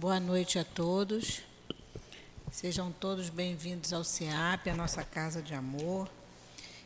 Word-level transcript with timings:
Boa 0.00 0.20
noite 0.20 0.60
a 0.60 0.64
todos. 0.64 1.42
Sejam 2.52 2.92
todos 2.92 3.30
bem-vindos 3.30 3.92
ao 3.92 4.04
CEAP, 4.04 4.70
a 4.70 4.76
nossa 4.76 5.02
casa 5.02 5.42
de 5.42 5.54
amor. 5.54 6.08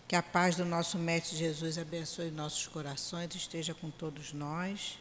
Que 0.08 0.17
a 0.17 0.22
paz 0.22 0.56
do 0.56 0.65
nosso 0.65 0.99
Mestre 0.99 1.37
Jesus 1.37 1.77
abençoe 1.77 2.30
nossos 2.30 2.67
corações, 2.67 3.35
esteja 3.35 3.75
com 3.75 3.90
todos 3.90 4.33
nós. 4.33 4.98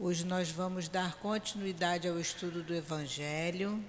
Hoje 0.00 0.24
nós 0.24 0.50
vamos 0.50 0.88
dar 0.88 1.14
continuidade 1.16 2.08
ao 2.08 2.18
estudo 2.18 2.62
do 2.62 2.74
Evangelho. 2.74 3.84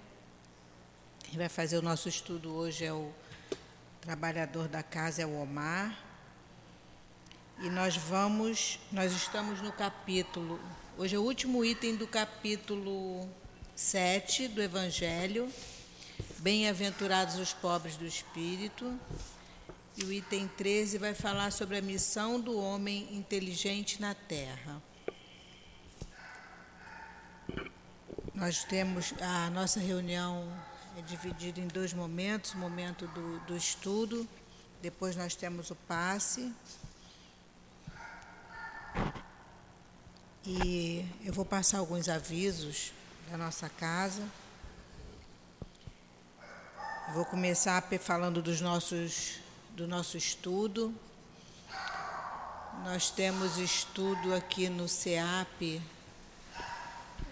Quem 1.23 1.39
vai 1.39 1.47
fazer 1.47 1.77
o 1.77 1.81
nosso 1.81 2.09
estudo 2.09 2.53
hoje 2.53 2.83
é 2.83 2.91
o 2.91 3.13
trabalhador 4.01 4.67
da 4.67 4.83
casa, 4.83 5.21
é 5.21 5.25
o 5.25 5.41
Omar. 5.41 5.97
E 7.61 7.69
nós 7.69 7.95
vamos, 7.95 8.77
nós 8.91 9.13
estamos 9.13 9.61
no 9.61 9.71
capítulo, 9.71 10.59
hoje 10.97 11.15
é 11.15 11.19
o 11.19 11.23
último 11.23 11.63
item 11.65 11.95
do 11.95 12.07
capítulo 12.07 13.27
7 13.75 14.47
do 14.47 14.61
Evangelho. 14.61 15.51
Bem-aventurados 16.39 17.35
os 17.35 17.53
pobres 17.53 17.97
do 17.97 18.05
espírito. 18.05 18.97
E 19.97 20.03
o 20.03 20.11
item 20.11 20.47
13 20.47 20.97
vai 20.97 21.13
falar 21.13 21.51
sobre 21.51 21.77
a 21.77 21.81
missão 21.81 22.39
do 22.39 22.57
homem 22.57 23.07
inteligente 23.15 23.99
na 24.01 24.13
Terra. 24.13 24.81
Nós 28.33 28.63
temos 28.63 29.13
a 29.21 29.49
nossa 29.49 29.79
reunião 29.79 30.47
é 30.97 31.01
dividida 31.01 31.59
em 31.59 31.67
dois 31.67 31.93
momentos, 31.93 32.53
o 32.53 32.57
momento 32.57 33.05
do, 33.07 33.39
do 33.41 33.57
estudo, 33.57 34.25
depois 34.81 35.15
nós 35.15 35.35
temos 35.35 35.69
o 35.71 35.75
passe. 35.75 36.53
E 40.47 41.03
eu 41.23 41.33
vou 41.33 41.43
passar 41.43 41.79
alguns 41.79 42.07
avisos 42.07 42.93
da 43.31 43.35
nossa 43.35 43.67
casa. 43.67 44.21
vou 47.15 47.25
começar 47.25 47.83
falando 47.99 48.43
dos 48.43 48.61
nossos, 48.61 49.39
do 49.71 49.87
nosso 49.87 50.17
estudo. 50.17 50.93
Nós 52.83 53.09
temos 53.09 53.57
estudo 53.57 54.35
aqui 54.35 54.69
no 54.69 54.87
CEAP 54.87 55.81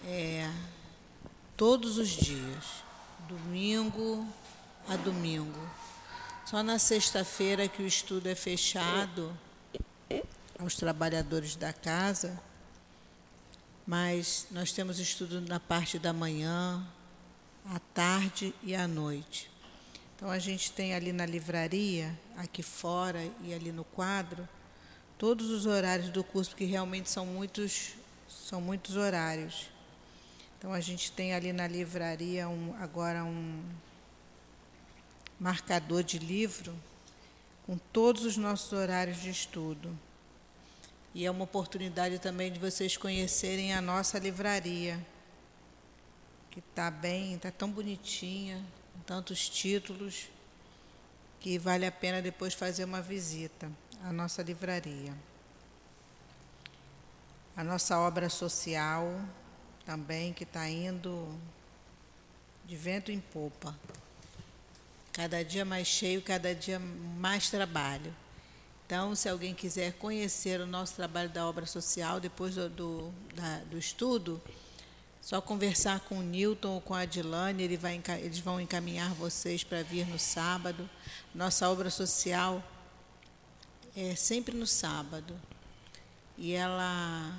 é, 0.06 0.50
todos 1.56 1.98
os 1.98 2.08
dias, 2.08 2.82
domingo 3.28 4.26
a 4.88 4.96
domingo. 4.96 5.68
Só 6.44 6.64
na 6.64 6.80
sexta-feira 6.80 7.68
que 7.68 7.80
o 7.80 7.86
estudo 7.86 8.28
é 8.28 8.34
fechado 8.34 9.32
aos 10.58 10.74
trabalhadores 10.74 11.54
da 11.54 11.72
casa, 11.72 12.36
mas 13.86 14.46
nós 14.50 14.72
temos 14.72 14.98
estudo 14.98 15.40
na 15.42 15.60
parte 15.60 15.98
da 15.98 16.12
manhã, 16.12 16.86
à 17.66 17.78
tarde 17.78 18.54
e 18.62 18.74
à 18.74 18.88
noite. 18.88 19.50
Então 20.16 20.30
a 20.30 20.38
gente 20.38 20.72
tem 20.72 20.94
ali 20.94 21.12
na 21.12 21.26
livraria, 21.26 22.18
aqui 22.36 22.62
fora 22.62 23.20
e 23.42 23.52
ali 23.52 23.72
no 23.72 23.84
quadro, 23.84 24.48
todos 25.18 25.50
os 25.50 25.66
horários 25.66 26.08
do 26.08 26.24
curso, 26.24 26.50
porque 26.50 26.64
realmente 26.64 27.10
são 27.10 27.26
muitos, 27.26 27.94
são 28.28 28.60
muitos 28.60 28.96
horários. 28.96 29.68
Então 30.58 30.72
a 30.72 30.80
gente 30.80 31.12
tem 31.12 31.34
ali 31.34 31.52
na 31.52 31.66
livraria 31.66 32.48
um, 32.48 32.74
agora 32.80 33.22
um 33.22 33.62
marcador 35.38 36.02
de 36.02 36.18
livro 36.18 36.74
com 37.66 37.76
todos 37.92 38.24
os 38.24 38.36
nossos 38.36 38.72
horários 38.72 39.20
de 39.20 39.30
estudo. 39.30 39.98
E 41.14 41.24
é 41.24 41.30
uma 41.30 41.44
oportunidade 41.44 42.18
também 42.18 42.50
de 42.50 42.58
vocês 42.58 42.96
conhecerem 42.96 43.72
a 43.72 43.80
nossa 43.80 44.18
livraria, 44.18 44.98
que 46.50 46.58
está 46.58 46.90
bem, 46.90 47.34
está 47.34 47.52
tão 47.52 47.70
bonitinha, 47.70 48.60
com 48.92 49.00
tantos 49.00 49.48
títulos, 49.48 50.28
que 51.38 51.56
vale 51.56 51.86
a 51.86 51.92
pena 51.92 52.20
depois 52.20 52.52
fazer 52.52 52.82
uma 52.84 53.00
visita 53.00 53.70
à 54.02 54.12
nossa 54.12 54.42
livraria. 54.42 55.14
A 57.56 57.62
nossa 57.62 57.96
obra 57.96 58.28
social 58.28 59.08
também, 59.86 60.32
que 60.32 60.42
está 60.42 60.68
indo 60.68 61.38
de 62.64 62.74
vento 62.74 63.12
em 63.12 63.20
popa. 63.20 63.78
Cada 65.12 65.44
dia 65.44 65.64
mais 65.64 65.86
cheio, 65.86 66.20
cada 66.20 66.52
dia 66.52 66.80
mais 66.80 67.50
trabalho. 67.50 68.12
Então, 68.86 69.14
se 69.14 69.28
alguém 69.28 69.54
quiser 69.54 69.94
conhecer 69.94 70.60
o 70.60 70.66
nosso 70.66 70.94
trabalho 70.94 71.30
da 71.30 71.46
obra 71.46 71.64
social 71.64 72.20
depois 72.20 72.54
do, 72.54 72.68
do, 72.68 73.14
da, 73.34 73.58
do 73.70 73.78
estudo, 73.78 74.40
só 75.22 75.40
conversar 75.40 76.00
com 76.00 76.18
o 76.18 76.22
Newton 76.22 76.74
ou 76.74 76.80
com 76.82 76.92
a 76.92 77.00
Adilane, 77.00 77.62
ele 77.62 77.78
vai, 77.78 77.98
eles 78.20 78.40
vão 78.40 78.60
encaminhar 78.60 79.14
vocês 79.14 79.64
para 79.64 79.82
vir 79.82 80.06
no 80.06 80.18
sábado. 80.18 80.88
Nossa 81.34 81.66
obra 81.70 81.88
social 81.88 82.62
é 83.96 84.14
sempre 84.14 84.54
no 84.54 84.66
sábado. 84.66 85.34
E 86.36 86.52
ela 86.52 87.34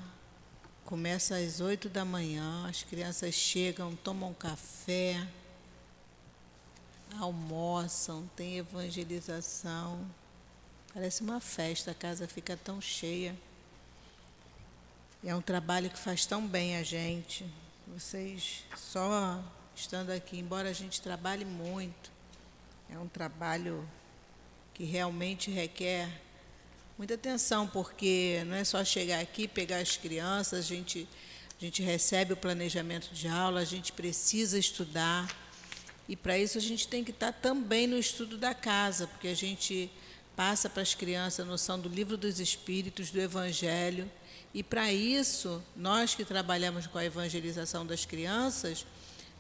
começa 0.84 1.36
às 1.36 1.62
oito 1.62 1.88
da 1.88 2.04
manhã, 2.04 2.66
as 2.68 2.82
crianças 2.82 3.36
chegam, 3.36 3.96
tomam 3.98 4.34
café, 4.34 5.28
almoçam, 7.20 8.28
tem 8.36 8.58
evangelização. 8.58 10.04
Parece 10.96 11.24
uma 11.24 11.42
festa, 11.42 11.92
a 11.92 11.94
casa 11.94 12.26
fica 12.26 12.56
tão 12.56 12.80
cheia. 12.80 13.36
É 15.22 15.36
um 15.36 15.42
trabalho 15.42 15.90
que 15.90 16.00
faz 16.00 16.26
tão 16.26 16.48
bem 16.48 16.78
a 16.78 16.84
gente. 16.84 17.46
Vocês 17.86 18.64
só 18.78 19.44
estando 19.76 20.12
aqui, 20.12 20.40
embora 20.40 20.70
a 20.70 20.74
gente 20.74 21.02
trabalhe 21.02 21.44
muito, 21.44 22.10
é 22.90 22.98
um 22.98 23.10
trabalho 23.10 23.86
que 24.74 24.86
realmente 24.86 25.52
requer 25.52 26.10
muita 26.98 27.16
atenção, 27.16 27.68
porque 27.68 28.42
não 28.48 28.56
é 28.56 28.64
só 28.64 28.82
chegar 28.86 29.20
aqui, 29.20 29.50
pegar 29.50 29.80
as 29.80 29.98
crianças, 29.98 30.60
a 30.60 30.62
gente, 30.62 31.06
a 31.60 31.62
gente 31.62 31.84
recebe 31.84 32.32
o 32.32 32.38
planejamento 32.38 33.14
de 33.14 33.28
aula, 33.28 33.60
a 33.60 33.66
gente 33.66 33.92
precisa 33.92 34.58
estudar. 34.58 35.30
E 36.08 36.16
para 36.16 36.38
isso 36.38 36.58
a 36.58 36.62
gente 36.62 36.88
tem 36.88 37.04
que 37.04 37.12
estar 37.12 37.34
também 37.34 37.86
no 37.86 37.98
estudo 37.98 38.38
da 38.38 38.54
casa, 38.54 39.08
porque 39.08 39.28
a 39.28 39.36
gente 39.36 39.92
passa 40.36 40.70
para 40.70 40.82
as 40.82 40.94
crianças 40.94 41.46
a 41.46 41.50
noção 41.50 41.80
do 41.80 41.88
livro 41.88 42.18
dos 42.18 42.40
Espíritos, 42.40 43.10
do 43.10 43.20
Evangelho. 43.20 44.12
E 44.54 44.62
para 44.62 44.92
isso, 44.92 45.64
nós 45.76 46.14
que 46.14 46.26
trabalhamos 46.26 46.88
com 46.88 46.98
a 46.98 47.06
evangelização 47.06 47.86
das 47.86 48.06
crianças, 48.06 48.86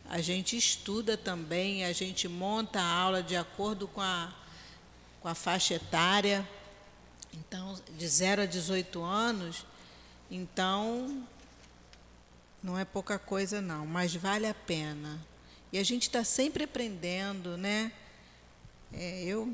a 0.10 0.22
gente 0.22 0.56
estuda 0.56 1.18
também, 1.18 1.84
a 1.86 1.92
gente 1.92 2.28
monta 2.28 2.80
a 2.80 2.86
aula 2.86 3.24
de 3.24 3.36
acordo 3.36 3.88
com 3.88 4.02
a, 4.02 4.34
com 5.22 5.28
a 5.28 5.36
faixa 5.36 5.74
etária. 5.74 6.48
Então, 7.34 7.80
de 7.98 8.08
0 8.08 8.44
a 8.44 8.46
18 8.46 9.04
anos, 9.04 9.66
então 10.32 11.28
não 12.64 12.78
é 12.78 12.86
pouca 12.86 13.20
coisa 13.20 13.62
não, 13.62 13.86
mas 13.86 14.16
vale 14.16 14.48
a 14.48 14.54
pena. 14.54 15.20
E 15.72 15.78
a 15.78 15.84
gente 15.84 16.04
está 16.04 16.24
sempre 16.24 16.64
aprendendo, 16.64 17.58
né? 17.58 17.92
É, 18.94 19.24
eu 19.24 19.54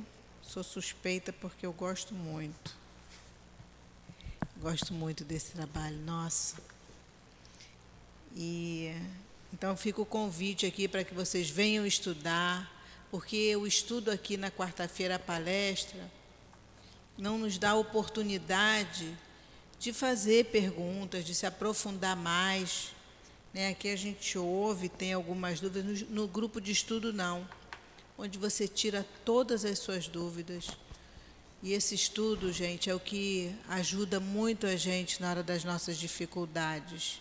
Sou 0.52 0.66
suspeita 0.66 1.32
porque 1.32 1.66
eu 1.66 1.72
gosto 1.72 2.14
muito. 2.14 2.76
Gosto 4.58 4.94
muito 4.94 5.24
desse 5.24 5.54
trabalho, 5.54 5.96
nossa. 6.00 6.58
E 8.36 8.94
então 9.54 9.78
fica 9.78 10.02
o 10.02 10.06
convite 10.06 10.66
aqui 10.66 10.90
para 10.90 11.06
que 11.06 11.14
vocês 11.14 11.50
venham 11.50 11.86
estudar, 11.86 12.70
porque 13.10 13.56
o 13.56 13.66
estudo 13.66 14.12
aqui 14.12 14.36
na 14.36 14.52
quarta-feira 14.52 15.16
a 15.16 15.20
palestra 15.20 16.12
não 17.18 17.38
nos 17.38 17.58
dá 17.58 17.74
oportunidade 17.74 19.18
de 19.80 19.94
fazer 19.94 20.48
perguntas, 20.48 21.24
de 21.24 21.34
se 21.34 21.46
aprofundar 21.46 22.18
mais. 22.18 22.92
Né? 23.54 23.70
Aqui 23.70 23.88
a 23.88 23.96
gente 23.96 24.38
ouve, 24.38 24.90
tem 24.90 25.14
algumas 25.14 25.62
dúvidas, 25.62 26.02
no, 26.02 26.24
no 26.24 26.28
grupo 26.28 26.60
de 26.60 26.74
estudo 26.74 27.14
não 27.14 27.48
onde 28.22 28.38
você 28.38 28.68
tira 28.68 29.04
todas 29.26 29.66
as 29.66 29.80
suas 29.80 30.08
dúvidas. 30.08 30.68
E 31.64 31.74
esse 31.74 31.96
estudo, 31.96 32.54
gente, 32.54 32.88
é 32.88 32.94
o 32.94 33.00
que 33.00 33.52
ajuda 33.68 34.20
muito 34.20 34.68
a 34.68 34.76
gente 34.76 35.20
na 35.20 35.32
hora 35.32 35.42
das 35.42 35.64
nossas 35.64 35.98
dificuldades. 35.98 37.20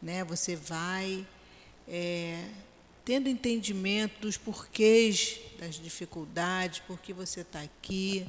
Né? 0.00 0.24
Você 0.24 0.56
vai 0.56 1.26
é, 1.86 2.48
tendo 3.04 3.28
entendimento 3.28 4.22
dos 4.22 4.38
porquês 4.38 5.38
das 5.58 5.74
dificuldades, 5.74 6.80
por 6.80 6.98
que 6.98 7.12
você 7.12 7.42
está 7.42 7.60
aqui, 7.60 8.26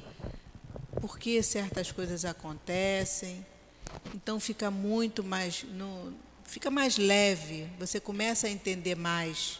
por 1.00 1.18
que 1.18 1.42
certas 1.42 1.90
coisas 1.90 2.26
acontecem. 2.26 3.46
Então 4.14 4.38
fica 4.38 4.70
muito 4.70 5.24
mais, 5.24 5.62
no, 5.62 6.12
fica 6.44 6.70
mais 6.70 6.98
leve. 6.98 7.66
Você 7.78 7.98
começa 7.98 8.46
a 8.46 8.50
entender 8.50 8.94
mais 8.94 9.58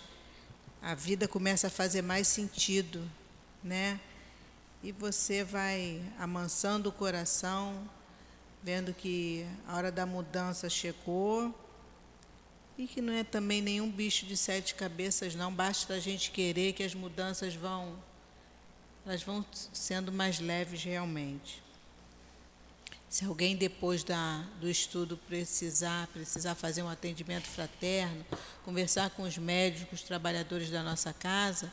a 0.82 0.94
vida 0.94 1.26
começa 1.26 1.66
a 1.66 1.70
fazer 1.70 2.02
mais 2.02 2.28
sentido, 2.28 3.08
né? 3.62 4.00
E 4.82 4.92
você 4.92 5.42
vai 5.42 6.00
amansando 6.18 6.88
o 6.88 6.92
coração, 6.92 7.88
vendo 8.62 8.94
que 8.94 9.46
a 9.66 9.76
hora 9.76 9.90
da 9.90 10.06
mudança 10.06 10.68
chegou 10.68 11.54
e 12.76 12.86
que 12.86 13.00
não 13.00 13.12
é 13.12 13.24
também 13.24 13.60
nenhum 13.60 13.90
bicho 13.90 14.24
de 14.24 14.36
sete 14.36 14.76
cabeças, 14.76 15.34
não. 15.34 15.52
Basta 15.52 15.94
a 15.94 16.00
gente 16.00 16.30
querer 16.30 16.72
que 16.72 16.84
as 16.84 16.94
mudanças 16.94 17.54
vão, 17.54 17.98
elas 19.04 19.22
vão 19.22 19.44
sendo 19.72 20.12
mais 20.12 20.38
leves 20.38 20.84
realmente. 20.84 21.60
Se 23.08 23.24
alguém 23.24 23.56
depois 23.56 24.04
da, 24.04 24.44
do 24.60 24.68
estudo 24.68 25.16
precisar, 25.16 26.06
precisar 26.08 26.54
fazer 26.54 26.82
um 26.82 26.88
atendimento 26.88 27.46
fraterno, 27.46 28.24
conversar 28.64 29.08
com 29.10 29.22
os 29.22 29.38
médicos, 29.38 30.00
os 30.00 30.06
trabalhadores 30.06 30.70
da 30.70 30.82
nossa 30.82 31.12
casa, 31.14 31.72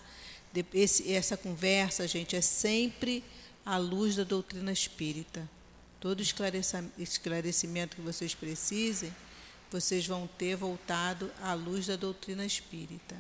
esse, 0.74 1.12
essa 1.12 1.36
conversa, 1.36 2.08
gente, 2.08 2.38
é 2.38 2.42
sempre 2.42 3.22
à 3.66 3.76
luz 3.78 4.16
da 4.16 4.24
doutrina 4.24 4.72
espírita. 4.72 5.50
Todo 6.00 6.22
esclarecimento 6.22 7.98
que 7.98 8.02
vocês 8.02 8.34
precisem, 8.34 9.14
vocês 9.70 10.08
vão 10.08 10.28
ter 10.38 10.56
voltado 10.56 11.30
à 11.42 11.54
luz 11.54 11.88
da 11.88 11.98
doutrina 11.98 12.46
espírita. 12.46 13.16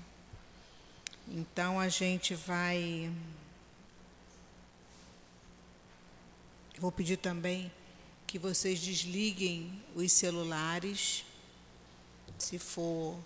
Então 1.28 1.80
a 1.80 1.90
gente 1.90 2.34
vai. 2.34 3.12
Vou 6.80 6.92
pedir 6.92 7.18
também 7.18 7.72
que 8.27 8.39
vocês 8.39 8.80
desliguem 8.80 9.81
os 9.95 10.12
celulares, 10.12 11.25
se 12.38 12.60
for 12.60 13.18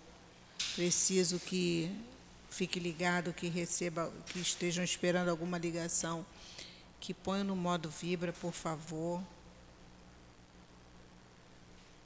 preciso 0.74 1.38
que 1.38 1.90
fique 2.48 2.78
ligado, 2.78 3.32
que 3.32 3.48
receba, 3.48 4.12
que 4.26 4.40
estejam 4.40 4.84
esperando 4.84 5.28
alguma 5.28 5.58
ligação, 5.58 6.24
que 6.98 7.14
ponham 7.14 7.44
no 7.44 7.56
modo 7.56 7.88
vibra, 7.88 8.32
por 8.32 8.52
favor. 8.52 9.22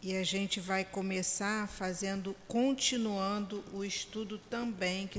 E 0.01 0.17
a 0.17 0.23
gente 0.23 0.61
vai 0.61 0.85
começar 0.85 1.67
fazendo, 1.67 2.37
continuando 2.47 3.65
o 3.73 3.85
estudo 3.85 4.39
também, 4.51 5.07
que 5.07 5.19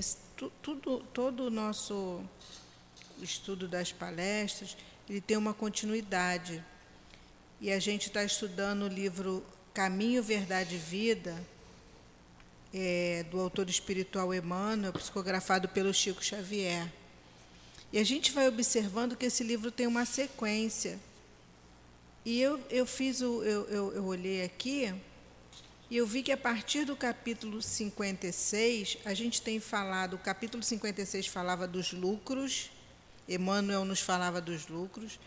tudo, 0.62 1.00
todo 1.12 1.48
o 1.48 1.50
nosso 1.50 2.24
estudo 3.20 3.68
das 3.68 3.92
palestras, 3.92 4.78
ele 5.10 5.22
tem 5.22 5.38
uma 5.38 5.54
continuidade 5.54 6.64
e 7.60 7.72
a 7.72 7.80
gente 7.80 8.08
está 8.08 8.24
estudando 8.24 8.84
o 8.84 8.88
livro 8.88 9.44
Caminho, 9.74 10.22
Verdade 10.22 10.76
e 10.76 10.78
Vida, 10.78 11.36
é, 12.74 13.26
do 13.32 13.40
autor 13.40 13.70
espiritual 13.70 14.34
Emmanuel, 14.34 14.94
psicografado 14.94 15.70
pelo 15.70 15.94
Chico 15.94 16.24
Xavier. 16.24 16.92
E 17.92 18.00
a 18.00 18.04
gente 18.04 18.32
vai 18.32 18.48
observando 18.48 19.16
que 19.16 19.26
esse 19.26 19.44
livro 19.44 19.72
tem 19.72 19.88
uma 19.88 20.06
sequência. 20.06 21.00
E 22.26 22.42
eu, 22.42 22.60
eu 22.70 22.86
fiz 22.86 23.22
o. 23.22 23.44
Eu, 23.44 23.66
eu, 23.70 23.94
eu 23.94 24.06
olhei 24.06 24.44
aqui 24.44 24.94
e 25.90 25.98
eu 25.98 26.08
vi 26.08 26.24
que 26.24 26.32
a 26.32 26.38
partir 26.38 26.84
do 26.84 26.96
capítulo 26.96 27.62
56, 27.62 28.98
a 29.06 29.14
gente 29.14 29.40
tem 29.40 29.60
falado, 29.60 30.16
o 30.16 30.18
capítulo 30.18 30.64
56 30.64 31.28
falava 31.28 31.68
dos 31.68 31.94
lucros, 31.94 32.72
Emmanuel 33.30 33.86
nos 33.86 34.00
falava 34.00 34.42
dos 34.42 34.68
lucros. 34.68 35.20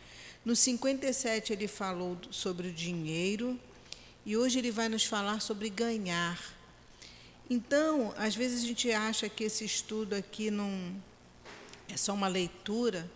No 0.45 0.55
57 0.55 1.53
ele 1.53 1.69
falou 1.69 2.19
sobre 2.31 2.69
o 2.69 2.73
dinheiro 2.73 3.59
e 4.25 4.37
hoje 4.37 4.59
ele 4.59 4.71
vai 4.71 4.89
nos 4.89 5.05
falar 5.05 5.41
sobre 5.41 5.69
ganhar. 5.71 6.39
Então, 7.51 8.15
às 8.17 8.35
vezes 8.35 8.63
a 8.63 8.67
gente 8.67 8.93
acha 8.93 9.29
que 9.29 9.45
esse 9.45 9.65
estudo 9.65 10.15
aqui 10.15 10.51
não 10.51 10.95
é 11.89 11.97
só 11.97 12.13
uma 12.13 12.29
leitura, 12.29 13.11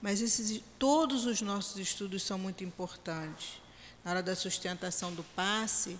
mas 0.00 0.20
esses, 0.20 0.60
todos 0.78 1.26
os 1.26 1.40
nossos 1.40 1.78
estudos 1.78 2.24
são 2.24 2.36
muito 2.36 2.64
importantes. 2.64 3.60
Na 4.04 4.10
hora 4.10 4.22
da 4.22 4.34
sustentação 4.34 5.14
do 5.14 5.22
passe, 5.22 5.96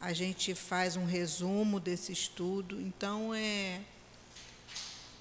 a 0.00 0.14
gente 0.14 0.54
faz 0.54 0.96
um 0.96 1.04
resumo 1.04 1.78
desse 1.78 2.12
estudo. 2.12 2.80
Então, 2.80 3.34
é 3.34 3.82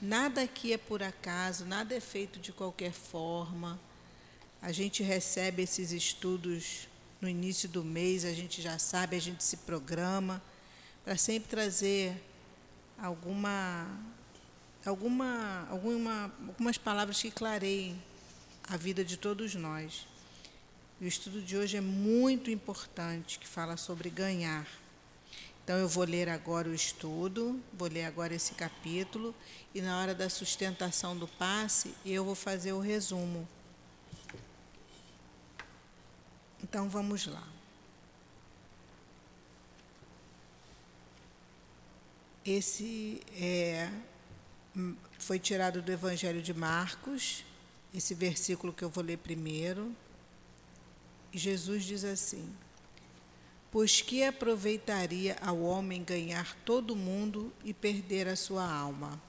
nada 0.02 0.44
aqui 0.44 0.72
é 0.72 0.78
por 0.78 1.04
acaso, 1.04 1.66
nada 1.66 1.94
é 1.94 2.00
feito 2.00 2.40
de 2.40 2.54
qualquer 2.54 2.94
forma. 2.94 3.78
A 4.66 4.72
gente 4.72 5.04
recebe 5.04 5.62
esses 5.62 5.92
estudos 5.92 6.88
no 7.22 7.30
início 7.30 7.70
do 7.70 7.84
mês, 7.84 8.26
a 8.26 8.34
gente 8.34 8.64
já 8.64 8.80
sabe, 8.80 9.16
a 9.16 9.22
gente 9.22 9.44
se 9.44 9.58
programa 9.58 10.42
para 11.04 11.16
sempre 11.16 11.48
trazer 11.48 12.20
alguma, 12.98 13.88
alguma, 14.84 15.68
alguma, 15.70 16.34
algumas 16.48 16.80
palavras 16.80 17.22
que 17.22 17.30
clareiem 17.30 18.02
a 18.68 18.76
vida 18.76 19.06
de 19.06 19.18
todos 19.18 19.54
nós. 19.54 20.08
E 21.00 21.06
o 21.06 21.08
estudo 21.08 21.44
de 21.44 21.56
hoje 21.56 21.78
é 21.78 21.82
muito 21.82 22.50
importante, 22.50 23.38
que 23.38 23.48
fala 23.48 23.78
sobre 23.78 24.10
ganhar. 24.10 24.68
Então 25.64 25.78
eu 25.78 25.88
vou 25.88 26.06
ler 26.06 26.28
agora 26.28 26.68
o 26.68 26.74
estudo, 26.74 27.62
vou 27.72 27.88
ler 27.88 28.06
agora 28.06 28.34
esse 28.34 28.56
capítulo 28.56 29.36
e 29.76 29.82
na 29.82 30.00
hora 30.00 30.16
da 30.16 30.28
sustentação 30.28 31.16
do 31.16 31.28
passe 31.28 31.94
eu 32.04 32.26
vou 32.26 32.34
fazer 32.34 32.74
o 32.74 32.80
resumo. 32.80 33.48
Então 36.68 36.90
vamos 36.90 37.28
lá. 37.28 37.48
Esse 42.44 43.22
é, 43.40 43.88
foi 45.20 45.38
tirado 45.38 45.80
do 45.84 45.92
Evangelho 45.92 46.42
de 46.42 46.56
Marcos, 46.56 47.46
esse 47.94 48.16
versículo 48.16 48.74
que 48.74 48.84
eu 48.84 48.90
vou 48.90 49.04
ler 49.04 49.20
primeiro. 49.20 49.96
Jesus 51.32 51.84
diz 51.84 52.04
assim: 52.04 52.52
Pois 53.72 54.02
que 54.02 54.24
aproveitaria 54.24 55.38
ao 55.42 55.62
homem 55.62 56.04
ganhar 56.04 56.56
todo 56.66 56.96
o 56.96 56.96
mundo 56.96 57.54
e 57.64 57.76
perder 57.76 58.28
a 58.28 58.36
sua 58.36 58.68
alma? 58.68 59.22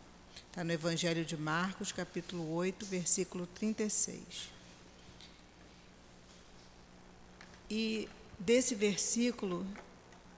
Está 0.48 0.64
no 0.64 0.72
Evangelho 0.72 1.22
de 1.22 1.36
Marcos, 1.36 1.92
capítulo 1.92 2.50
8, 2.54 2.86
versículo 2.86 3.46
36. 3.48 4.55
E 7.70 8.08
desse 8.38 8.74
versículo, 8.74 9.66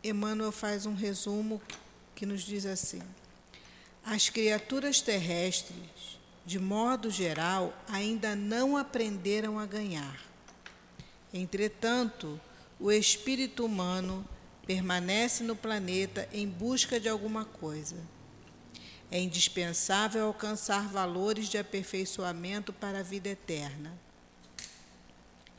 Emmanuel 0.02 0.52
faz 0.52 0.86
um 0.86 0.94
resumo 0.94 1.60
que 2.14 2.24
nos 2.24 2.42
diz 2.42 2.64
assim: 2.64 3.02
As 4.04 4.30
criaturas 4.30 5.00
terrestres, 5.00 6.18
de 6.46 6.58
modo 6.58 7.10
geral, 7.10 7.76
ainda 7.88 8.34
não 8.34 8.76
aprenderam 8.76 9.58
a 9.58 9.66
ganhar. 9.66 10.22
Entretanto, 11.32 12.40
o 12.80 12.90
espírito 12.90 13.66
humano 13.66 14.26
permanece 14.66 15.44
no 15.44 15.54
planeta 15.54 16.26
em 16.32 16.48
busca 16.48 16.98
de 16.98 17.08
alguma 17.08 17.44
coisa. 17.44 17.96
É 19.10 19.20
indispensável 19.20 20.26
alcançar 20.26 20.88
valores 20.88 21.48
de 21.48 21.58
aperfeiçoamento 21.58 22.72
para 22.72 23.00
a 23.00 23.02
vida 23.02 23.28
eterna 23.28 24.07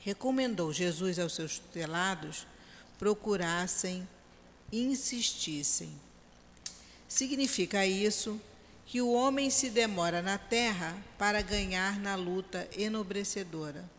recomendou 0.02 0.72
Jesus 0.72 1.20
aos 1.20 1.34
seus 1.34 1.60
tutelados 1.60 2.48
procurassem, 2.98 4.08
insistissem. 4.72 5.90
Significa 7.08 7.86
isso 7.86 8.40
que 8.86 9.02
o 9.02 9.12
homem 9.12 9.50
se 9.50 9.70
demora 9.70 10.22
na 10.22 10.38
terra 10.38 10.98
para 11.18 11.42
ganhar 11.42 12.00
na 12.00 12.16
luta 12.16 12.68
enobrecedora. 12.76 13.90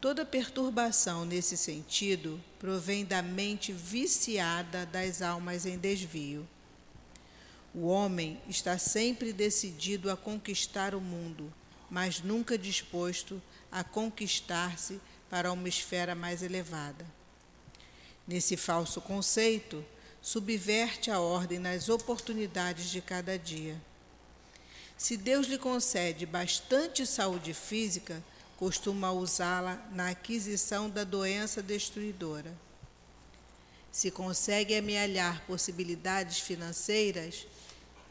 Toda 0.00 0.24
perturbação 0.24 1.24
nesse 1.24 1.56
sentido 1.56 2.40
provém 2.58 3.04
da 3.04 3.22
mente 3.22 3.72
viciada 3.72 4.84
das 4.84 5.22
almas 5.22 5.64
em 5.64 5.78
desvio. 5.78 6.48
O 7.74 7.86
homem 7.86 8.40
está 8.48 8.78
sempre 8.78 9.32
decidido 9.32 10.10
a 10.10 10.16
conquistar 10.16 10.94
o 10.94 11.00
mundo, 11.00 11.52
mas 11.88 12.20
nunca 12.20 12.58
disposto 12.58 13.40
a 13.72 13.82
conquistar-se 13.82 15.00
para 15.30 15.50
uma 15.50 15.68
esfera 15.68 16.14
mais 16.14 16.42
elevada. 16.42 17.06
Nesse 18.28 18.56
falso 18.56 19.00
conceito, 19.00 19.84
subverte 20.20 21.10
a 21.10 21.18
ordem 21.18 21.58
nas 21.58 21.88
oportunidades 21.88 22.90
de 22.90 23.00
cada 23.00 23.38
dia. 23.38 23.80
Se 24.96 25.16
Deus 25.16 25.48
lhe 25.48 25.58
concede 25.58 26.24
bastante 26.26 27.04
saúde 27.04 27.52
física, 27.52 28.22
costuma 28.56 29.10
usá-la 29.10 29.84
na 29.90 30.10
aquisição 30.10 30.88
da 30.88 31.02
doença 31.02 31.60
destruidora. 31.60 32.54
Se 33.90 34.10
consegue 34.12 34.76
amealhar 34.76 35.44
possibilidades 35.46 36.38
financeiras, 36.38 37.46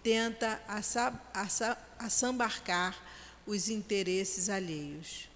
tenta 0.03 0.61
assambarcar 1.97 3.01
os 3.47 3.69
interesses 3.69 4.49
alheios. 4.49 5.30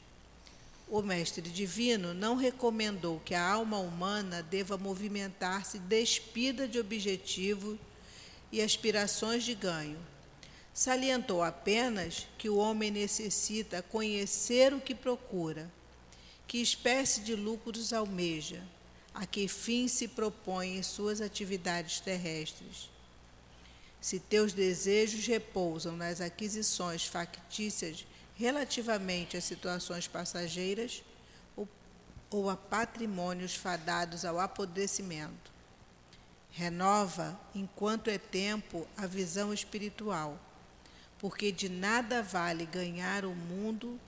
O 0.88 1.02
Mestre 1.02 1.50
Divino 1.50 2.14
não 2.14 2.36
recomendou 2.36 3.20
que 3.26 3.34
a 3.34 3.44
alma 3.44 3.80
humana 3.80 4.44
deva 4.44 4.78
movimentar-se 4.78 5.80
despida 5.80 6.68
de 6.68 6.80
objetivos 6.80 7.78
e 8.52 8.62
aspirações 8.62 9.44
de 9.44 9.56
ganho. 9.56 9.98
Salientou 10.74 11.42
apenas 11.42 12.28
que 12.38 12.50
o 12.50 12.58
homem 12.58 12.92
necessita 12.92 13.82
conhecer 13.82 14.74
o 14.74 14.80
que 14.80 14.94
procura, 14.94 15.72
que 16.48 16.60
espécie 16.60 17.22
de 17.22 17.36
lucros 17.36 17.92
almeja, 17.92 18.62
a 19.14 19.26
que 19.26 19.48
fim 19.48 19.88
se 19.88 20.08
propõem 20.08 20.84
suas 20.84 21.20
atividades 21.20 22.00
terrestres. 22.00 22.92
Se 24.00 24.20
teus 24.20 24.54
desejos 24.54 25.26
repousam 25.26 25.98
nas 25.98 26.22
aquisições 26.22 27.06
factícias 27.06 28.06
relativamente 28.36 29.38
a 29.38 29.42
situações 29.42 30.08
passageiras 30.08 31.04
ou, 31.56 31.68
ou 32.30 32.50
a 32.50 32.56
patrimônios 32.56 33.56
fadados 33.56 34.26
ao 34.26 34.40
apodrecimento, 34.40 35.52
renova, 36.52 37.40
enquanto 37.54 38.10
é 38.10 38.18
tempo, 38.18 38.88
a 38.96 39.06
visão 39.08 39.54
espiritual, 39.54 40.40
porque 41.20 41.52
de 41.52 41.70
nada 41.70 42.22
vale 42.22 42.66
ganhar 42.66 43.26
o 43.26 43.34
mundo 43.34 44.00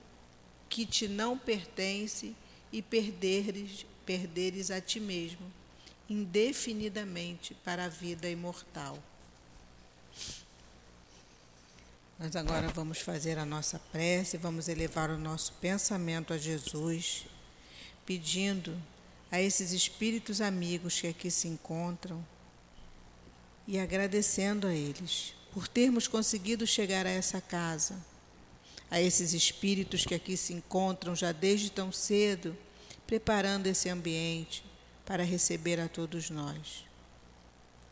que 0.69 0.85
te 0.85 1.07
não 1.07 1.37
pertence 1.37 2.35
e 2.71 2.81
perderes 2.81 3.85
perderes 4.07 4.71
a 4.71 4.79
ti 4.79 5.01
mesmo, 5.01 5.51
indefinidamente 6.09 7.53
para 7.53 7.83
a 7.85 7.89
vida 7.89 8.29
imortal. 8.29 8.97
Nós 12.19 12.35
agora 12.35 12.67
vamos 12.69 12.99
fazer 12.99 13.37
a 13.37 13.45
nossa 13.45 13.77
prece, 13.91 14.37
vamos 14.37 14.67
elevar 14.67 15.11
o 15.11 15.19
nosso 15.19 15.53
pensamento 15.61 16.33
a 16.33 16.37
Jesus, 16.37 17.27
pedindo 18.07 18.75
a 19.31 19.39
esses 19.39 19.71
espíritos 19.71 20.41
amigos 20.41 20.99
que 20.99 21.05
aqui 21.05 21.29
se 21.29 21.47
encontram 21.47 22.25
e 23.67 23.77
agradecendo 23.77 24.65
a 24.65 24.73
eles 24.73 25.35
por 25.53 25.67
termos 25.67 26.07
conseguido 26.07 26.65
chegar 26.65 27.05
a 27.05 27.11
essa 27.11 27.39
casa, 27.39 28.03
a 28.89 28.99
esses 28.99 29.33
espíritos 29.33 30.03
que 30.03 30.15
aqui 30.15 30.35
se 30.35 30.53
encontram 30.53 31.15
já 31.15 31.31
desde 31.31 31.69
tão 31.69 31.91
cedo 31.91 32.57
preparando 33.05 33.67
esse 33.67 33.89
ambiente 33.89 34.65
para 35.05 35.23
receber 35.23 35.79
a 35.79 35.87
todos 35.87 36.31
nós. 36.31 36.83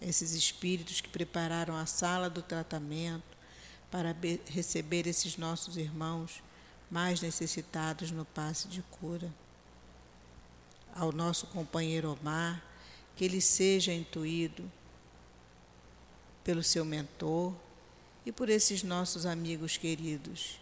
Esses 0.01 0.34
espíritos 0.34 1.00
que 1.00 1.10
prepararam 1.10 1.75
a 1.75 1.86
sala 1.86 2.27
do 2.27 2.41
tratamento 2.41 3.34
para 3.95 4.13
receber 4.47 5.07
esses 5.07 5.37
nossos 5.37 5.77
irmãos 5.77 6.43
mais 6.91 7.21
necessitados 7.21 8.11
no 8.11 8.25
passe 8.25 8.67
de 8.67 8.81
cura. 8.81 9.33
Ao 10.93 11.13
nosso 11.13 11.47
companheiro 11.47 12.11
Omar, 12.11 12.61
que 13.15 13.23
ele 13.23 13.39
seja 13.39 13.93
intuído 13.93 14.69
pelo 16.43 16.61
seu 16.61 16.83
mentor 16.83 17.53
e 18.25 18.33
por 18.33 18.49
esses 18.49 18.83
nossos 18.83 19.25
amigos 19.25 19.77
queridos. 19.77 20.59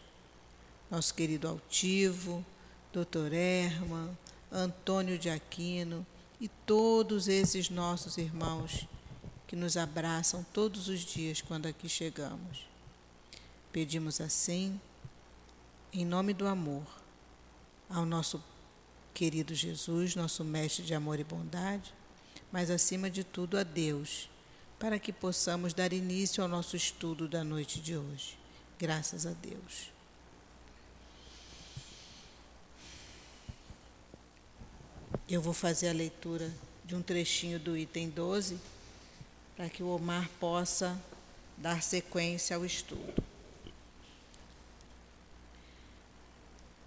Nosso 0.92 1.12
querido 1.16 1.48
Altivo, 1.48 2.46
Dr. 2.92 3.34
Herman, 3.34 4.16
Antônio 4.52 5.18
de 5.18 5.32
Aquino 5.32 6.06
e 6.40 6.48
todos 6.48 7.28
esses 7.28 7.68
nossos 7.72 8.16
irmãos 8.20 8.88
que 9.48 9.56
nos 9.56 9.76
abraçam 9.76 10.46
todos 10.54 10.88
os 10.88 11.00
dias 11.00 11.42
quando 11.42 11.66
aqui 11.66 11.90
chegamos. 11.90 12.73
Pedimos 13.74 14.22
assim, 14.22 14.80
em 15.92 16.06
nome 16.06 16.32
do 16.32 16.46
amor, 16.48 16.86
ao 17.90 18.06
nosso 18.06 18.42
querido 19.16 19.56
Jesus, 19.56 20.16
nosso 20.16 20.44
mestre 20.44 20.86
de 20.86 20.94
amor 20.94 21.20
e 21.20 21.24
bondade, 21.24 21.92
mas 22.52 22.70
acima 22.70 23.10
de 23.10 23.24
tudo 23.24 23.58
a 23.58 23.64
Deus, 23.64 24.30
para 24.78 25.00
que 25.00 25.12
possamos 25.12 25.74
dar 25.74 25.92
início 25.92 26.44
ao 26.44 26.48
nosso 26.48 26.76
estudo 26.76 27.28
da 27.28 27.44
noite 27.44 27.82
de 27.82 27.98
hoje. 27.98 28.38
Graças 28.78 29.26
a 29.26 29.32
Deus. 29.32 29.92
Eu 35.28 35.42
vou 35.42 35.54
fazer 35.54 35.90
a 35.90 35.94
leitura 35.94 36.54
de 36.86 36.96
um 36.96 37.02
trechinho 37.02 37.60
do 37.60 37.76
item 37.76 38.08
12 38.08 38.60
para 39.58 39.68
que 39.68 39.82
o 39.82 39.88
Omar 39.88 40.30
possa 40.40 40.96
dar 41.58 41.82
sequência 41.82 42.56
ao 42.56 42.64
estudo. 42.64 43.33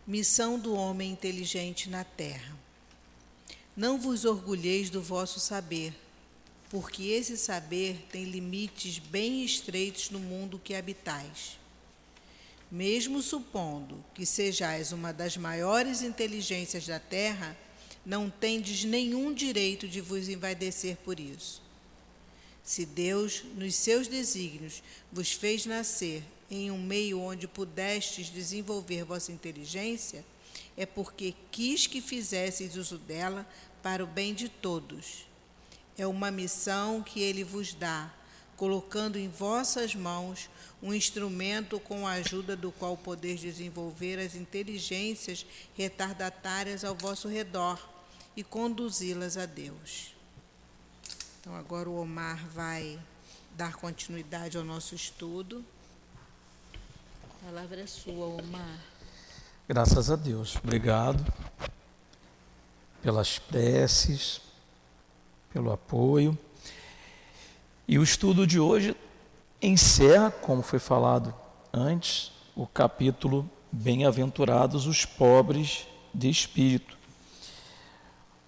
Missão 0.08 0.56
do 0.56 0.72
homem 0.72 1.10
inteligente 1.10 1.90
na 1.90 2.04
terra. 2.04 2.56
Não 3.76 3.98
vos 3.98 4.24
orgulheis 4.24 4.88
do 4.88 5.02
vosso 5.02 5.40
saber, 5.40 5.92
porque 6.70 7.06
esse 7.06 7.36
saber 7.36 8.06
tem 8.12 8.22
limites 8.22 9.00
bem 9.00 9.44
estreitos 9.44 10.10
no 10.10 10.20
mundo 10.20 10.60
que 10.62 10.76
habitais. 10.76 11.58
Mesmo 12.70 13.20
supondo 13.20 14.04
que 14.14 14.24
sejais 14.24 14.92
uma 14.92 15.12
das 15.12 15.36
maiores 15.36 16.02
inteligências 16.02 16.86
da 16.86 17.00
terra, 17.00 17.58
não 18.04 18.30
tendes 18.30 18.84
nenhum 18.84 19.34
direito 19.34 19.88
de 19.88 20.00
vos 20.00 20.28
envaidecer 20.28 20.96
por 20.98 21.18
isso. 21.18 21.60
Se 22.66 22.84
Deus, 22.84 23.44
nos 23.54 23.76
seus 23.76 24.08
desígnios, 24.08 24.82
vos 25.12 25.30
fez 25.30 25.64
nascer 25.66 26.24
em 26.50 26.68
um 26.68 26.82
meio 26.82 27.20
onde 27.20 27.46
pudestes 27.46 28.28
desenvolver 28.28 29.04
vossa 29.04 29.30
inteligência, 29.30 30.24
é 30.76 30.84
porque 30.84 31.32
quis 31.52 31.86
que 31.86 32.00
fizesseis 32.00 32.74
uso 32.74 32.98
dela 32.98 33.46
para 33.84 34.02
o 34.02 34.06
bem 34.06 34.34
de 34.34 34.48
todos. 34.48 35.28
É 35.96 36.08
uma 36.08 36.32
missão 36.32 37.04
que 37.04 37.20
ele 37.20 37.44
vos 37.44 37.72
dá, 37.72 38.12
colocando 38.56 39.16
em 39.16 39.28
vossas 39.28 39.94
mãos 39.94 40.50
um 40.82 40.92
instrumento 40.92 41.78
com 41.78 42.04
a 42.04 42.14
ajuda 42.14 42.56
do 42.56 42.72
qual 42.72 42.96
podeis 42.96 43.38
desenvolver 43.38 44.18
as 44.18 44.34
inteligências 44.34 45.46
retardatárias 45.76 46.84
ao 46.84 46.96
vosso 46.96 47.28
redor 47.28 47.78
e 48.36 48.42
conduzi-las 48.42 49.36
a 49.36 49.46
Deus. 49.46 50.15
Então, 51.46 51.56
agora 51.56 51.88
o 51.88 52.00
Omar 52.00 52.44
vai 52.48 52.98
dar 53.56 53.76
continuidade 53.76 54.56
ao 54.56 54.64
nosso 54.64 54.96
estudo. 54.96 55.64
A 57.22 57.46
palavra 57.46 57.82
é 57.82 57.86
sua, 57.86 58.26
Omar. 58.26 58.80
Graças 59.68 60.10
a 60.10 60.16
Deus. 60.16 60.56
Obrigado 60.56 61.24
pelas 63.00 63.38
preces, 63.38 64.40
pelo 65.52 65.70
apoio. 65.70 66.36
E 67.86 67.96
o 67.96 68.02
estudo 68.02 68.44
de 68.44 68.58
hoje 68.58 68.96
encerra, 69.62 70.32
como 70.32 70.62
foi 70.62 70.80
falado 70.80 71.32
antes, 71.72 72.32
o 72.56 72.66
capítulo 72.66 73.48
Bem-aventurados 73.70 74.84
os 74.88 75.04
pobres 75.04 75.86
de 76.12 76.28
espírito 76.28 76.96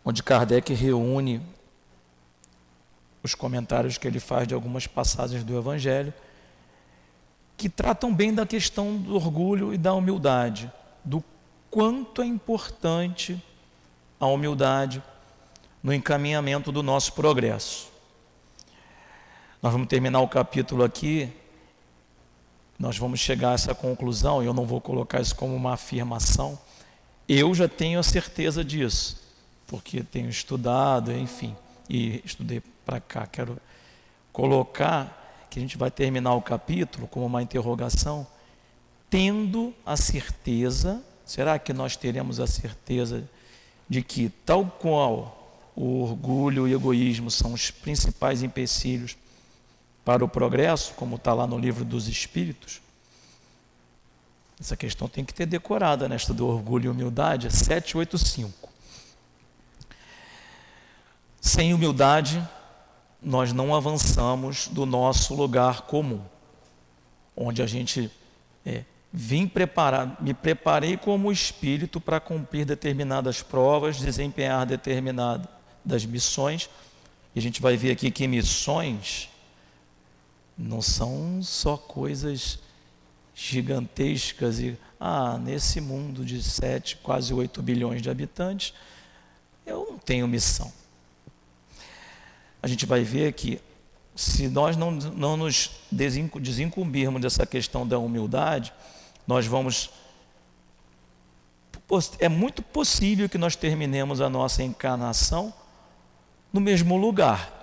onde 0.04 0.22
Kardec 0.22 0.72
reúne 0.72 1.40
os 3.22 3.34
comentários 3.34 3.98
que 3.98 4.06
ele 4.06 4.20
faz 4.20 4.46
de 4.46 4.54
algumas 4.54 4.86
passagens 4.86 5.44
do 5.44 5.56
Evangelho, 5.56 6.12
que 7.56 7.68
tratam 7.68 8.14
bem 8.14 8.32
da 8.32 8.46
questão 8.46 8.96
do 8.96 9.14
orgulho 9.14 9.74
e 9.74 9.78
da 9.78 9.92
humildade, 9.92 10.70
do 11.04 11.22
quanto 11.70 12.22
é 12.22 12.26
importante 12.26 13.42
a 14.20 14.26
humildade 14.26 15.02
no 15.82 15.92
encaminhamento 15.92 16.70
do 16.70 16.82
nosso 16.82 17.12
progresso. 17.12 17.88
Nós 19.60 19.72
vamos 19.72 19.88
terminar 19.88 20.20
o 20.20 20.28
capítulo 20.28 20.84
aqui, 20.84 21.32
nós 22.78 22.96
vamos 22.96 23.18
chegar 23.18 23.50
a 23.50 23.54
essa 23.54 23.74
conclusão, 23.74 24.42
e 24.42 24.46
eu 24.46 24.54
não 24.54 24.64
vou 24.64 24.80
colocar 24.80 25.20
isso 25.20 25.34
como 25.34 25.54
uma 25.54 25.74
afirmação, 25.74 26.58
eu 27.28 27.52
já 27.54 27.68
tenho 27.68 27.98
a 27.98 28.02
certeza 28.02 28.64
disso 28.64 29.28
porque 29.68 30.02
tenho 30.02 30.30
estudado, 30.30 31.12
enfim, 31.12 31.54
e 31.88 32.22
estudei 32.24 32.62
para 32.88 33.00
cá. 33.00 33.26
Quero 33.26 33.58
colocar 34.32 35.46
que 35.50 35.58
a 35.58 35.62
gente 35.62 35.76
vai 35.76 35.90
terminar 35.90 36.32
o 36.32 36.40
capítulo 36.40 37.06
como 37.06 37.26
uma 37.26 37.42
interrogação, 37.42 38.26
tendo 39.10 39.74
a 39.84 39.94
certeza, 39.94 41.02
será 41.26 41.58
que 41.58 41.74
nós 41.74 41.96
teremos 41.96 42.40
a 42.40 42.46
certeza 42.46 43.28
de 43.86 44.02
que, 44.02 44.30
tal 44.46 44.64
qual 44.64 45.52
o 45.76 46.02
orgulho 46.02 46.66
e 46.66 46.74
o 46.74 46.78
egoísmo 46.78 47.30
são 47.30 47.52
os 47.52 47.70
principais 47.70 48.42
empecilhos 48.42 49.18
para 50.02 50.24
o 50.24 50.28
progresso, 50.28 50.94
como 50.94 51.16
está 51.16 51.34
lá 51.34 51.46
no 51.46 51.58
livro 51.58 51.84
dos 51.84 52.08
Espíritos? 52.08 52.80
Essa 54.58 54.76
questão 54.76 55.08
tem 55.08 55.26
que 55.26 55.34
ter 55.34 55.44
decorada 55.44 56.08
nesta 56.08 56.32
do 56.32 56.46
orgulho 56.46 56.86
e 56.86 56.88
humildade, 56.88 57.54
785. 57.54 58.68
Sem 61.40 61.72
humildade, 61.72 62.42
nós 63.22 63.52
não 63.52 63.74
avançamos 63.74 64.68
do 64.68 64.86
nosso 64.86 65.34
lugar 65.34 65.82
comum, 65.82 66.22
onde 67.36 67.62
a 67.62 67.66
gente 67.66 68.10
é, 68.64 68.84
vim 69.12 69.46
preparar, 69.46 70.20
me 70.20 70.32
preparei 70.32 70.96
como 70.96 71.32
espírito 71.32 72.00
para 72.00 72.20
cumprir 72.20 72.64
determinadas 72.64 73.42
provas, 73.42 73.98
desempenhar 73.98 74.66
determinadas 74.66 76.06
missões. 76.06 76.70
E 77.34 77.38
a 77.38 77.42
gente 77.42 77.60
vai 77.60 77.76
ver 77.76 77.92
aqui 77.92 78.10
que 78.10 78.26
missões 78.26 79.28
não 80.56 80.82
são 80.82 81.40
só 81.42 81.76
coisas 81.76 82.58
gigantescas 83.34 84.58
e 84.58 84.76
ah, 84.98 85.38
nesse 85.38 85.80
mundo 85.80 86.24
de 86.24 86.42
7, 86.42 86.96
quase 86.96 87.32
8 87.32 87.62
bilhões 87.62 88.02
de 88.02 88.10
habitantes, 88.10 88.74
eu 89.64 89.86
não 89.90 89.98
tenho 89.98 90.26
missão. 90.26 90.72
A 92.62 92.66
gente 92.66 92.86
vai 92.86 93.02
ver 93.02 93.32
que 93.32 93.60
se 94.14 94.48
nós 94.48 94.76
não, 94.76 94.90
não 94.90 95.36
nos 95.36 95.70
desincumbirmos 95.92 97.22
dessa 97.22 97.46
questão 97.46 97.86
da 97.86 97.98
humildade, 97.98 98.72
nós 99.26 99.46
vamos. 99.46 99.90
É 102.18 102.28
muito 102.28 102.60
possível 102.60 103.28
que 103.28 103.38
nós 103.38 103.54
terminemos 103.54 104.20
a 104.20 104.28
nossa 104.28 104.62
encarnação 104.62 105.54
no 106.52 106.60
mesmo 106.60 106.96
lugar. 106.96 107.54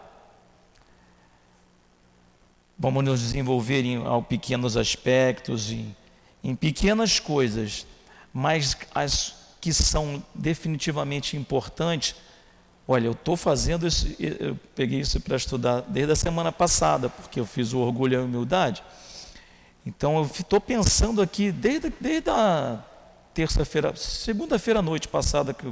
Vamos 2.78 3.04
nos 3.04 3.20
desenvolver 3.20 3.84
em, 3.84 3.96
em 3.96 4.24
pequenos 4.24 4.78
aspectos, 4.78 5.72
em, 5.72 5.96
em 6.44 6.56
pequenas 6.56 7.20
coisas, 7.20 7.86
mas 8.34 8.78
as 8.94 9.36
que 9.66 9.74
são 9.74 10.24
definitivamente 10.34 11.36
importantes. 11.36 12.16
Olha, 12.88 13.08
eu 13.08 13.14
estou 13.14 13.36
fazendo 13.36 13.88
isso, 13.88 14.16
eu 14.20 14.58
peguei 14.76 15.00
isso 15.00 15.20
para 15.20 15.36
estudar 15.36 15.82
desde 15.82 16.12
a 16.14 16.16
semana 16.16 16.52
passada, 16.52 17.10
porque 17.10 17.40
eu 17.40 17.46
fiz 17.46 17.74
o 17.74 17.80
orgulho 17.80 18.14
e 18.14 18.16
a 18.16 18.22
humildade. 18.22 18.84
Então 19.84 20.18
eu 20.18 20.24
estou 20.26 20.62
pensando 20.62 21.22
aqui 21.22 21.52
desde, 21.52 21.92
desde 22.00 22.30
a 22.30 22.80
terça-feira, 23.34 23.96
segunda-feira 23.96 24.80
à 24.80 24.84
noite 24.84 25.08
passada, 25.08 25.52
que 25.52 25.68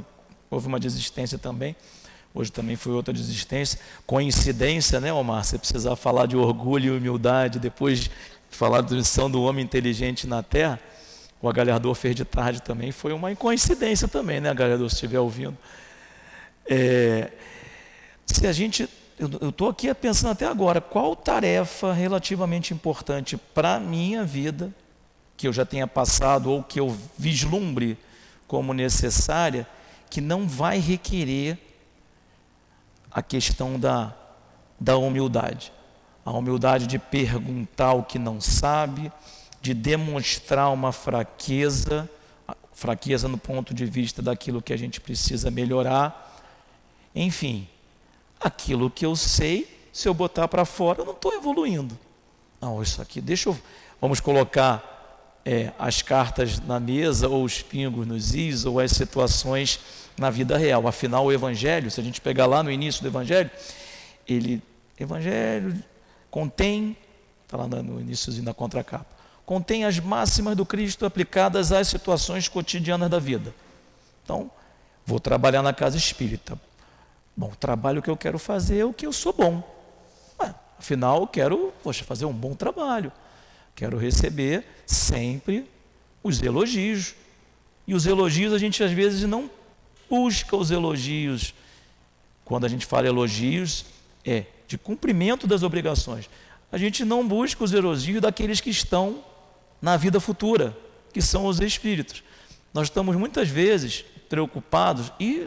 houve 0.50 0.66
uma 0.66 0.80
desistência 0.80 1.38
também. 1.38 1.76
Hoje 2.34 2.50
também 2.50 2.74
foi 2.74 2.92
outra 2.92 3.14
desistência. 3.14 3.78
Coincidência, 4.04 4.98
né, 5.00 5.12
Omar? 5.12 5.44
Você 5.44 5.56
precisar 5.56 5.94
falar 5.94 6.26
de 6.26 6.36
orgulho 6.36 6.94
e 6.94 6.98
humildade 6.98 7.60
depois 7.60 8.00
de 8.00 8.10
falar 8.50 8.80
da 8.80 8.96
missão 8.96 9.30
do 9.30 9.40
homem 9.42 9.64
inteligente 9.64 10.26
na 10.26 10.42
Terra. 10.42 10.80
O 11.40 11.48
Agalhador 11.48 11.94
fez 11.94 12.16
de 12.16 12.24
tarde 12.24 12.60
também. 12.60 12.90
Foi 12.90 13.12
uma 13.12 13.34
coincidência 13.36 14.08
também, 14.08 14.40
né, 14.40 14.50
Agalhador, 14.50 14.88
se 14.88 14.96
estiver 14.96 15.20
ouvindo. 15.20 15.56
É, 16.66 17.30
se 18.26 18.46
a 18.46 18.52
gente. 18.52 18.88
Eu 19.16 19.50
estou 19.50 19.68
aqui 19.68 19.92
pensando 19.94 20.32
até 20.32 20.44
agora, 20.44 20.80
qual 20.80 21.14
tarefa 21.14 21.92
relativamente 21.92 22.74
importante 22.74 23.36
para 23.36 23.76
a 23.76 23.80
minha 23.80 24.24
vida, 24.24 24.74
que 25.36 25.46
eu 25.46 25.52
já 25.52 25.64
tenha 25.64 25.86
passado 25.86 26.50
ou 26.50 26.64
que 26.64 26.80
eu 26.80 26.96
vislumbre 27.16 27.96
como 28.48 28.74
necessária, 28.74 29.68
que 30.10 30.20
não 30.20 30.48
vai 30.48 30.78
requerer 30.80 31.58
a 33.10 33.22
questão 33.22 33.78
da, 33.78 34.12
da 34.80 34.96
humildade. 34.96 35.72
A 36.24 36.32
humildade 36.32 36.86
de 36.88 36.98
perguntar 36.98 37.92
o 37.92 38.02
que 38.02 38.18
não 38.18 38.40
sabe, 38.40 39.12
de 39.60 39.72
demonstrar 39.72 40.72
uma 40.72 40.90
fraqueza, 40.90 42.10
fraqueza 42.72 43.28
no 43.28 43.38
ponto 43.38 43.72
de 43.72 43.86
vista 43.86 44.20
daquilo 44.20 44.60
que 44.60 44.72
a 44.72 44.76
gente 44.76 45.00
precisa 45.00 45.50
melhorar. 45.50 46.23
Enfim, 47.14 47.68
aquilo 48.40 48.90
que 48.90 49.06
eu 49.06 49.14
sei, 49.14 49.88
se 49.92 50.08
eu 50.08 50.14
botar 50.14 50.48
para 50.48 50.64
fora, 50.64 51.00
eu 51.00 51.04
não 51.04 51.12
estou 51.12 51.32
evoluindo. 51.32 51.96
Não, 52.60 52.82
isso 52.82 53.00
aqui, 53.00 53.20
deixa 53.20 53.48
eu. 53.48 53.58
Vamos 54.00 54.20
colocar 54.20 55.40
é, 55.44 55.72
as 55.78 56.02
cartas 56.02 56.58
na 56.60 56.80
mesa, 56.80 57.28
ou 57.28 57.44
os 57.44 57.62
pingos 57.62 58.06
nos 58.06 58.34
is, 58.34 58.64
ou 58.64 58.80
as 58.80 58.92
situações 58.92 59.78
na 60.16 60.30
vida 60.30 60.56
real. 60.56 60.88
Afinal, 60.88 61.26
o 61.26 61.32
Evangelho, 61.32 61.90
se 61.90 62.00
a 62.00 62.04
gente 62.04 62.20
pegar 62.20 62.46
lá 62.46 62.62
no 62.62 62.70
início 62.70 63.02
do 63.02 63.08
Evangelho, 63.08 63.50
ele, 64.26 64.62
Evangelho 64.98 65.82
contém, 66.30 66.96
está 67.44 67.56
lá 67.56 67.66
no 67.66 68.00
iníciozinho 68.00 68.44
da 68.44 68.54
contracapa, 68.54 69.06
contém 69.46 69.84
as 69.84 70.00
máximas 70.00 70.56
do 70.56 70.64
Cristo 70.64 71.04
aplicadas 71.04 71.70
às 71.70 71.88
situações 71.88 72.48
cotidianas 72.48 73.10
da 73.10 73.18
vida. 73.18 73.54
Então, 74.24 74.50
vou 75.04 75.20
trabalhar 75.20 75.62
na 75.62 75.72
casa 75.72 75.96
espírita. 75.96 76.58
Bom, 77.36 77.50
o 77.50 77.56
trabalho 77.56 78.00
que 78.00 78.10
eu 78.10 78.16
quero 78.16 78.38
fazer 78.38 78.78
é 78.78 78.84
o 78.84 78.92
que 78.92 79.06
eu 79.06 79.12
sou 79.12 79.32
bom. 79.32 79.62
Ué, 80.40 80.54
afinal, 80.78 81.22
eu 81.22 81.26
quero 81.26 81.72
poxa, 81.82 82.04
fazer 82.04 82.24
um 82.24 82.32
bom 82.32 82.54
trabalho. 82.54 83.12
Quero 83.74 83.98
receber 83.98 84.64
sempre 84.86 85.68
os 86.22 86.40
elogios. 86.42 87.14
E 87.86 87.94
os 87.94 88.06
elogios 88.06 88.52
a 88.52 88.58
gente 88.58 88.82
às 88.82 88.92
vezes 88.92 89.22
não 89.24 89.50
busca 90.08 90.56
os 90.56 90.70
elogios. 90.70 91.54
Quando 92.44 92.66
a 92.66 92.68
gente 92.68 92.86
fala 92.86 93.06
elogios, 93.06 93.84
é 94.24 94.44
de 94.68 94.78
cumprimento 94.78 95.46
das 95.46 95.62
obrigações. 95.62 96.30
A 96.70 96.78
gente 96.78 97.04
não 97.04 97.26
busca 97.26 97.62
os 97.62 97.72
elogios 97.72 98.20
daqueles 98.20 98.60
que 98.60 98.70
estão 98.70 99.24
na 99.80 99.96
vida 99.96 100.20
futura, 100.20 100.76
que 101.12 101.20
são 101.20 101.46
os 101.46 101.60
espíritos. 101.60 102.22
Nós 102.72 102.88
estamos 102.88 103.14
muitas 103.16 103.48
vezes 103.48 104.04
preocupados, 104.28 105.12
e 105.20 105.46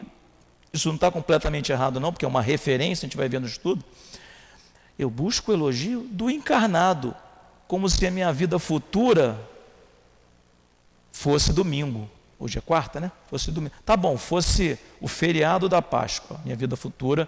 isso 0.77 0.87
não 0.87 0.95
está 0.95 1.11
completamente 1.11 1.71
errado, 1.71 1.99
não, 1.99 2.11
porque 2.11 2.25
é 2.25 2.27
uma 2.27 2.41
referência, 2.41 3.05
a 3.05 3.07
gente 3.07 3.17
vai 3.17 3.27
ver 3.27 3.39
no 3.39 3.47
estudo. 3.47 3.83
Eu 4.97 5.09
busco 5.09 5.51
o 5.51 5.53
elogio 5.53 6.07
do 6.11 6.29
encarnado, 6.29 7.15
como 7.67 7.89
se 7.89 8.05
a 8.07 8.11
minha 8.11 8.31
vida 8.31 8.57
futura 8.57 9.37
fosse 11.11 11.51
domingo. 11.51 12.09
Hoje 12.39 12.59
é 12.59 12.61
quarta, 12.61 12.99
né? 12.99 13.11
Fosse 13.27 13.51
domingo. 13.51 13.73
Tá 13.83 13.97
bom, 13.97 14.17
fosse 14.17 14.77
o 15.01 15.07
feriado 15.07 15.67
da 15.67 15.81
Páscoa. 15.81 16.39
Minha 16.43 16.55
vida 16.55 16.75
futura 16.75 17.27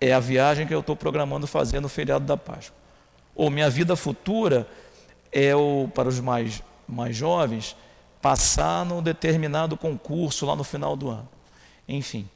é 0.00 0.12
a 0.12 0.20
viagem 0.20 0.66
que 0.66 0.74
eu 0.74 0.80
estou 0.80 0.94
programando 0.94 1.46
fazer 1.46 1.80
no 1.80 1.88
feriado 1.88 2.24
da 2.24 2.36
Páscoa. 2.36 2.76
Ou 3.34 3.50
minha 3.50 3.68
vida 3.68 3.96
futura 3.96 4.68
é 5.32 5.54
o, 5.54 5.88
para 5.94 6.08
os 6.08 6.20
mais, 6.20 6.62
mais 6.86 7.16
jovens, 7.16 7.76
passar 8.20 8.84
num 8.84 9.02
determinado 9.02 9.76
concurso 9.76 10.46
lá 10.46 10.54
no 10.54 10.64
final 10.64 10.96
do 10.96 11.08
ano. 11.08 11.28
Enfim. 11.88 12.28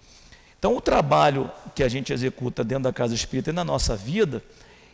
Então, 0.61 0.77
o 0.77 0.81
trabalho 0.81 1.51
que 1.75 1.83
a 1.83 1.88
gente 1.88 2.12
executa 2.12 2.62
dentro 2.62 2.85
da 2.85 2.92
casa 2.92 3.14
espírita 3.14 3.51
e 3.51 3.53
na 3.53 3.64
nossa 3.64 3.96
vida, 3.96 4.44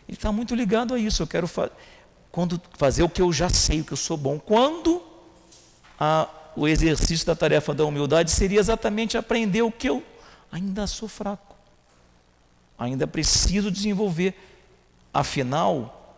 ele 0.08 0.16
está 0.16 0.32
muito 0.32 0.54
ligado 0.54 0.94
a 0.94 0.98
isso. 0.98 1.22
Eu 1.22 1.26
quero 1.26 1.46
fa 1.46 1.70
quando 2.30 2.60
fazer 2.78 3.02
o 3.02 3.08
que 3.08 3.20
eu 3.20 3.32
já 3.32 3.50
sei, 3.50 3.80
o 3.82 3.84
que 3.84 3.92
eu 3.92 3.96
sou 3.96 4.16
bom. 4.16 4.38
Quando 4.38 5.02
a 6.00 6.28
o 6.56 6.66
exercício 6.66 7.26
da 7.26 7.36
tarefa 7.36 7.74
da 7.74 7.84
humildade 7.84 8.30
seria 8.30 8.58
exatamente 8.58 9.18
aprender 9.18 9.62
o 9.62 9.70
que 9.70 9.88
eu 9.88 10.02
ainda 10.50 10.86
sou 10.86 11.06
fraco, 11.06 11.54
ainda 12.78 13.06
preciso 13.06 13.70
desenvolver. 13.70 14.34
Afinal, 15.12 16.16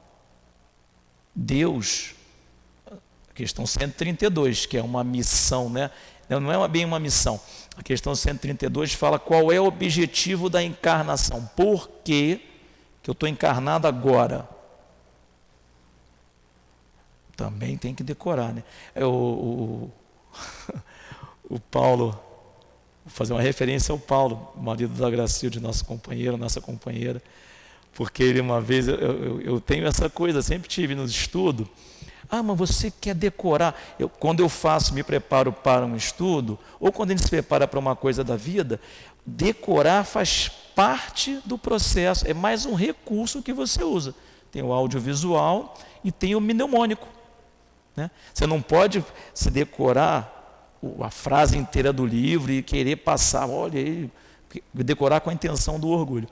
Deus, 1.35 2.15
questão 3.35 3.67
132, 3.67 4.67
que 4.67 4.79
é 4.79 4.83
uma 4.83 5.03
missão, 5.03 5.69
né? 5.69 5.91
não 6.29 6.65
é 6.65 6.69
bem 6.69 6.85
uma 6.85 7.01
missão. 7.01 7.41
A 7.79 7.83
questão 7.83 8.12
132 8.12 8.93
fala 8.93 9.21
qual 9.21 9.53
é 9.53 9.61
o 9.61 9.67
objetivo 9.67 10.51
da 10.51 10.61
encarnação. 10.61 11.49
Por 11.57 11.88
que, 12.05 12.41
que 13.01 13.09
eu 13.09 13.12
estou 13.12 13.29
encarnado 13.29 13.87
agora? 13.87 14.49
Também 17.37 17.77
tem 17.77 17.95
que 17.95 18.03
decorar, 18.03 18.53
né? 18.53 18.64
É 18.97 19.05
o, 19.07 19.12
o, 19.12 19.93
o 21.55 21.61
Paulo, 21.61 22.11
vou 23.05 23.14
fazer 23.14 23.33
uma 23.33 23.41
referência 23.41 23.93
ao 23.93 23.99
Paulo, 23.99 24.53
marido 24.57 24.93
da 24.95 25.09
Gracilde, 25.09 25.61
nosso 25.61 25.85
companheiro, 25.85 26.37
nossa 26.37 26.61
companheira, 26.61 27.23
porque 27.95 28.25
ele 28.25 28.41
uma 28.41 28.61
vez, 28.61 28.88
eu, 28.88 28.97
eu, 28.97 29.41
eu 29.41 29.61
tenho 29.61 29.87
essa 29.87 30.11
coisa, 30.11 30.43
sempre 30.43 30.69
tive 30.69 30.97
no 30.97 31.05
estudo, 31.05 31.71
ah, 32.31 32.43
mas 32.43 32.59
você 32.59 32.91
quer 32.91 33.14
decorar. 33.14 33.79
Eu, 33.99 34.09
quando 34.09 34.41
eu 34.41 34.49
faço, 34.49 34.93
me 34.93 35.03
preparo 35.03 35.53
para 35.53 35.87
um 35.87 35.97
estudo, 35.97 36.59
ou 36.79 36.93
quando 36.93 37.11
gente 37.11 37.23
se 37.23 37.31
prepara 37.31 37.67
para 37.67 37.79
uma 37.79 37.97
coisa 37.97 38.23
da 38.23 38.37
vida, 38.37 38.81
decorar 39.25 40.05
faz 40.05 40.49
parte 40.75 41.41
do 41.45 41.59
processo, 41.59 42.29
é 42.29 42.35
mais 42.35 42.67
um 42.67 42.75
recurso 42.75 43.43
que 43.43 43.53
você 43.53 43.83
usa. 43.83 44.14
Tem 44.53 44.62
o 44.62 44.73
audiovisual 44.73 45.75
e 46.05 46.12
tem 46.12 46.35
o 46.35 46.41
mnemônico. 46.41 47.09
Né? 47.97 48.11
Você 48.33 48.47
não 48.47 48.62
pode 48.62 49.05
se 49.35 49.51
decorar 49.51 50.35
a 51.01 51.11
frase 51.11 51.57
inteira 51.57 51.93
do 51.93 52.07
livro 52.07 52.53
e 52.53 52.62
querer 52.62 52.97
passar, 52.97 53.49
olha 53.49 54.09
decorar 54.73 55.21
com 55.21 55.31
a 55.31 55.33
intenção 55.33 55.79
do 55.79 55.88
orgulho. 55.88 56.29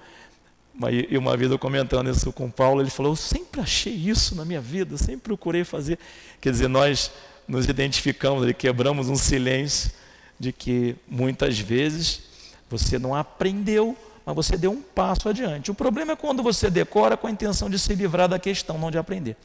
E 1.08 1.16
uma 1.16 1.36
vez 1.36 1.50
eu 1.50 1.58
comentando 1.58 2.10
isso 2.10 2.30
com 2.32 2.46
o 2.46 2.52
Paulo, 2.52 2.82
ele 2.82 2.90
falou: 2.90 3.12
Eu 3.12 3.16
sempre 3.16 3.60
achei 3.60 3.94
isso 3.94 4.34
na 4.34 4.44
minha 4.44 4.60
vida, 4.60 4.98
sempre 4.98 5.22
procurei 5.22 5.64
fazer. 5.64 5.98
Quer 6.40 6.50
dizer, 6.50 6.68
nós 6.68 7.10
nos 7.48 7.66
identificamos 7.66 8.46
e 8.46 8.52
quebramos 8.52 9.08
um 9.08 9.16
silêncio 9.16 9.90
de 10.38 10.52
que 10.52 10.96
muitas 11.08 11.58
vezes 11.58 12.24
você 12.68 12.98
não 12.98 13.14
aprendeu, 13.14 13.96
mas 14.24 14.34
você 14.34 14.56
deu 14.56 14.72
um 14.72 14.82
passo 14.82 15.28
adiante. 15.28 15.70
O 15.70 15.74
problema 15.74 16.12
é 16.12 16.16
quando 16.16 16.42
você 16.42 16.68
decora 16.68 17.16
com 17.16 17.26
a 17.26 17.30
intenção 17.30 17.70
de 17.70 17.78
se 17.78 17.94
livrar 17.94 18.28
da 18.28 18.38
questão, 18.38 18.76
não 18.76 18.90
de 18.90 18.98
aprender. 18.98 19.36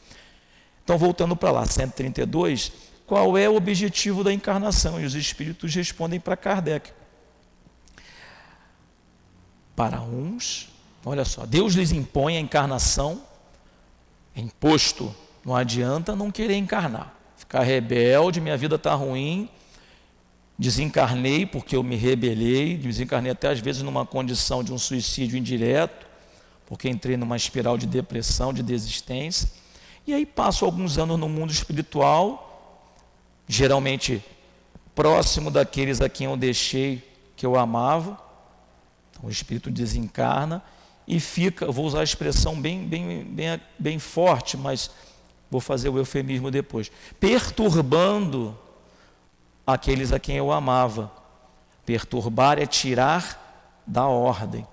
Então, 0.84 0.98
voltando 0.98 1.36
para 1.36 1.50
lá, 1.52 1.64
132, 1.64 2.72
qual 3.06 3.38
é 3.38 3.48
o 3.48 3.54
objetivo 3.54 4.24
da 4.24 4.32
encarnação? 4.32 5.00
E 5.00 5.04
os 5.04 5.14
espíritos 5.14 5.74
respondem 5.74 6.18
para 6.18 6.36
Kardec. 6.36 6.90
Para 9.76 10.02
uns, 10.02 10.71
olha 11.04 11.24
só, 11.24 11.44
Deus 11.44 11.74
lhes 11.74 11.92
impõe 11.92 12.36
a 12.36 12.40
encarnação, 12.40 13.22
imposto, 14.36 15.14
não 15.44 15.54
adianta 15.54 16.14
não 16.14 16.30
querer 16.30 16.56
encarnar. 16.56 17.14
Ficar 17.36 17.62
rebelde, 17.62 18.40
minha 18.40 18.56
vida 18.56 18.76
está 18.76 18.94
ruim, 18.94 19.48
desencarnei 20.58 21.44
porque 21.44 21.74
eu 21.74 21.82
me 21.82 21.96
rebelei, 21.96 22.76
desencarnei 22.76 23.32
até 23.32 23.48
às 23.48 23.58
vezes 23.58 23.82
numa 23.82 24.06
condição 24.06 24.62
de 24.62 24.72
um 24.72 24.78
suicídio 24.78 25.36
indireto, 25.36 26.06
porque 26.66 26.88
entrei 26.88 27.16
numa 27.16 27.36
espiral 27.36 27.76
de 27.76 27.86
depressão, 27.86 28.52
de 28.52 28.62
desistência. 28.62 29.48
E 30.06 30.14
aí 30.14 30.24
passo 30.24 30.64
alguns 30.64 30.98
anos 30.98 31.18
no 31.18 31.28
mundo 31.28 31.50
espiritual, 31.50 32.88
geralmente 33.46 34.24
próximo 34.94 35.50
daqueles 35.50 36.00
a 36.00 36.08
quem 36.08 36.26
eu 36.26 36.36
deixei 36.36 37.02
que 37.36 37.44
eu 37.44 37.56
amava. 37.56 38.18
Então, 39.10 39.28
o 39.28 39.30
espírito 39.30 39.70
desencarna 39.70 40.62
e 41.06 41.18
fica, 41.18 41.70
vou 41.70 41.84
usar 41.84 42.00
a 42.00 42.04
expressão 42.04 42.60
bem, 42.60 42.86
bem, 42.86 43.24
bem, 43.24 43.60
bem 43.78 43.98
forte, 43.98 44.56
mas 44.56 44.90
vou 45.50 45.60
fazer 45.60 45.88
o 45.88 45.98
eufemismo 45.98 46.50
depois, 46.50 46.90
perturbando 47.18 48.56
aqueles 49.66 50.12
a 50.12 50.18
quem 50.18 50.36
eu 50.36 50.52
amava. 50.52 51.12
Perturbar 51.84 52.58
é 52.58 52.66
tirar 52.66 53.82
da 53.86 54.06
ordem. 54.06 54.66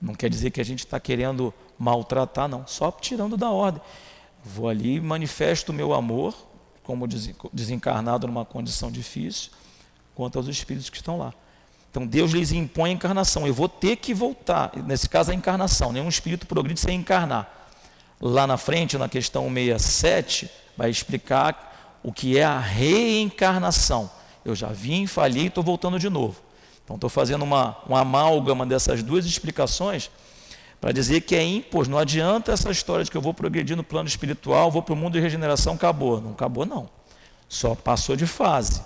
Não 0.00 0.14
quer 0.14 0.30
dizer 0.30 0.50
que 0.50 0.60
a 0.60 0.64
gente 0.64 0.80
está 0.80 1.00
querendo 1.00 1.52
maltratar, 1.78 2.48
não, 2.48 2.66
só 2.66 2.90
tirando 2.90 3.36
da 3.36 3.50
ordem. 3.50 3.82
Vou 4.44 4.68
ali 4.68 5.00
manifesto 5.00 5.72
o 5.72 5.74
meu 5.74 5.92
amor, 5.92 6.34
como 6.82 7.06
desencarnado 7.52 8.26
numa 8.26 8.44
condição 8.44 8.90
difícil, 8.90 9.50
quanto 10.14 10.38
aos 10.38 10.46
espíritos 10.46 10.88
que 10.88 10.96
estão 10.96 11.18
lá. 11.18 11.34
Então 11.96 12.06
Deus 12.06 12.32
lhes 12.32 12.52
impõe 12.52 12.90
a 12.90 12.92
encarnação. 12.92 13.46
Eu 13.46 13.54
vou 13.54 13.70
ter 13.70 13.96
que 13.96 14.12
voltar, 14.12 14.70
nesse 14.84 15.08
caso 15.08 15.30
a 15.30 15.34
encarnação, 15.34 15.92
nenhum 15.92 16.10
espírito 16.10 16.46
progride 16.46 16.78
sem 16.78 16.98
encarnar. 16.98 17.50
Lá 18.20 18.46
na 18.46 18.58
frente, 18.58 18.98
na 18.98 19.08
questão 19.08 19.50
67, 19.50 20.50
vai 20.76 20.90
explicar 20.90 21.98
o 22.02 22.12
que 22.12 22.36
é 22.36 22.44
a 22.44 22.58
reencarnação. 22.58 24.10
Eu 24.44 24.54
já 24.54 24.66
vim, 24.66 25.06
falhei 25.06 25.44
e 25.44 25.46
estou 25.46 25.64
voltando 25.64 25.98
de 25.98 26.10
novo. 26.10 26.38
Então 26.84 26.96
estou 26.96 27.08
fazendo 27.08 27.40
uma, 27.44 27.78
uma 27.88 28.00
amálgama 28.00 28.66
dessas 28.66 29.02
duas 29.02 29.24
explicações 29.24 30.10
para 30.78 30.92
dizer 30.92 31.22
que 31.22 31.34
é 31.34 31.42
impos, 31.42 31.88
não 31.88 31.96
adianta 31.96 32.52
essa 32.52 32.70
história 32.70 33.06
de 33.06 33.10
que 33.10 33.16
eu 33.16 33.22
vou 33.22 33.32
progredir 33.32 33.74
no 33.74 33.82
plano 33.82 34.06
espiritual, 34.06 34.70
vou 34.70 34.82
para 34.82 34.92
o 34.92 34.96
mundo 34.96 35.14
de 35.14 35.20
regeneração, 35.20 35.72
acabou. 35.72 36.20
Não 36.20 36.32
acabou, 36.32 36.66
não. 36.66 36.90
Só 37.48 37.74
passou 37.74 38.16
de 38.16 38.26
fase 38.26 38.82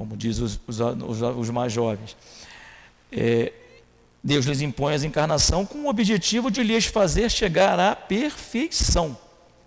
como 0.00 0.16
diz 0.16 0.38
os, 0.38 0.58
os, 0.66 1.20
os 1.20 1.50
mais 1.50 1.70
jovens. 1.70 2.16
É, 3.12 3.52
Deus 4.24 4.46
lhes 4.46 4.62
impõe 4.62 4.94
a 4.94 4.96
encarnação 4.96 5.66
com 5.66 5.80
o 5.80 5.88
objetivo 5.90 6.50
de 6.50 6.62
lhes 6.62 6.86
fazer 6.86 7.30
chegar 7.30 7.78
à 7.78 7.94
perfeição. 7.94 9.14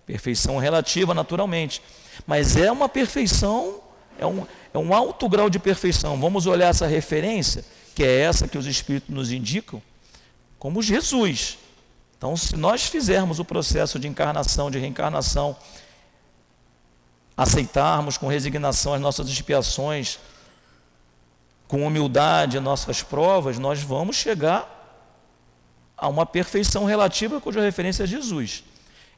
Perfeição 0.08 0.58
relativa, 0.58 1.14
naturalmente. 1.14 1.84
Mas 2.26 2.58
é 2.58 2.72
uma 2.72 2.90
perfeição, 2.90 3.80
é 4.18 4.26
um, 4.26 4.44
é 4.74 4.78
um 4.80 4.92
alto 4.92 5.30
grau 5.30 5.52
de 5.52 5.60
perfeição. 5.60 6.20
Vamos 6.20 6.48
olhar 6.48 6.70
essa 6.70 6.88
referência, 6.88 7.64
que 7.94 8.04
é 8.04 8.22
essa 8.22 8.48
que 8.48 8.58
os 8.58 8.66
Espíritos 8.66 9.14
nos 9.14 9.32
indicam, 9.32 9.80
como 10.58 10.82
Jesus. 10.82 11.60
Então, 12.18 12.36
se 12.36 12.56
nós 12.56 12.88
fizermos 12.88 13.38
o 13.38 13.46
processo 13.46 14.00
de 14.00 14.08
encarnação, 14.08 14.72
de 14.72 14.80
reencarnação, 14.80 15.56
aceitarmos 17.36 18.18
com 18.18 18.28
resignação 18.28 18.94
as 18.94 19.02
nossas 19.02 19.28
expiações, 19.28 20.20
com 21.68 21.86
humildade 21.86 22.58
as 22.58 22.64
nossas 22.64 23.02
provas, 23.02 23.58
nós 23.58 23.82
vamos 23.82 24.16
chegar 24.16 24.70
a 25.98 26.08
uma 26.08 26.26
perfeição 26.26 26.86
relativa 26.86 27.42
cuja 27.42 27.62
referência 27.62 28.04
é 28.04 28.08
Jesus. 28.08 28.64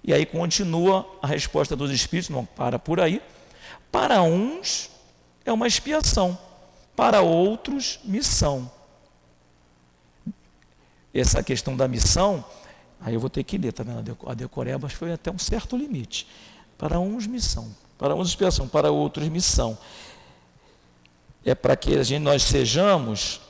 E 0.04 0.14
aí 0.14 0.26
continua 0.26 1.18
a 1.22 1.28
resposta 1.28 1.76
dos 1.76 1.92
Espíritos, 1.92 2.30
não 2.30 2.46
para 2.46 2.78
por 2.78 3.00
aí. 3.00 3.22
Para 3.92 4.22
uns 4.22 4.90
é 5.44 5.52
uma 5.52 5.68
expiação, 5.68 6.38
para 6.96 7.22
outros, 7.22 8.00
missão. 8.04 8.72
Essa 11.14 11.42
questão 11.42 11.76
da 11.76 11.88
missão, 11.88 12.46
aí 13.02 13.14
eu 13.14 13.20
vou 13.20 13.30
ter 13.30 13.44
que 13.44 13.58
ler, 13.58 13.74
tá 13.74 13.84
vendo? 13.84 14.18
A 14.28 14.34
decorebas 14.34 14.94
foi 14.94 15.12
até 15.12 15.32
um 15.32 15.40
certo 15.40 15.76
limite. 15.76 16.28
Para 16.78 17.00
uns, 17.00 17.26
missão, 17.26 17.74
para 17.98 18.16
uns 18.16 18.30
expiação, 18.30 18.68
para 18.68 18.92
outros 18.92 19.28
missão. 19.28 19.78
É 21.44 21.54
para 21.54 21.76
que 21.76 21.96
a 21.96 22.04
gente, 22.04 22.24
nós 22.24 22.44
sejamos 22.44 23.42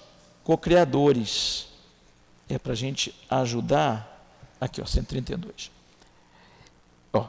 co-criadores. 0.44 1.68
É 2.48 2.60
para 2.60 2.74
a 2.74 2.76
gente 2.76 3.14
ajudar. 3.30 4.12
Aqui, 4.60 4.82
ó, 4.82 4.86
132. 4.86 5.72
Ó. 7.14 7.26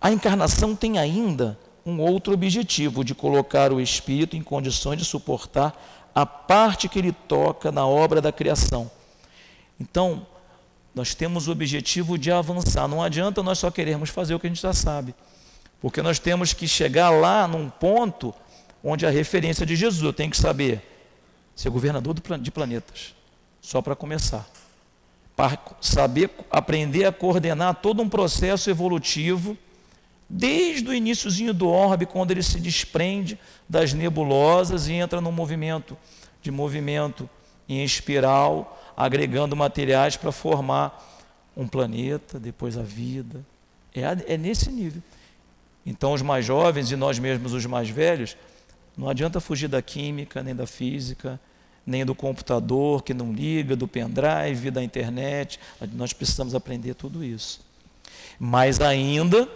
A 0.00 0.10
encarnação 0.10 0.76
tem 0.76 0.98
ainda 0.98 1.58
um 1.84 2.00
outro 2.00 2.34
objetivo 2.34 3.04
de 3.04 3.14
colocar 3.14 3.72
o 3.72 3.80
espírito 3.80 4.36
em 4.36 4.42
condições 4.42 4.98
de 4.98 5.04
suportar 5.04 5.74
a 6.14 6.26
parte 6.26 6.88
que 6.88 6.98
ele 6.98 7.12
toca 7.12 7.72
na 7.72 7.86
obra 7.86 8.20
da 8.20 8.32
criação. 8.32 8.90
Então, 9.78 10.26
nós 10.94 11.14
temos 11.14 11.48
o 11.48 11.52
objetivo 11.52 12.18
de 12.18 12.30
avançar. 12.30 12.86
Não 12.88 13.02
adianta 13.02 13.42
nós 13.42 13.58
só 13.58 13.70
querermos 13.70 14.10
fazer 14.10 14.34
o 14.34 14.40
que 14.40 14.46
a 14.46 14.50
gente 14.50 14.60
já 14.60 14.72
sabe. 14.72 15.14
Porque 15.80 16.02
nós 16.02 16.18
temos 16.18 16.52
que 16.52 16.68
chegar 16.68 17.10
lá 17.10 17.48
num 17.48 17.70
ponto 17.70 18.34
onde 18.82 19.06
a 19.06 19.10
referência 19.10 19.64
de 19.64 19.76
Jesus, 19.76 20.02
eu 20.02 20.12
tenho 20.12 20.30
que 20.30 20.36
saber 20.36 20.82
ser 21.54 21.68
governador 21.68 22.14
de 22.38 22.50
planetas, 22.50 23.14
só 23.60 23.82
para 23.82 23.94
começar. 23.94 24.48
Para 25.36 25.58
saber, 25.80 26.30
aprender 26.50 27.04
a 27.04 27.12
coordenar 27.12 27.74
todo 27.76 28.02
um 28.02 28.08
processo 28.08 28.70
evolutivo, 28.70 29.56
desde 30.28 30.88
o 30.88 30.94
iníciozinho 30.94 31.52
do 31.52 31.68
orbe, 31.68 32.06
quando 32.06 32.30
ele 32.30 32.42
se 32.42 32.60
desprende 32.60 33.38
das 33.68 33.92
nebulosas 33.92 34.88
e 34.88 34.94
entra 34.94 35.20
num 35.20 35.32
movimento 35.32 35.96
de 36.42 36.50
movimento 36.50 37.28
em 37.68 37.84
espiral, 37.84 38.80
agregando 38.96 39.54
materiais 39.54 40.16
para 40.16 40.32
formar 40.32 41.20
um 41.56 41.66
planeta, 41.66 42.38
depois 42.38 42.76
a 42.76 42.82
vida. 42.82 43.44
É, 43.94 44.34
é 44.34 44.38
nesse 44.38 44.70
nível. 44.70 45.02
Então, 45.84 46.12
os 46.12 46.22
mais 46.22 46.44
jovens 46.44 46.90
e 46.90 46.96
nós 46.96 47.18
mesmos, 47.18 47.52
os 47.52 47.66
mais 47.66 47.88
velhos, 47.88 48.36
não 48.96 49.08
adianta 49.08 49.40
fugir 49.40 49.68
da 49.68 49.80
química, 49.80 50.42
nem 50.42 50.54
da 50.54 50.66
física, 50.66 51.40
nem 51.86 52.04
do 52.04 52.14
computador 52.14 53.02
que 53.02 53.14
não 53.14 53.32
liga, 53.32 53.74
do 53.74 53.88
pendrive, 53.88 54.70
da 54.70 54.82
internet. 54.82 55.58
Nós 55.92 56.12
precisamos 56.12 56.54
aprender 56.54 56.94
tudo 56.94 57.24
isso. 57.24 57.60
Mas 58.38 58.80
ainda, 58.80 59.48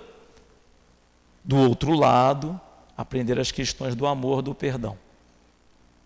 do 1.44 1.56
outro 1.56 1.92
lado, 1.92 2.58
aprender 2.96 3.38
as 3.38 3.50
questões 3.50 3.94
do 3.94 4.06
amor, 4.06 4.42
do 4.42 4.54
perdão. 4.54 4.96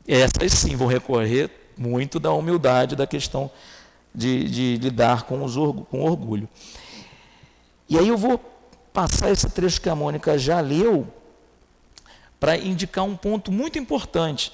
Essas 0.07 0.53
sim 0.53 0.75
vão 0.75 0.87
recorrer 0.87 1.51
muito 1.77 2.19
da 2.19 2.33
humildade, 2.33 2.97
da 2.97 3.07
questão 3.07 3.51
de, 4.15 4.49
de 4.49 4.77
lidar 4.79 5.25
com, 5.25 5.45
os, 5.45 5.55
com 5.89 6.03
orgulho. 6.03 6.49
E 7.89 7.97
aí 7.97 8.09
eu 8.09 8.17
vou 8.19 8.58
passar 8.99 9.31
esse 9.31 9.49
trecho 9.49 9.81
que 9.81 9.89
a 9.89 9.95
Mônica 9.95 10.37
já 10.37 10.59
leu 10.59 11.07
para 12.41 12.59
indicar 12.59 13.05
um 13.05 13.17
ponto 13.17 13.53
muito 13.53 13.79
importante. 13.79 14.53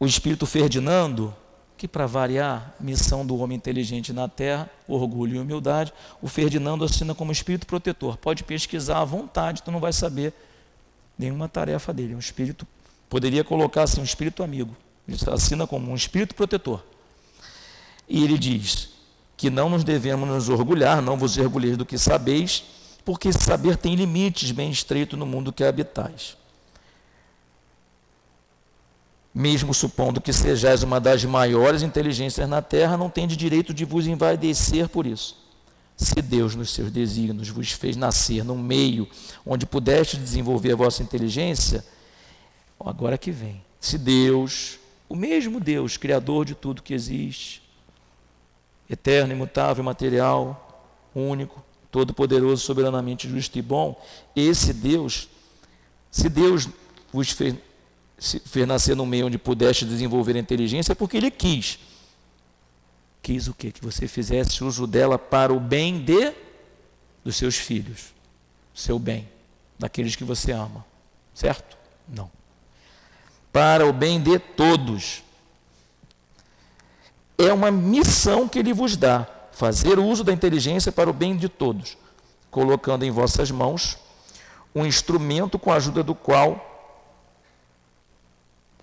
O 0.00 0.04
espírito 0.04 0.44
Ferdinando, 0.46 1.32
que 1.76 1.86
para 1.86 2.06
variar, 2.08 2.74
missão 2.80 3.24
do 3.24 3.36
homem 3.36 3.56
inteligente 3.56 4.12
na 4.12 4.26
terra, 4.26 4.68
orgulho 4.88 5.36
e 5.36 5.38
humildade, 5.38 5.92
o 6.20 6.26
Ferdinando 6.26 6.84
assina 6.84 7.14
como 7.14 7.30
espírito 7.30 7.68
protetor. 7.68 8.16
Pode 8.16 8.42
pesquisar 8.42 8.98
à 8.98 9.04
vontade, 9.04 9.62
tu 9.62 9.70
não 9.70 9.78
vai 9.78 9.92
saber 9.92 10.34
nenhuma 11.16 11.48
tarefa 11.48 11.92
dele. 11.92 12.16
Um 12.16 12.18
espírito, 12.18 12.66
poderia 13.08 13.44
colocar 13.44 13.84
assim, 13.84 14.00
um 14.00 14.04
espírito 14.04 14.42
amigo. 14.42 14.76
Ele 15.06 15.16
assina 15.30 15.68
como 15.68 15.92
um 15.92 15.94
espírito 15.94 16.34
protetor. 16.34 16.82
E 18.08 18.24
ele 18.24 18.36
diz 18.36 18.88
que 19.36 19.50
não 19.50 19.70
nos 19.70 19.84
devemos 19.84 20.28
nos 20.28 20.48
orgulhar, 20.48 21.00
não 21.00 21.16
vos 21.16 21.38
orgulheis 21.38 21.76
do 21.76 21.86
que 21.86 21.96
sabeis, 21.96 22.64
porque 23.04 23.28
esse 23.28 23.42
saber 23.42 23.76
tem 23.76 23.94
limites 23.94 24.50
bem 24.50 24.70
estreitos 24.70 25.18
no 25.18 25.26
mundo 25.26 25.52
que 25.52 25.64
habitais. 25.64 26.36
Mesmo 29.34 29.72
supondo 29.72 30.20
que 30.20 30.32
sejais 30.32 30.82
uma 30.82 31.00
das 31.00 31.24
maiores 31.24 31.82
inteligências 31.82 32.48
na 32.48 32.60
terra, 32.60 32.96
não 32.96 33.08
tendes 33.08 33.36
direito 33.36 33.72
de 33.72 33.84
vos 33.84 34.06
envaidecer 34.06 34.88
por 34.88 35.06
isso. 35.06 35.36
Se 35.96 36.22
Deus, 36.22 36.54
nos 36.54 36.70
seus 36.70 36.90
desígnios, 36.90 37.48
vos 37.48 37.72
fez 37.72 37.96
nascer 37.96 38.44
num 38.44 38.58
meio 38.58 39.08
onde 39.44 39.66
pudeste 39.66 40.16
desenvolver 40.16 40.72
a 40.72 40.76
vossa 40.76 41.02
inteligência, 41.02 41.84
agora 42.78 43.18
que 43.18 43.30
vem. 43.30 43.62
Se 43.80 43.98
Deus, 43.98 44.78
o 45.08 45.16
mesmo 45.16 45.58
Deus, 45.58 45.96
Criador 45.96 46.44
de 46.44 46.54
tudo 46.54 46.82
que 46.82 46.94
existe, 46.94 47.62
eterno, 48.88 49.32
imutável, 49.32 49.82
material, 49.82 50.88
único, 51.14 51.62
todo-poderoso, 51.90 52.62
soberanamente 52.62 53.28
justo 53.28 53.58
e 53.58 53.62
bom, 53.62 54.00
esse 54.36 54.72
Deus, 54.72 55.28
se 56.10 56.28
Deus 56.28 56.68
vos 57.12 57.30
fez, 57.30 57.54
fez 58.18 58.66
nascer 58.66 58.94
no 58.94 59.06
meio 59.06 59.26
onde 59.26 59.38
pudeste 59.38 59.84
desenvolver 59.84 60.36
a 60.36 60.40
inteligência, 60.40 60.92
é 60.92 60.94
porque 60.94 61.16
Ele 61.16 61.30
quis. 61.30 61.78
Quis 63.22 63.48
o 63.48 63.54
quê? 63.54 63.70
Que 63.70 63.82
você 63.82 64.06
fizesse 64.06 64.62
uso 64.62 64.86
dela 64.86 65.18
para 65.18 65.52
o 65.52 65.60
bem 65.60 66.00
de 66.00 66.32
dos 67.24 67.36
seus 67.36 67.56
filhos, 67.56 68.14
seu 68.74 68.98
bem, 68.98 69.28
daqueles 69.78 70.16
que 70.16 70.24
você 70.24 70.52
ama, 70.52 70.84
certo? 71.34 71.76
Não. 72.08 72.30
Para 73.52 73.86
o 73.86 73.92
bem 73.92 74.20
de 74.20 74.38
todos. 74.38 75.22
é 77.36 77.52
uma 77.52 77.70
missão 77.70 78.48
que 78.48 78.58
ele 78.58 78.72
vos 78.72 78.96
dá, 78.96 79.26
fazer 79.58 79.98
uso 79.98 80.22
da 80.22 80.32
inteligência 80.32 80.92
para 80.92 81.10
o 81.10 81.12
bem 81.12 81.36
de 81.36 81.48
todos, 81.48 81.98
colocando 82.48 83.04
em 83.04 83.10
vossas 83.10 83.50
mãos 83.50 83.98
um 84.72 84.86
instrumento 84.86 85.58
com 85.58 85.72
a 85.72 85.74
ajuda 85.74 86.00
do 86.00 86.14
qual 86.14 86.64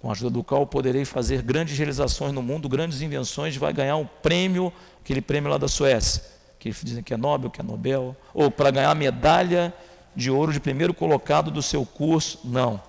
com 0.02 0.10
a 0.10 0.12
ajuda 0.12 0.32
do 0.32 0.44
qual 0.44 0.68
poderei 0.68 1.06
fazer 1.06 1.42
grandes 1.42 1.78
realizações 1.78 2.34
no 2.34 2.44
mundo, 2.44 2.68
grandes 2.68 3.02
invenções, 3.02 3.56
vai 3.56 3.72
ganhar 3.72 3.96
um 3.96 4.06
prêmio, 4.06 4.72
aquele 5.02 5.22
prêmio 5.22 5.50
lá 5.50 5.58
da 5.58 5.70
Suécia, 5.70 6.22
que 6.60 6.70
dizem 6.84 7.02
que 7.02 7.14
é 7.14 7.18
Nobel, 7.18 7.50
que 7.50 7.62
é 7.62 7.64
Nobel, 7.64 8.14
ou 8.34 8.52
para 8.52 8.70
ganhar 8.70 8.92
a 8.92 8.96
medalha 8.96 9.74
de 10.14 10.30
ouro 10.30 10.52
de 10.52 10.60
primeiro 10.60 10.94
colocado 10.94 11.50
do 11.50 11.62
seu 11.62 11.86
curso, 11.86 12.42
não. 12.44 12.82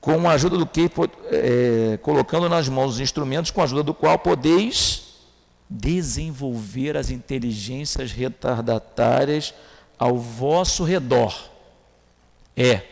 Com 0.00 0.30
a 0.30 0.32
ajuda 0.32 0.56
do 0.56 0.64
que, 0.64 0.88
é, 1.32 1.98
colocando 2.00 2.48
nas 2.48 2.68
mãos 2.68 2.92
os 2.92 3.00
instrumentos 3.00 3.50
com 3.50 3.60
a 3.60 3.64
ajuda 3.64 3.82
do 3.82 3.92
qual 3.92 4.16
podeis 4.16 5.07
desenvolver 5.68 6.96
as 6.96 7.10
inteligências 7.10 8.12
retardatárias 8.12 9.52
ao 9.98 10.16
vosso 10.16 10.84
redor. 10.84 11.50
É, 12.56 12.82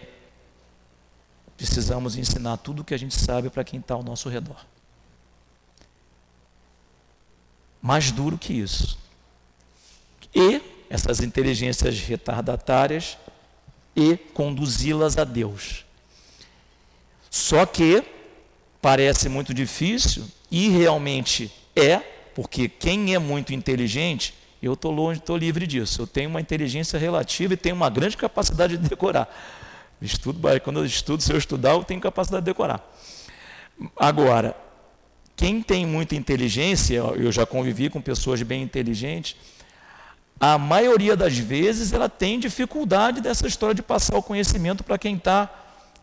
precisamos 1.56 2.16
ensinar 2.16 2.58
tudo 2.58 2.82
o 2.82 2.84
que 2.84 2.94
a 2.94 2.98
gente 2.98 3.14
sabe 3.14 3.48
para 3.48 3.64
quem 3.64 3.80
está 3.80 3.94
ao 3.94 4.02
nosso 4.02 4.28
redor. 4.28 4.64
Mais 7.80 8.10
duro 8.10 8.36
que 8.36 8.52
isso. 8.52 8.98
E 10.34 10.60
essas 10.90 11.20
inteligências 11.20 11.98
retardatárias 12.00 13.16
e 13.94 14.16
conduzi-las 14.16 15.16
a 15.16 15.24
Deus. 15.24 15.84
Só 17.30 17.64
que 17.64 18.04
parece 18.80 19.28
muito 19.28 19.54
difícil 19.54 20.26
e 20.50 20.68
realmente 20.68 21.50
é, 21.74 22.15
porque 22.36 22.68
quem 22.68 23.14
é 23.14 23.18
muito 23.18 23.54
inteligente, 23.54 24.34
eu 24.62 24.74
estou 24.74 24.92
longe, 24.92 25.18
estou 25.18 25.38
livre 25.38 25.66
disso. 25.66 26.02
Eu 26.02 26.06
tenho 26.06 26.28
uma 26.28 26.38
inteligência 26.38 26.98
relativa 26.98 27.54
e 27.54 27.56
tenho 27.56 27.74
uma 27.74 27.88
grande 27.88 28.14
capacidade 28.14 28.76
de 28.76 28.86
decorar. 28.86 29.26
Estudo, 30.02 30.38
quando 30.62 30.80
eu 30.80 30.84
estudo, 30.84 31.22
se 31.22 31.32
eu 31.32 31.38
estudar, 31.38 31.70
eu 31.70 31.82
tenho 31.82 31.98
capacidade 31.98 32.42
de 32.44 32.50
decorar. 32.50 32.86
Agora, 33.96 34.54
quem 35.34 35.62
tem 35.62 35.86
muita 35.86 36.14
inteligência, 36.14 36.96
eu 36.96 37.32
já 37.32 37.46
convivi 37.46 37.88
com 37.88 38.02
pessoas 38.02 38.42
bem 38.42 38.62
inteligentes, 38.62 39.34
a 40.38 40.58
maioria 40.58 41.16
das 41.16 41.38
vezes 41.38 41.94
ela 41.94 42.10
tem 42.10 42.38
dificuldade 42.38 43.22
dessa 43.22 43.46
história 43.46 43.74
de 43.74 43.80
passar 43.80 44.18
o 44.18 44.22
conhecimento 44.22 44.84
para 44.84 44.98
quem 44.98 45.16
está 45.16 45.48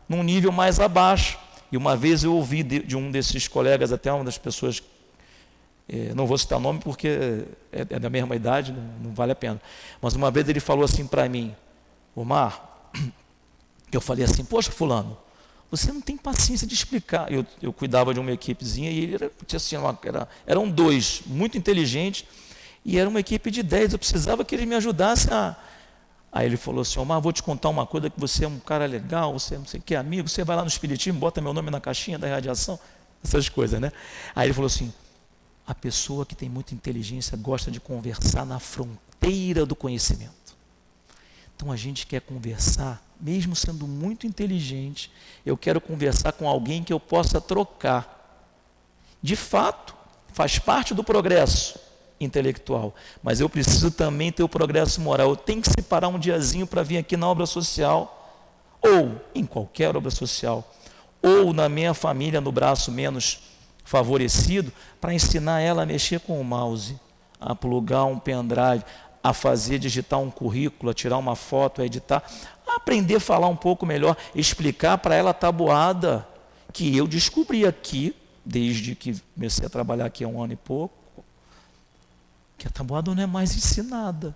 num 0.09 0.23
nível 0.23 0.51
mais 0.51 0.79
abaixo. 0.79 1.37
E 1.71 1.77
uma 1.77 1.95
vez 1.95 2.23
eu 2.23 2.33
ouvi 2.33 2.63
de, 2.63 2.79
de 2.79 2.97
um 2.97 3.11
desses 3.11 3.47
colegas, 3.47 3.91
até 3.91 4.11
uma 4.11 4.23
das 4.23 4.39
pessoas, 4.39 4.81
é, 5.87 6.13
não 6.13 6.25
vou 6.25 6.37
citar 6.37 6.59
nome 6.59 6.79
porque 6.79 7.45
é, 7.71 7.81
é 7.81 7.99
da 7.99 8.09
mesma 8.09 8.35
idade, 8.35 8.71
não, 8.71 8.83
não, 9.03 9.13
vale 9.13 9.31
a 9.31 9.35
pena. 9.35 9.61
Mas 10.01 10.15
uma 10.15 10.31
vez 10.31 10.47
ele 10.47 10.59
falou 10.59 10.83
assim 10.85 11.05
para 11.05 11.27
mim, 11.27 11.55
Omar, 12.15 12.89
eu 13.91 14.01
falei 14.01 14.23
assim, 14.23 14.43
poxa 14.43 14.71
fulano, 14.71 15.17
você 15.69 15.91
não 15.91 16.01
tem 16.01 16.15
paciência 16.15 16.67
de 16.67 16.73
explicar. 16.73 17.31
Eu, 17.31 17.45
eu 17.61 17.73
cuidava 17.73 18.13
de 18.13 18.19
uma 18.19 18.31
equipezinha 18.31 18.91
e 18.91 18.99
ele 18.99 19.15
era, 19.15 19.31
assim, 19.55 19.75
uma, 19.75 19.97
era, 20.03 20.27
eram 20.45 20.69
dois, 20.69 21.23
muito 21.25 21.57
inteligentes, 21.57 22.25
e 22.85 22.97
era 22.99 23.09
uma 23.09 23.19
equipe 23.19 23.49
de 23.49 23.63
dez. 23.63 23.93
Eu 23.93 23.99
precisava 23.99 24.45
que 24.45 24.53
ele 24.53 24.65
me 24.65 24.75
ajudasse 24.75 25.33
a, 25.33 25.55
Aí 26.33 26.47
ele 26.47 26.57
falou 26.57 26.81
assim: 26.81 26.99
Omar, 26.99 27.21
vou 27.21 27.31
te 27.31 27.43
contar 27.43 27.69
uma 27.69 27.85
coisa: 27.85 28.09
que 28.09 28.19
você 28.19 28.45
é 28.45 28.47
um 28.47 28.59
cara 28.59 28.87
legal, 28.87 29.31
você 29.33 29.55
não 29.55 29.65
sei 29.65 29.79
o 29.79 29.83
que, 29.83 29.95
amigo, 29.95 30.27
você 30.27 30.43
vai 30.43 30.55
lá 30.55 30.63
no 30.63 30.67
Espiritismo, 30.67 31.19
bota 31.19 31.39
meu 31.39 31.53
nome 31.53 31.69
na 31.69 31.79
caixinha 31.79 32.17
da 32.17 32.27
radiação, 32.27 32.79
essas 33.23 33.47
coisas, 33.49 33.79
né? 33.79 33.91
Aí 34.35 34.47
ele 34.47 34.53
falou 34.53 34.65
assim: 34.65 34.91
a 35.65 35.73
pessoa 35.73 36.25
que 36.25 36.35
tem 36.35 36.49
muita 36.49 36.75
inteligência 36.75 37.37
gosta 37.37 37.71
de 37.71 37.79
conversar 37.79 38.45
na 38.45 38.59
fronteira 38.59 39.65
do 39.65 39.75
conhecimento. 39.75 40.33
Então 41.55 41.71
a 41.71 41.75
gente 41.77 42.05
quer 42.05 42.21
conversar, 42.21 43.01
mesmo 43.19 43.55
sendo 43.55 43.87
muito 43.87 44.27
inteligente, 44.27 45.11
eu 45.45 45.55
quero 45.55 45.79
conversar 45.79 46.33
com 46.33 46.47
alguém 46.47 46.83
que 46.83 46.91
eu 46.91 46.99
possa 46.99 47.39
trocar. 47.39 48.19
De 49.21 49.35
fato, 49.35 49.95
faz 50.33 50.59
parte 50.59 50.93
do 50.93 51.03
progresso 51.03 51.79
intelectual, 52.19 52.93
mas 53.21 53.39
eu 53.39 53.49
preciso 53.49 53.91
também 53.91 54.31
ter 54.31 54.43
o 54.43 54.49
progresso 54.49 54.99
moral. 54.99 55.29
Eu 55.29 55.35
tenho 55.37 55.61
que 55.61 55.69
separar 55.69 56.09
um 56.09 56.19
diazinho 56.19 56.67
para 56.67 56.83
vir 56.83 56.97
aqui 56.97 57.15
na 57.15 57.27
obra 57.27 57.45
social, 57.45 58.19
ou 58.81 59.21
em 59.33 59.45
qualquer 59.45 59.95
obra 59.95 60.11
social, 60.11 60.69
ou 61.21 61.53
na 61.53 61.69
minha 61.69 61.93
família, 61.93 62.41
no 62.41 62.51
braço 62.51 62.91
menos 62.91 63.52
favorecido, 63.83 64.71
para 64.99 65.13
ensinar 65.13 65.59
ela 65.59 65.83
a 65.83 65.85
mexer 65.85 66.19
com 66.19 66.39
o 66.39 66.43
mouse, 66.43 66.99
a 67.39 67.53
plugar 67.53 68.05
um 68.05 68.17
pendrive, 68.17 68.83
a 69.23 69.33
fazer 69.33 69.79
digitar 69.79 70.19
um 70.19 70.29
currículo, 70.29 70.91
a 70.91 70.93
tirar 70.93 71.17
uma 71.17 71.35
foto, 71.35 71.81
a 71.81 71.85
editar, 71.85 72.23
a 72.67 72.75
aprender 72.75 73.15
a 73.15 73.19
falar 73.19 73.47
um 73.47 73.55
pouco 73.55 73.85
melhor, 73.85 74.17
explicar 74.35 74.97
para 74.97 75.15
ela 75.15 75.31
a 75.31 75.33
tabuada 75.33 76.27
que 76.71 76.95
eu 76.95 77.07
descobri 77.07 77.65
aqui, 77.65 78.15
desde 78.43 78.95
que 78.95 79.21
comecei 79.35 79.65
a 79.65 79.69
trabalhar 79.69 80.05
aqui 80.05 80.23
há 80.23 80.27
um 80.27 80.41
ano 80.41 80.53
e 80.53 80.57
pouco, 80.57 80.93
que 82.57 82.67
a 82.67 82.71
tabuada 82.71 83.13
não 83.13 83.23
é 83.23 83.25
mais 83.25 83.55
ensinada. 83.55 84.35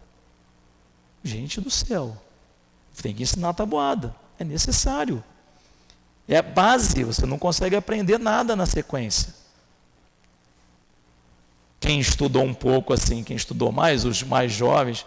Gente 1.24 1.60
do 1.60 1.70
céu, 1.70 2.16
tem 3.02 3.14
que 3.14 3.24
ensinar 3.24 3.50
a 3.50 3.54
tabuada, 3.54 4.16
é 4.40 4.44
necessário. 4.44 5.24
É 6.28 6.38
a 6.38 6.42
base, 6.42 7.04
você 7.04 7.26
não 7.26 7.40
consegue 7.40 7.76
aprender 7.76 8.20
nada 8.20 8.56
na 8.56 8.66
sequência. 8.66 9.34
Quem 11.80 12.00
estudou 12.00 12.44
um 12.44 12.54
pouco 12.54 12.94
assim, 12.94 13.24
quem 13.24 13.36
estudou 13.36 13.72
mais, 13.72 14.04
os 14.04 14.24
mais 14.24 14.52
jovens, 14.52 15.06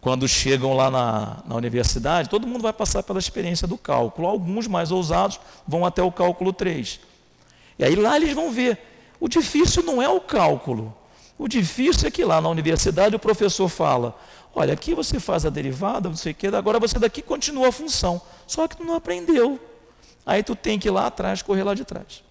quando 0.00 0.26
chegam 0.26 0.74
lá 0.74 0.90
na, 0.90 1.42
na 1.46 1.54
universidade, 1.54 2.28
todo 2.28 2.46
mundo 2.46 2.62
vai 2.62 2.72
passar 2.72 3.02
pela 3.02 3.18
experiência 3.18 3.66
do 3.68 3.76
cálculo. 3.76 4.26
Alguns 4.26 4.66
mais 4.66 4.90
ousados 4.90 5.38
vão 5.66 5.84
até 5.84 6.02
o 6.02 6.10
cálculo 6.10 6.52
3. 6.52 7.00
E 7.78 7.84
aí 7.84 7.94
lá 7.94 8.16
eles 8.16 8.32
vão 8.34 8.50
ver. 8.50 8.78
O 9.20 9.28
difícil 9.28 9.82
não 9.82 10.00
é 10.02 10.08
o 10.08 10.20
cálculo, 10.20 10.96
o 11.38 11.48
difícil 11.48 12.06
é 12.06 12.10
que 12.10 12.24
lá 12.24 12.40
na 12.40 12.48
universidade 12.48 13.16
o 13.16 13.18
professor 13.18 13.68
fala: 13.68 14.16
olha, 14.54 14.74
aqui 14.74 14.94
você 14.94 15.18
faz 15.18 15.44
a 15.44 15.50
derivada, 15.50 16.08
não 16.08 16.16
sei 16.16 16.32
o 16.32 16.34
que, 16.34 16.46
agora 16.46 16.78
você 16.78 16.98
daqui 16.98 17.20
continua 17.20 17.68
a 17.68 17.72
função. 17.72 18.20
Só 18.46 18.68
que 18.68 18.76
tu 18.76 18.84
não 18.84 18.94
aprendeu. 18.94 19.58
Aí 20.24 20.42
tu 20.42 20.54
tem 20.54 20.78
que 20.78 20.88
ir 20.88 20.90
lá 20.90 21.06
atrás, 21.06 21.42
correr 21.42 21.64
lá 21.64 21.74
de 21.74 21.84
trás. 21.84 22.22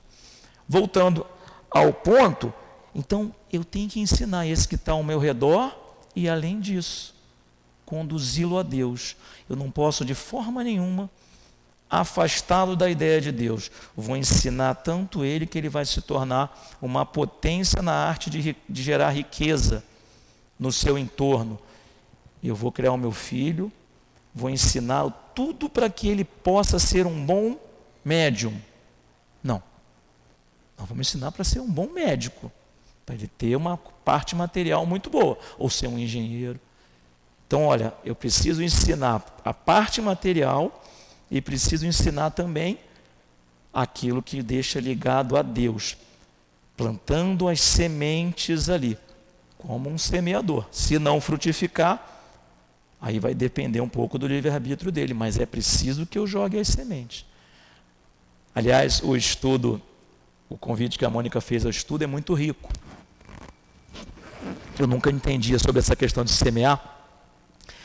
Voltando 0.68 1.26
ao 1.70 1.94
ponto, 1.94 2.54
então 2.96 3.34
eu 3.52 3.64
tenho 3.64 3.90
que 3.90 4.00
ensinar 4.00 4.48
esse 4.48 4.68
que 4.68 4.76
está 4.76 4.94
ao 4.94 5.04
meu 5.04 5.20
redor 5.20 5.76
e, 6.16 6.28
além 6.30 6.60
disso, 6.60 7.14
conduzi-lo 7.86 8.58
a 8.58 8.64
Deus. 8.64 9.16
Eu 9.50 9.56
não 9.56 9.70
posso 9.70 10.06
de 10.06 10.14
forma 10.14 10.64
nenhuma 10.64 11.10
afastá-lo 11.90 12.74
da 12.74 12.90
ideia 12.90 13.20
de 13.20 13.34
Deus. 13.34 13.70
Vou 13.96 14.16
ensinar 14.16 14.76
tanto 14.76 15.26
ele 15.26 15.46
que 15.46 15.58
ele 15.58 15.68
vai 15.68 15.86
se 15.86 16.02
tornar 16.02 16.78
uma 16.82 17.06
potência 17.06 17.82
na 17.82 17.92
arte 17.92 18.30
de, 18.30 18.56
de 18.68 18.82
gerar 18.82 19.10
riqueza 19.10 19.84
no 20.58 20.72
seu 20.72 20.98
entorno. 20.98 21.60
Eu 22.42 22.56
vou 22.56 22.72
criar 22.72 22.94
o 22.94 22.98
meu 22.98 23.12
filho, 23.12 23.70
vou 24.34 24.50
ensiná-lo 24.50 25.14
tudo 25.36 25.70
para 25.70 25.90
que 25.90 26.08
ele 26.08 26.24
possa 26.24 26.80
ser 26.80 27.06
um 27.06 27.26
bom 27.26 27.58
médium. 28.04 28.60
Não. 29.44 29.62
Nós 30.78 30.88
vamos 30.88 31.08
ensinar 31.08 31.32
para 31.32 31.44
ser 31.44 31.60
um 31.60 31.70
bom 31.70 31.88
médico, 31.88 32.52
para 33.06 33.16
ele 33.16 33.28
ter 33.28 33.56
uma 33.56 33.78
parte 33.78 34.36
material 34.36 34.86
muito 34.86 35.10
boa, 35.10 35.38
ou 35.58 35.70
ser 35.70 35.88
um 35.88 35.98
engenheiro. 35.98 36.60
Então, 37.48 37.66
olha, 37.66 37.94
eu 38.06 38.16
preciso 38.16 38.64
ensinar 38.64 39.26
a 39.44 39.54
parte 39.54 40.02
material 40.02 40.84
e 41.30 41.42
preciso 41.42 41.86
ensinar 41.86 42.32
também 42.32 42.80
aquilo 43.74 44.22
que 44.22 44.42
deixa 44.42 44.80
ligado 44.80 45.38
a 45.38 45.42
Deus, 45.42 45.98
plantando 46.76 47.48
as 47.48 47.62
sementes 47.62 48.70
ali, 48.70 48.98
como 49.58 49.90
um 49.90 49.98
semeador. 49.98 50.66
Se 50.72 50.98
não 50.98 51.22
frutificar, 51.22 52.08
aí 53.02 53.20
vai 53.20 53.34
depender 53.34 53.82
um 53.82 53.90
pouco 53.90 54.18
do 54.18 54.28
livre-arbítrio 54.28 54.92
dele, 54.92 55.14
mas 55.14 55.38
é 55.38 55.46
preciso 55.46 56.06
que 56.06 56.18
eu 56.18 56.26
jogue 56.26 56.60
as 56.60 56.68
sementes. 56.68 57.26
Aliás, 58.54 59.02
o 59.04 59.16
estudo, 59.16 59.82
o 60.50 60.58
convite 60.58 61.00
que 61.00 61.06
a 61.06 61.10
Mônica 61.10 61.40
fez 61.40 61.64
ao 61.64 61.72
estudo 61.72 62.04
é 62.04 62.08
muito 62.08 62.34
rico. 62.34 62.70
Eu 64.78 64.88
nunca 64.88 65.10
entendia 65.10 65.58
sobre 65.58 65.80
essa 65.80 65.96
questão 65.96 66.24
de 66.24 66.32
semear. 66.32 67.00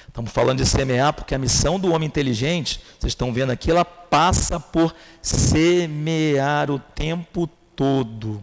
Estamos 0.09 0.33
falando 0.33 0.59
de 0.59 0.67
semear 0.67 1.13
porque 1.13 1.35
a 1.35 1.39
missão 1.39 1.79
do 1.79 1.93
homem 1.93 2.07
inteligente, 2.07 2.81
vocês 2.99 3.13
estão 3.13 3.33
vendo 3.33 3.51
aqui, 3.51 3.71
ela 3.71 3.85
passa 3.85 4.59
por 4.59 4.95
semear 5.21 6.71
o 6.71 6.79
tempo 6.79 7.47
todo. 7.77 8.43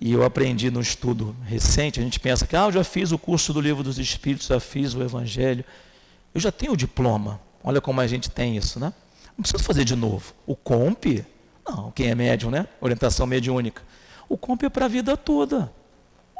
E 0.00 0.10
eu 0.10 0.24
aprendi 0.24 0.68
no 0.70 0.80
estudo 0.80 1.36
recente, 1.44 2.00
a 2.00 2.02
gente 2.02 2.18
pensa 2.18 2.44
que 2.44 2.56
ah, 2.56 2.64
eu 2.64 2.72
já 2.72 2.82
fiz 2.82 3.12
o 3.12 3.18
curso 3.18 3.52
do 3.52 3.60
livro 3.60 3.84
dos 3.84 3.98
Espíritos, 3.98 4.48
já 4.48 4.58
fiz 4.58 4.94
o 4.94 5.02
Evangelho, 5.02 5.64
eu 6.34 6.40
já 6.40 6.50
tenho 6.50 6.72
o 6.72 6.76
diploma. 6.76 7.40
Olha 7.62 7.80
como 7.80 8.00
a 8.00 8.06
gente 8.06 8.28
tem 8.28 8.56
isso, 8.56 8.80
né? 8.80 8.92
Não 9.42 9.50
preciso 9.50 9.64
fazer 9.64 9.84
de 9.84 9.96
novo. 9.96 10.32
O 10.46 10.54
COMP, 10.54 11.26
não, 11.68 11.90
quem 11.90 12.10
é 12.10 12.14
médium, 12.14 12.48
né? 12.48 12.68
Orientação 12.80 13.26
mediúnica. 13.26 13.82
O 14.28 14.38
comp 14.38 14.62
é 14.62 14.68
para 14.68 14.84
a 14.84 14.88
vida 14.88 15.16
toda. 15.16 15.72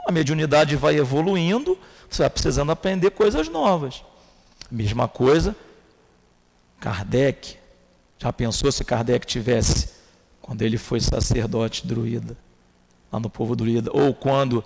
A 0.06 0.12
mediunidade 0.12 0.76
vai 0.76 0.96
evoluindo, 0.96 1.76
você 2.08 2.22
vai 2.22 2.30
precisando 2.30 2.70
aprender 2.70 3.10
coisas 3.10 3.48
novas. 3.48 4.04
Mesma 4.70 5.08
coisa, 5.08 5.56
Kardec. 6.78 7.56
Já 8.20 8.32
pensou 8.32 8.70
se 8.70 8.84
Kardec 8.84 9.26
tivesse, 9.26 9.94
quando 10.40 10.62
ele 10.62 10.78
foi 10.78 11.00
sacerdote 11.00 11.84
druida, 11.84 12.36
lá 13.10 13.18
no 13.18 13.28
povo 13.28 13.56
druida, 13.56 13.90
ou 13.92 14.14
quando 14.14 14.64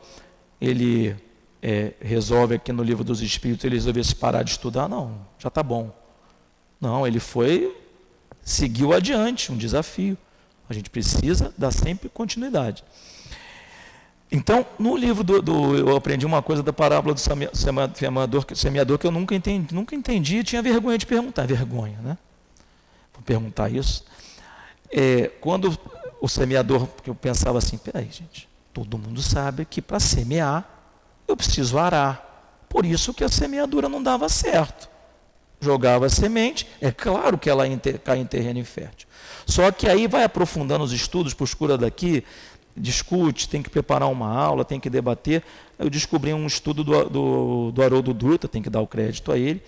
ele 0.61 1.17
é, 1.63 1.95
resolve 2.03 2.57
aqui 2.57 2.71
no 2.71 2.83
livro 2.83 3.03
dos 3.03 3.23
Espíritos, 3.23 3.65
ele 3.65 3.77
resolvesse 3.77 4.15
parar 4.15 4.43
de 4.43 4.51
estudar? 4.51 4.91
Não, 4.91 5.27
já 5.39 5.49
está 5.49 5.63
bom. 5.63 5.91
Não, 6.79 7.07
ele 7.07 7.19
foi, 7.19 7.75
seguiu 8.43 8.93
adiante, 8.93 9.53
um 9.53 9.57
desafio. 9.57 10.17
A 10.69 10.75
gente 10.75 10.91
precisa 10.91 11.53
dar 11.57 11.71
sempre 11.71 12.09
continuidade. 12.09 12.83
Então, 14.31 14.67
no 14.79 14.97
livro 14.97 15.23
do, 15.23 15.41
do, 15.41 15.77
eu 15.77 15.97
aprendi 15.97 16.27
uma 16.27 16.43
coisa 16.43 16.63
da 16.63 16.73
parábola 16.73 17.15
do 17.15 17.21
semeador, 17.21 18.45
semeador 18.55 18.99
que 18.99 19.07
eu 19.07 19.13
nunca 19.13 19.35
entendi, 19.35 19.73
nunca 19.73 19.95
entendi, 19.95 20.43
tinha 20.43 20.61
vergonha 20.61 20.99
de 20.99 21.07
perguntar, 21.07 21.47
vergonha, 21.47 21.99
né? 22.03 22.19
Vou 23.15 23.23
perguntar 23.23 23.71
isso. 23.71 24.05
É, 24.91 25.29
quando 25.41 25.79
o 26.21 26.29
semeador, 26.29 26.89
eu 27.07 27.15
pensava 27.15 27.59
assim, 27.59 27.79
peraí, 27.79 28.09
gente, 28.11 28.49
todo 28.73 28.99
mundo 28.99 29.23
sabe 29.23 29.65
que 29.65 29.81
para 29.81 30.01
semear 30.01 30.69
eu 31.29 31.37
preciso 31.37 31.79
arar. 31.79 32.65
Por 32.69 32.85
isso 32.85 33.15
que 33.15 33.23
a 33.23 33.29
semeadura 33.29 33.89
não 33.89 34.03
dava 34.03 34.29
certo. 34.29 34.89
Jogava 35.61 36.09
semente, 36.09 36.67
é 36.81 36.91
claro 36.91 37.39
que 37.39 37.49
ela 37.49 37.65
cai 38.05 38.19
em 38.19 38.27
terreno 38.27 38.59
infértil. 38.59 39.09
Só 39.47 39.71
que 39.71 39.89
aí 39.89 40.07
vai 40.07 40.25
aprofundando 40.25 40.85
os 40.85 40.93
estudos, 40.93 41.33
postura 41.33 41.79
daqui, 41.79 42.25
discute, 42.77 43.49
tem 43.49 43.63
que 43.63 43.71
preparar 43.71 44.11
uma 44.11 44.29
aula, 44.29 44.65
tem 44.65 44.79
que 44.79 44.91
debater. 44.91 45.43
Eu 45.79 45.89
descobri 45.89 46.35
um 46.35 46.47
estudo 46.47 46.85
do, 46.85 47.05
do, 47.09 47.73
do 47.73 47.83
Haroldo 47.83 48.13
Dutra, 48.13 48.49
tem 48.49 48.63
que 48.63 48.69
dar 48.69 48.81
o 48.81 48.87
crédito 48.87 49.33
a 49.33 49.39
ele, 49.39 49.63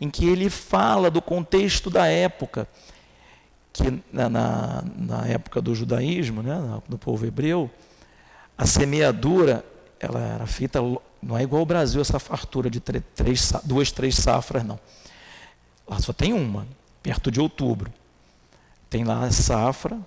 em 0.00 0.10
que 0.10 0.28
ele 0.28 0.50
fala 0.50 1.10
do 1.10 1.22
contexto 1.22 1.88
da 1.88 2.06
época, 2.06 2.68
que 3.72 4.02
na, 4.12 4.28
na, 4.28 4.84
na 4.96 5.26
época 5.26 5.60
do 5.62 5.74
judaísmo, 5.74 6.42
né, 6.42 6.80
do 6.88 6.98
povo 6.98 7.24
hebreu, 7.24 7.70
a 8.58 8.66
semeadura 8.66 9.64
ela 9.98 10.20
era 10.20 10.46
feita, 10.46 10.80
não 11.22 11.36
é 11.36 11.42
igual 11.42 11.60
ao 11.60 11.66
Brasil, 11.66 12.00
essa 12.00 12.18
fartura 12.18 12.70
de 12.70 12.80
três, 12.80 13.52
duas, 13.64 13.92
três 13.92 14.16
safras, 14.16 14.64
não. 14.64 14.78
Lá 15.90 15.98
só 15.98 16.12
tem 16.12 16.32
uma, 16.32 16.68
perto 17.02 17.32
de 17.32 17.40
outubro. 17.40 17.92
Tem 18.88 19.02
lá 19.02 19.24
a 19.24 19.32
safra, 19.32 19.98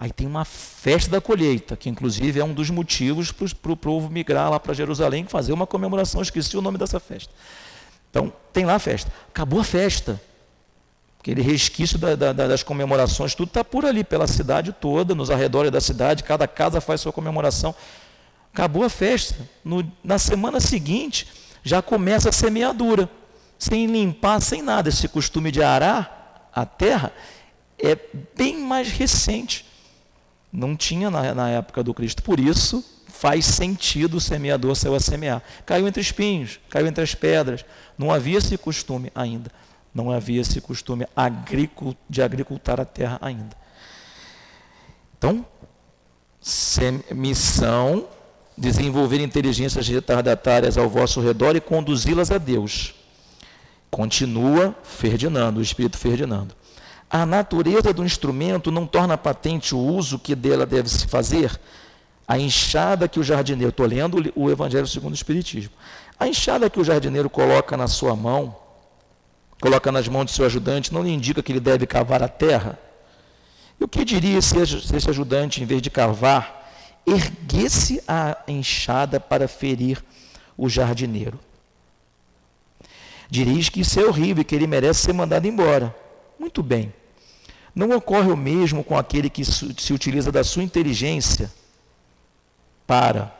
aí 0.00 0.10
tem 0.10 0.26
uma 0.26 0.46
festa 0.46 1.10
da 1.10 1.20
colheita, 1.20 1.76
que 1.76 1.90
inclusive 1.90 2.40
é 2.40 2.44
um 2.44 2.54
dos 2.54 2.70
motivos 2.70 3.30
para 3.30 3.72
o 3.72 3.76
povo 3.76 4.08
migrar 4.08 4.50
lá 4.50 4.58
para 4.58 4.72
Jerusalém, 4.72 5.26
fazer 5.26 5.52
uma 5.52 5.66
comemoração, 5.66 6.22
esqueci 6.22 6.56
o 6.56 6.62
nome 6.62 6.78
dessa 6.78 6.98
festa. 6.98 7.34
Então, 8.10 8.32
tem 8.50 8.64
lá 8.64 8.76
a 8.76 8.78
festa. 8.78 9.12
Acabou 9.28 9.60
a 9.60 9.64
festa. 9.64 10.18
Aquele 11.20 11.42
resquício 11.42 11.98
da, 11.98 12.14
da, 12.14 12.32
das 12.32 12.62
comemorações, 12.62 13.34
tudo 13.34 13.48
está 13.48 13.62
por 13.62 13.84
ali, 13.84 14.04
pela 14.04 14.26
cidade 14.26 14.72
toda, 14.72 15.14
nos 15.14 15.30
arredores 15.30 15.70
da 15.70 15.82
cidade, 15.82 16.22
cada 16.24 16.48
casa 16.48 16.80
faz 16.80 17.02
sua 17.02 17.12
comemoração. 17.12 17.74
Acabou 18.54 18.84
a 18.84 18.88
festa. 18.88 19.36
No, 19.62 19.86
na 20.02 20.18
semana 20.18 20.60
seguinte, 20.60 21.28
já 21.62 21.82
começa 21.82 22.30
a 22.30 22.32
semeadura, 22.32 23.06
sem 23.58 23.86
limpar, 23.86 24.40
sem 24.40 24.62
nada. 24.62 24.88
Esse 24.88 25.08
costume 25.08 25.50
de 25.50 25.62
arar 25.62 26.50
a 26.52 26.64
terra 26.64 27.12
é 27.78 27.98
bem 28.36 28.58
mais 28.58 28.90
recente. 28.90 29.66
Não 30.52 30.76
tinha 30.76 31.10
na, 31.10 31.34
na 31.34 31.50
época 31.50 31.82
do 31.82 31.92
Cristo. 31.92 32.22
Por 32.22 32.40
isso, 32.40 32.84
faz 33.06 33.44
sentido 33.46 34.18
o 34.18 34.20
semeador 34.20 34.74
saiu 34.74 34.94
a 34.94 35.00
semear. 35.00 35.42
Caiu 35.64 35.86
entre 35.86 36.00
espinhos, 36.00 36.60
caiu 36.68 36.86
entre 36.86 37.02
as 37.02 37.14
pedras. 37.14 37.64
Não 37.96 38.12
havia 38.12 38.38
esse 38.38 38.56
costume 38.58 39.10
ainda. 39.14 39.50
Não 39.94 40.10
havia 40.10 40.40
esse 40.40 40.60
costume 40.60 41.06
de 42.08 42.22
agricultar 42.22 42.80
a 42.80 42.84
terra 42.84 43.18
ainda. 43.22 43.56
Então, 45.16 45.44
missão 47.14 48.06
desenvolver 48.56 49.20
inteligências 49.20 49.88
retardatárias 49.88 50.78
ao 50.78 50.88
vosso 50.88 51.20
redor 51.20 51.56
e 51.56 51.60
conduzi-las 51.60 52.30
a 52.30 52.38
Deus. 52.38 52.94
Continua 53.96 54.76
Ferdinando, 54.82 55.58
o 55.58 55.62
espírito 55.62 55.96
Ferdinando. 55.96 56.54
A 57.08 57.24
natureza 57.24 57.94
do 57.94 58.04
instrumento 58.04 58.70
não 58.70 58.86
torna 58.86 59.16
patente 59.16 59.74
o 59.74 59.78
uso 59.78 60.18
que 60.18 60.34
dela 60.34 60.66
deve 60.66 60.90
se 60.90 61.06
fazer. 61.06 61.58
A 62.28 62.38
enxada 62.38 63.08
que 63.08 63.18
o 63.18 63.22
jardineiro, 63.22 63.70
estou 63.70 63.86
lendo 63.86 64.30
o 64.36 64.50
Evangelho 64.50 64.86
segundo 64.86 65.12
o 65.12 65.14
Espiritismo, 65.14 65.72
a 66.20 66.28
enxada 66.28 66.68
que 66.68 66.78
o 66.78 66.84
jardineiro 66.84 67.30
coloca 67.30 67.74
na 67.74 67.88
sua 67.88 68.14
mão, 68.14 68.54
coloca 69.62 69.90
nas 69.90 70.06
mãos 70.08 70.26
de 70.26 70.32
seu 70.32 70.44
ajudante, 70.44 70.92
não 70.92 71.02
lhe 71.02 71.10
indica 71.10 71.42
que 71.42 71.50
ele 71.50 71.58
deve 71.58 71.86
cavar 71.86 72.22
a 72.22 72.28
terra? 72.28 72.78
E 73.80 73.84
o 73.84 73.88
que 73.88 74.04
diria 74.04 74.42
se 74.42 74.58
esse 74.58 75.08
ajudante, 75.08 75.62
em 75.62 75.64
vez 75.64 75.80
de 75.80 75.88
cavar, 75.88 76.70
erguesse 77.06 78.02
a 78.06 78.36
enxada 78.46 79.18
para 79.18 79.48
ferir 79.48 80.04
o 80.54 80.68
jardineiro? 80.68 81.40
Direis 83.28 83.68
que 83.68 83.80
isso 83.80 83.98
é 83.98 84.04
horrível 84.04 84.42
e 84.42 84.44
que 84.44 84.54
ele 84.54 84.66
merece 84.66 85.02
ser 85.02 85.12
mandado 85.12 85.46
embora. 85.46 85.94
Muito 86.38 86.62
bem. 86.62 86.92
Não 87.74 87.90
ocorre 87.90 88.30
o 88.30 88.36
mesmo 88.36 88.82
com 88.82 88.96
aquele 88.96 89.28
que 89.28 89.44
se 89.44 89.92
utiliza 89.92 90.32
da 90.32 90.42
sua 90.42 90.62
inteligência 90.62 91.52
para 92.86 93.34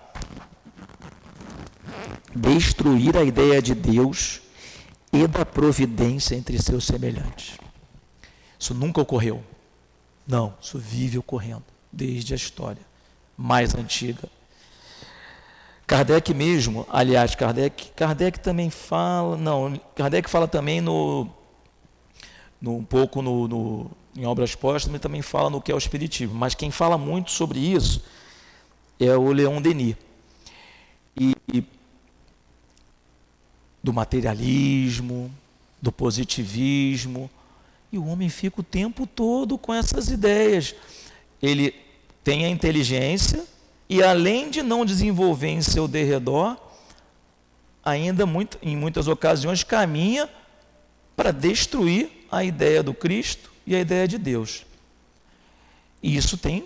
destruir 2.34 3.16
a 3.16 3.22
ideia 3.22 3.62
de 3.62 3.74
Deus 3.74 4.42
e 5.12 5.26
da 5.26 5.46
providência 5.46 6.34
entre 6.34 6.60
seus 6.60 6.84
semelhantes. 6.84 7.58
Isso 8.58 8.74
nunca 8.74 9.00
ocorreu. 9.00 9.42
Não, 10.26 10.54
isso 10.60 10.78
vive 10.78 11.18
ocorrendo 11.18 11.64
desde 11.90 12.34
a 12.34 12.36
história 12.36 12.82
mais 13.36 13.74
antiga. 13.74 14.28
Kardec 15.86 16.34
mesmo, 16.34 16.84
aliás, 16.90 17.34
Kardec, 17.36 17.92
Kardec 17.94 18.40
também 18.40 18.70
fala, 18.70 19.36
não, 19.36 19.80
Kardec 19.94 20.28
fala 20.28 20.48
também 20.48 20.80
no, 20.80 21.28
no 22.60 22.76
um 22.76 22.84
pouco 22.84 23.22
no, 23.22 23.46
no 23.46 23.90
em 24.16 24.26
obras 24.26 24.54
póstumas, 24.54 25.00
também 25.00 25.22
fala 25.22 25.48
no 25.48 25.60
que 25.60 25.70
é 25.70 25.74
o 25.74 25.78
espiritismo, 25.78 26.34
mas 26.34 26.54
quem 26.54 26.70
fala 26.70 26.98
muito 26.98 27.30
sobre 27.30 27.60
isso 27.60 28.02
é 28.98 29.14
o 29.14 29.30
Leon 29.30 29.60
Denis. 29.60 29.94
E, 31.16 31.36
e 31.52 31.64
do 33.82 33.92
materialismo, 33.92 35.32
do 35.80 35.92
positivismo, 35.92 37.30
e 37.92 37.98
o 37.98 38.06
homem 38.06 38.28
fica 38.28 38.60
o 38.60 38.64
tempo 38.64 39.06
todo 39.06 39.56
com 39.56 39.72
essas 39.72 40.08
ideias. 40.08 40.74
Ele 41.40 41.72
tem 42.24 42.44
a 42.44 42.48
inteligência 42.48 43.44
e, 43.88 44.02
além 44.02 44.50
de 44.50 44.62
não 44.62 44.84
desenvolver 44.84 45.48
em 45.48 45.62
seu 45.62 45.86
derredor, 45.86 46.56
ainda 47.84 48.26
muito, 48.26 48.58
em 48.62 48.76
muitas 48.76 49.06
ocasiões 49.06 49.62
caminha 49.62 50.28
para 51.14 51.30
destruir 51.30 52.26
a 52.30 52.42
ideia 52.42 52.82
do 52.82 52.92
Cristo 52.92 53.50
e 53.66 53.74
a 53.74 53.80
ideia 53.80 54.08
de 54.08 54.18
Deus. 54.18 54.66
E 56.02 56.16
isso 56.16 56.36
tem, 56.36 56.64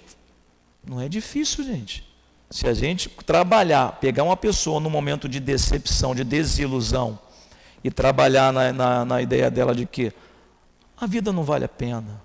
não 0.84 1.00
é 1.00 1.08
difícil, 1.08 1.64
gente. 1.64 2.08
Se 2.50 2.66
a 2.66 2.74
gente 2.74 3.08
trabalhar, 3.08 3.92
pegar 4.00 4.24
uma 4.24 4.36
pessoa 4.36 4.80
no 4.80 4.90
momento 4.90 5.28
de 5.28 5.38
decepção, 5.38 6.14
de 6.14 6.24
desilusão, 6.24 7.18
e 7.82 7.90
trabalhar 7.90 8.52
na, 8.52 8.72
na, 8.72 9.04
na 9.04 9.22
ideia 9.22 9.50
dela 9.50 9.74
de 9.74 9.86
que 9.86 10.12
a 10.96 11.06
vida 11.06 11.32
não 11.32 11.42
vale 11.42 11.64
a 11.64 11.68
pena, 11.68 12.22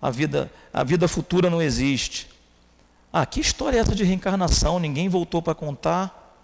a 0.00 0.10
vida, 0.10 0.50
a 0.72 0.82
vida 0.82 1.06
futura 1.06 1.48
não 1.48 1.62
existe. 1.62 2.28
Ah, 3.20 3.26
que 3.26 3.40
história 3.40 3.78
é 3.78 3.80
essa 3.80 3.96
de 3.96 4.04
reencarnação? 4.04 4.78
Ninguém 4.78 5.08
voltou 5.08 5.42
para 5.42 5.52
contar. 5.52 6.36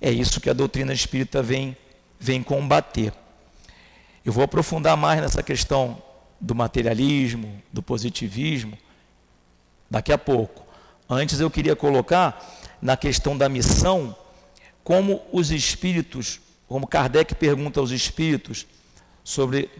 É 0.00 0.10
isso 0.10 0.40
que 0.40 0.50
a 0.50 0.52
doutrina 0.52 0.92
espírita 0.92 1.40
vem, 1.40 1.76
vem 2.18 2.42
combater. 2.42 3.12
Eu 4.24 4.32
vou 4.32 4.42
aprofundar 4.42 4.96
mais 4.96 5.20
nessa 5.20 5.40
questão 5.40 6.02
do 6.40 6.56
materialismo, 6.56 7.62
do 7.72 7.80
positivismo, 7.80 8.76
daqui 9.88 10.12
a 10.12 10.18
pouco. 10.18 10.66
Antes 11.08 11.38
eu 11.38 11.48
queria 11.48 11.76
colocar 11.76 12.44
na 12.80 12.96
questão 12.96 13.38
da 13.38 13.48
missão, 13.48 14.16
como 14.82 15.22
os 15.32 15.52
espíritos, 15.52 16.40
como 16.66 16.84
Kardec 16.84 17.36
pergunta 17.36 17.78
aos 17.78 17.92
espíritos 17.92 18.66
sobre 19.22 19.70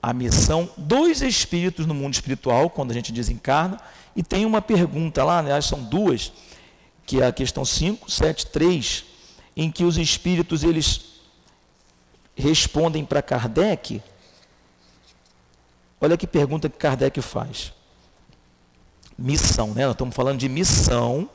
a 0.00 0.12
missão 0.12 0.70
dos 0.76 1.20
espíritos 1.20 1.84
no 1.84 1.94
mundo 1.94 2.14
espiritual, 2.14 2.70
quando 2.70 2.92
a 2.92 2.94
gente 2.94 3.10
desencarna, 3.10 3.80
e 4.16 4.22
tem 4.22 4.46
uma 4.46 4.62
pergunta 4.62 5.24
lá, 5.24 5.38
aliás, 5.38 5.64
são 5.64 5.82
duas, 5.82 6.32
que 7.04 7.20
é 7.20 7.26
a 7.26 7.32
questão 7.32 7.64
5, 7.64 8.10
7, 8.10 8.46
3, 8.46 9.04
em 9.56 9.70
que 9.70 9.84
os 9.84 9.98
espíritos 9.98 10.62
eles 10.62 11.14
respondem 12.36 13.04
para 13.04 13.22
Kardec, 13.22 14.02
olha 16.00 16.16
que 16.16 16.26
pergunta 16.26 16.68
que 16.68 16.76
Kardec 16.76 17.20
faz. 17.20 17.72
missão, 19.16 19.68
né? 19.68 19.84
Nós 19.84 19.94
estamos 19.94 20.14
falando 20.14 20.38
de 20.38 20.48
missão. 20.48 21.30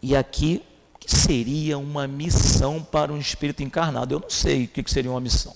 E 0.00 0.16
aqui, 0.16 0.62
o 0.94 0.98
que 0.98 1.14
seria 1.14 1.76
uma 1.78 2.06
missão 2.06 2.82
para 2.82 3.12
um 3.12 3.18
espírito 3.18 3.62
encarnado? 3.62 4.14
Eu 4.14 4.20
não 4.20 4.30
sei 4.30 4.64
o 4.64 4.68
que 4.68 4.90
seria 4.90 5.10
uma 5.10 5.20
missão. 5.20 5.54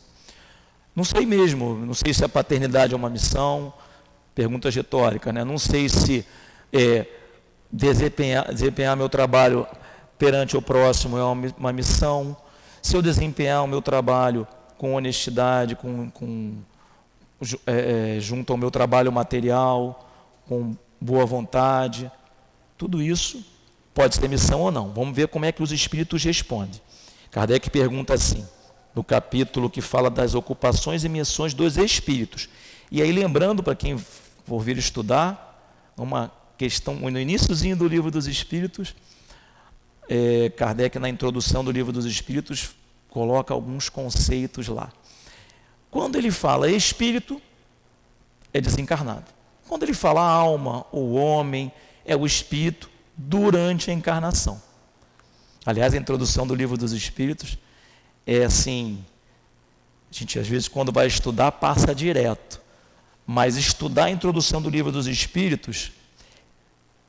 Não 0.94 1.04
sei 1.04 1.26
mesmo, 1.26 1.74
não 1.74 1.94
sei 1.94 2.14
se 2.14 2.24
a 2.24 2.28
paternidade 2.28 2.94
é 2.94 2.96
uma 2.96 3.10
missão, 3.10 3.72
pergunta 4.36 4.68
retórica, 4.68 5.32
né? 5.32 5.42
Não 5.42 5.58
sei 5.58 5.88
se 5.88 6.24
é, 6.70 7.06
desempenhar, 7.72 8.52
desempenhar 8.52 8.94
meu 8.94 9.08
trabalho 9.08 9.66
perante 10.18 10.58
o 10.58 10.62
próximo 10.62 11.16
é 11.16 11.24
uma, 11.24 11.54
uma 11.58 11.72
missão, 11.72 12.36
se 12.82 12.94
eu 12.94 13.00
desempenhar 13.00 13.64
o 13.64 13.66
meu 13.66 13.80
trabalho 13.80 14.46
com 14.76 14.94
honestidade, 14.94 15.74
com, 15.74 16.10
com 16.10 16.54
é, 17.66 18.16
é, 18.16 18.20
junto 18.20 18.52
ao 18.52 18.58
meu 18.58 18.70
trabalho 18.70 19.10
material, 19.10 20.06
com 20.46 20.76
boa 21.00 21.24
vontade, 21.24 22.12
tudo 22.76 23.00
isso 23.00 23.42
pode 23.94 24.16
ser 24.16 24.28
missão 24.28 24.60
ou 24.60 24.70
não. 24.70 24.92
Vamos 24.92 25.16
ver 25.16 25.28
como 25.28 25.46
é 25.46 25.52
que 25.52 25.62
os 25.62 25.72
espíritos 25.72 26.22
respondem. 26.22 26.78
Kardec 27.30 27.70
pergunta 27.70 28.12
assim: 28.12 28.46
no 28.94 29.02
capítulo 29.02 29.70
que 29.70 29.80
fala 29.80 30.10
das 30.10 30.34
ocupações 30.34 31.04
e 31.04 31.08
missões 31.08 31.54
dos 31.54 31.78
espíritos. 31.78 32.50
E 32.90 33.02
aí, 33.02 33.10
lembrando 33.10 33.62
para 33.62 33.74
quem 33.74 33.98
for 34.46 34.60
vir 34.60 34.78
estudar, 34.78 35.92
uma 35.96 36.32
questão, 36.56 36.94
no 36.94 37.18
iníciozinho 37.18 37.76
do 37.76 37.86
livro 37.86 38.10
dos 38.10 38.26
Espíritos, 38.26 38.94
é, 40.08 40.50
Kardec, 40.50 40.98
na 40.98 41.08
introdução 41.08 41.64
do 41.64 41.70
livro 41.70 41.92
dos 41.92 42.06
Espíritos, 42.06 42.70
coloca 43.10 43.52
alguns 43.52 43.88
conceitos 43.88 44.68
lá. 44.68 44.92
Quando 45.90 46.16
ele 46.16 46.30
fala 46.30 46.70
espírito, 46.70 47.40
é 48.52 48.60
desencarnado. 48.60 49.24
Quando 49.68 49.82
ele 49.82 49.94
fala 49.94 50.20
alma 50.20 50.86
ou 50.92 51.14
homem, 51.14 51.72
é 52.04 52.14
o 52.14 52.24
espírito 52.24 52.88
durante 53.16 53.90
a 53.90 53.94
encarnação. 53.94 54.62
Aliás, 55.64 55.94
a 55.94 55.96
introdução 55.96 56.46
do 56.46 56.54
livro 56.54 56.76
dos 56.76 56.92
Espíritos 56.92 57.58
é 58.24 58.44
assim, 58.44 59.04
a 60.10 60.14
gente 60.14 60.38
às 60.38 60.46
vezes 60.46 60.68
quando 60.68 60.92
vai 60.92 61.08
estudar 61.08 61.50
passa 61.52 61.92
direto, 61.92 62.60
mas 63.26 63.56
estudar 63.56 64.04
a 64.04 64.10
introdução 64.10 64.62
do 64.62 64.70
livro 64.70 64.92
dos 64.92 65.06
Espíritos, 65.06 65.90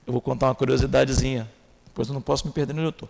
eu 0.05 0.11
vou 0.11 0.21
contar 0.21 0.47
uma 0.47 0.55
curiosidadezinha, 0.55 1.49
depois 1.85 2.07
eu 2.07 2.13
não 2.13 2.21
posso 2.21 2.47
me 2.47 2.53
perder 2.53 2.75
eu 2.77 2.89
estou. 2.89 3.09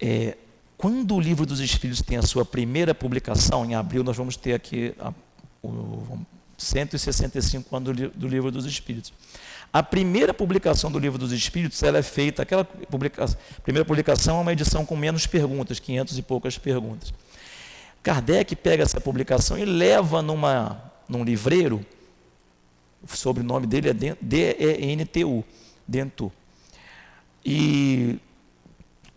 É, 0.00 0.36
quando 0.76 1.14
o 1.14 1.20
livro 1.20 1.44
dos 1.44 1.60
Espíritos 1.60 2.02
tem 2.02 2.18
a 2.18 2.22
sua 2.22 2.44
primeira 2.44 2.94
publicação, 2.94 3.64
em 3.64 3.74
abril 3.74 4.04
nós 4.04 4.16
vamos 4.16 4.36
ter 4.36 4.52
aqui 4.52 4.94
a, 5.00 5.12
o 5.62 6.18
165 6.56 7.76
anos 7.76 7.96
do, 8.14 8.28
livro 8.28 8.50
dos 8.50 8.64
Espíritos. 8.64 9.12
A 9.72 9.82
primeira 9.82 10.34
publicação 10.34 10.92
do 10.92 10.98
Livro 10.98 11.18
dos 11.18 11.32
Espíritos, 11.32 11.82
ela 11.82 11.98
é 11.98 12.02
feita, 12.02 12.42
aquela 12.42 12.64
primeira 13.62 13.84
publicação 13.84 14.38
é 14.38 14.40
uma 14.42 14.52
edição 14.52 14.84
com 14.84 14.94
menos 14.94 15.26
perguntas, 15.26 15.80
500 15.80 16.18
e 16.18 16.22
poucas 16.22 16.58
perguntas. 16.58 17.12
Kardec 18.02 18.54
pega 18.56 18.82
essa 18.82 19.00
publicação 19.00 19.56
e 19.56 19.64
leva 19.64 20.20
numa, 20.20 20.91
num 21.12 21.22
livreiro, 21.22 21.84
o 23.02 23.16
sobrenome 23.16 23.66
dele 23.66 23.90
é 23.90 24.16
D-E-N-T-U, 24.20 25.44
Dentu. 25.86 26.32
E 27.44 28.18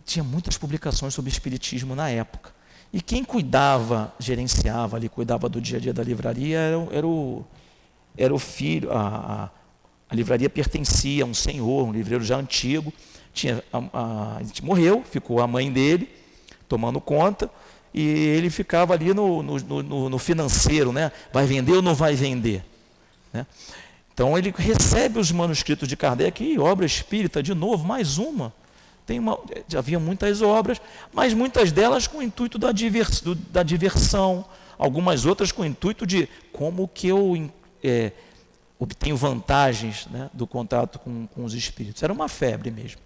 tinha 0.04 0.22
muitas 0.22 0.58
publicações 0.58 1.14
sobre 1.14 1.30
espiritismo 1.30 1.94
na 1.94 2.08
época. 2.08 2.54
E 2.92 3.00
quem 3.00 3.24
cuidava, 3.24 4.14
gerenciava 4.18 4.96
ali, 4.96 5.08
cuidava 5.08 5.48
do 5.48 5.60
dia 5.60 5.78
a 5.78 5.80
dia 5.80 5.92
da 5.92 6.02
livraria 6.02 6.58
era, 6.58 6.88
era 6.92 7.06
o, 7.06 7.44
era 8.16 8.34
o 8.34 8.38
filho, 8.38 8.92
a, 8.92 9.50
a 10.08 10.14
livraria 10.14 10.48
pertencia 10.48 11.24
a 11.24 11.26
um 11.26 11.34
senhor, 11.34 11.86
um 11.86 11.92
livreiro 11.92 12.24
já 12.24 12.36
antigo. 12.36 12.92
Tinha, 13.32 13.62
a, 13.72 13.78
a, 13.78 14.40
morreu, 14.62 15.02
ficou 15.02 15.40
a 15.40 15.46
mãe 15.46 15.70
dele 15.70 16.08
tomando 16.68 17.00
conta 17.00 17.50
e 17.96 18.02
ele 18.02 18.50
ficava 18.50 18.92
ali 18.92 19.14
no, 19.14 19.42
no, 19.42 19.58
no, 19.58 20.08
no 20.10 20.18
financeiro, 20.18 20.92
né? 20.92 21.10
Vai 21.32 21.46
vender 21.46 21.72
ou 21.72 21.80
não 21.80 21.94
vai 21.94 22.14
vender? 22.14 22.62
Né? 23.32 23.46
Então 24.12 24.36
ele 24.36 24.52
recebe 24.54 25.18
os 25.18 25.32
manuscritos 25.32 25.88
de 25.88 25.96
Kardec 25.96 26.44
e 26.44 26.58
obra 26.58 26.84
espírita, 26.84 27.42
de 27.42 27.54
novo, 27.54 27.86
mais 27.86 28.18
uma. 28.18 28.52
Tem 29.06 29.18
uma, 29.18 29.38
havia 29.74 29.98
muitas 29.98 30.42
obras, 30.42 30.78
mas 31.10 31.32
muitas 31.32 31.72
delas 31.72 32.06
com 32.06 32.18
o 32.18 32.22
intuito 32.22 32.58
da, 32.58 32.70
divers, 32.70 33.22
da 33.50 33.62
diversão, 33.62 34.44
algumas 34.76 35.24
outras 35.24 35.50
com 35.50 35.62
o 35.62 35.64
intuito 35.64 36.06
de 36.06 36.28
como 36.52 36.86
que 36.88 37.08
eu 37.08 37.50
é, 37.82 38.12
obtenho 38.78 39.16
vantagens 39.16 40.06
né, 40.08 40.28
do 40.34 40.46
contato 40.46 40.98
com, 40.98 41.26
com 41.28 41.44
os 41.44 41.54
espíritos. 41.54 42.02
Era 42.02 42.12
uma 42.12 42.28
febre 42.28 42.70
mesmo. 42.70 43.00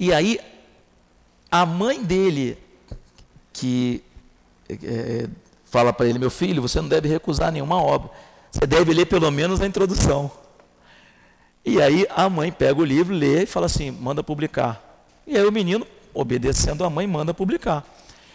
E 0.00 0.12
aí, 0.12 0.40
a 1.50 1.64
mãe 1.64 2.02
dele, 2.02 2.58
que 3.60 4.02
é, 4.68 4.74
é 4.74 5.28
fala 5.64 5.92
para 5.92 6.06
ele: 6.06 6.18
Meu 6.18 6.30
filho, 6.30 6.62
você 6.62 6.80
não 6.80 6.88
deve 6.88 7.08
recusar 7.08 7.52
nenhuma 7.52 7.80
obra, 7.80 8.10
você 8.50 8.66
deve 8.66 8.92
ler 8.92 9.06
pelo 9.06 9.30
menos 9.30 9.60
a 9.60 9.66
introdução. 9.66 10.30
E 11.64 11.80
aí 11.80 12.06
a 12.10 12.28
mãe 12.28 12.50
pega 12.50 12.80
o 12.80 12.84
livro, 12.84 13.14
lê 13.14 13.42
e 13.42 13.46
fala 13.46 13.66
assim: 13.66 13.90
manda 13.90 14.22
publicar. 14.22 14.82
E 15.26 15.36
aí 15.36 15.44
o 15.44 15.52
menino, 15.52 15.86
obedecendo 16.14 16.84
a 16.84 16.90
mãe, 16.90 17.06
manda 17.06 17.34
publicar. 17.34 17.84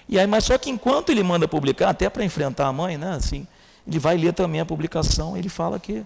E 0.08 0.20
aí, 0.20 0.28
mas 0.28 0.44
só 0.44 0.58
que 0.58 0.70
enquanto 0.70 1.10
ele 1.10 1.24
manda 1.24 1.48
publicar, 1.48 1.90
até 1.90 2.08
para 2.10 2.24
enfrentar 2.24 2.68
a 2.68 2.74
mãe, 2.74 2.96
né, 2.96 3.14
assim, 3.16 3.48
ele 3.88 3.98
vai 3.98 4.16
ler 4.16 4.34
também 4.34 4.62
a 4.62 4.66
publicação, 4.66 5.36
ele 5.36 5.50
fala 5.50 5.80
que 5.80 6.04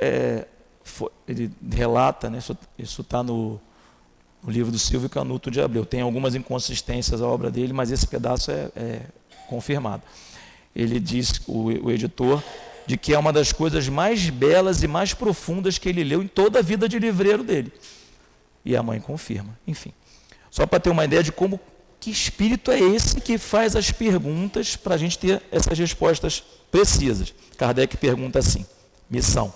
é, 0.00 0.46
foi, 0.84 1.10
ele 1.26 1.50
relata, 1.72 2.30
né, 2.30 2.38
isso 2.78 3.00
está 3.00 3.24
no, 3.24 3.60
no, 4.46 4.52
livro 4.52 4.70
do 4.70 4.78
Silvio 4.78 5.08
Canuto 5.08 5.50
de 5.50 5.60
Abreu. 5.60 5.84
Tem 5.84 6.00
algumas 6.00 6.34
inconsistências 6.34 7.20
a 7.20 7.26
obra 7.26 7.50
dele, 7.50 7.72
mas 7.72 7.90
esse 7.90 8.06
pedaço 8.06 8.50
é, 8.50 8.70
é 8.76 9.00
confirmado. 9.48 10.02
Ele 10.74 11.00
diz, 11.00 11.40
o, 11.46 11.64
o 11.86 11.90
editor, 11.90 12.42
de 12.86 12.96
que 12.96 13.12
é 13.12 13.18
uma 13.18 13.32
das 13.32 13.52
coisas 13.52 13.88
mais 13.88 14.30
belas 14.30 14.82
e 14.82 14.86
mais 14.86 15.12
profundas 15.12 15.78
que 15.78 15.88
ele 15.88 16.04
leu 16.04 16.22
em 16.22 16.28
toda 16.28 16.60
a 16.60 16.62
vida 16.62 16.88
de 16.88 16.98
livreiro 16.98 17.42
dele. 17.42 17.72
E 18.64 18.76
a 18.76 18.82
mãe 18.82 19.00
confirma. 19.00 19.58
Enfim, 19.66 19.92
só 20.50 20.66
para 20.66 20.80
ter 20.80 20.90
uma 20.90 21.04
ideia 21.04 21.22
de 21.22 21.32
como 21.32 21.58
que 21.98 22.10
espírito 22.10 22.70
é 22.70 22.78
esse 22.78 23.20
que 23.20 23.38
faz 23.38 23.74
as 23.74 23.90
perguntas 23.90 24.76
para 24.76 24.94
a 24.94 24.98
gente 24.98 25.18
ter 25.18 25.42
essas 25.50 25.78
respostas 25.78 26.42
precisas. 26.70 27.34
Kardec 27.56 27.96
pergunta 27.96 28.38
assim: 28.38 28.64
missão. 29.10 29.52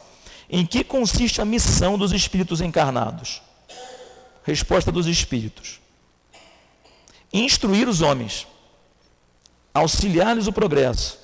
Em 0.49 0.67
que 0.67 0.83
consiste 0.83 1.41
a 1.41 1.45
missão 1.45 1.97
dos 1.97 2.13
espíritos 2.13 2.61
encarnados? 2.61 3.41
Resposta 4.51 4.91
dos 4.91 5.07
espíritos: 5.07 5.81
instruir 7.33 7.89
os 7.89 8.03
homens, 8.03 8.49
auxiliar-lhes 9.73 10.49
o 10.49 10.53
progresso, 10.53 11.21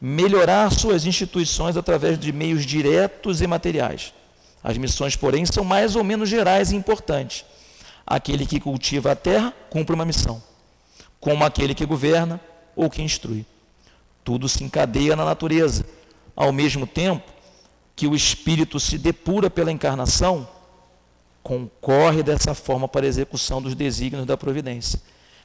melhorar 0.00 0.72
suas 0.72 1.04
instituições 1.04 1.76
através 1.76 2.18
de 2.18 2.32
meios 2.32 2.64
diretos 2.64 3.42
e 3.42 3.46
materiais. 3.46 4.14
As 4.62 4.78
missões, 4.78 5.14
porém, 5.14 5.44
são 5.44 5.62
mais 5.62 5.94
ou 5.94 6.02
menos 6.02 6.26
gerais 6.26 6.72
e 6.72 6.76
importantes. 6.76 7.44
Aquele 8.06 8.46
que 8.46 8.58
cultiva 8.58 9.12
a 9.12 9.16
terra 9.16 9.52
cumpre 9.68 9.94
uma 9.94 10.06
missão, 10.06 10.42
como 11.20 11.44
aquele 11.44 11.74
que 11.74 11.84
governa 11.84 12.40
ou 12.74 12.88
que 12.88 13.02
instrui. 13.02 13.44
Tudo 14.24 14.48
se 14.48 14.64
encadeia 14.64 15.14
na 15.14 15.24
natureza. 15.26 15.84
Ao 16.34 16.50
mesmo 16.50 16.86
tempo 16.86 17.30
que 17.94 18.06
o 18.06 18.14
espírito 18.14 18.80
se 18.80 18.96
depura 18.96 19.50
pela 19.50 19.70
encarnação, 19.70 20.48
concorre 21.44 22.22
dessa 22.22 22.54
forma 22.54 22.88
para 22.88 23.04
a 23.04 23.08
execução 23.08 23.60
dos 23.60 23.74
desígnios 23.74 24.26
da 24.26 24.34
providência. 24.34 24.98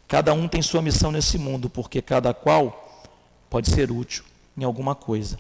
Cada 0.08 0.34
um 0.34 0.48
tem 0.48 0.62
sua 0.62 0.82
missão 0.82 1.12
nesse 1.12 1.38
mundo, 1.38 1.70
porque 1.70 2.02
cada 2.02 2.34
qual 2.34 3.06
pode 3.50 3.70
ser 3.70 3.92
útil 3.92 4.24
em 4.58 4.64
alguma 4.64 4.96
coisa. 4.96 5.38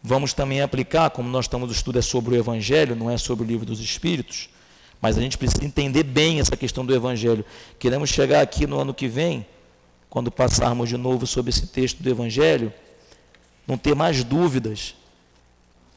Vamos 0.00 0.32
também 0.32 0.62
aplicar, 0.62 1.10
como 1.10 1.28
nós 1.28 1.46
estamos, 1.46 1.68
o 1.68 1.72
estudo 1.72 1.98
é 1.98 2.02
sobre 2.02 2.36
o 2.36 2.38
Evangelho, 2.38 2.94
não 2.94 3.10
é 3.10 3.18
sobre 3.18 3.44
o 3.44 3.48
livro 3.48 3.66
dos 3.66 3.80
Espíritos, 3.80 4.48
mas 5.02 5.18
a 5.18 5.20
gente 5.20 5.36
precisa 5.36 5.64
entender 5.64 6.04
bem 6.04 6.38
essa 6.38 6.56
questão 6.56 6.86
do 6.86 6.94
Evangelho. 6.94 7.44
Queremos 7.80 8.10
chegar 8.10 8.40
aqui 8.40 8.64
no 8.64 8.78
ano 8.78 8.94
que 8.94 9.08
vem 9.08 9.44
quando 10.08 10.30
passarmos 10.30 10.88
de 10.88 10.96
novo 10.96 11.26
sobre 11.26 11.50
esse 11.50 11.66
texto 11.66 12.00
do 12.00 12.08
Evangelho, 12.08 12.72
não 13.66 13.76
ter 13.76 13.96
mais 13.96 14.22
dúvidas 14.22 14.94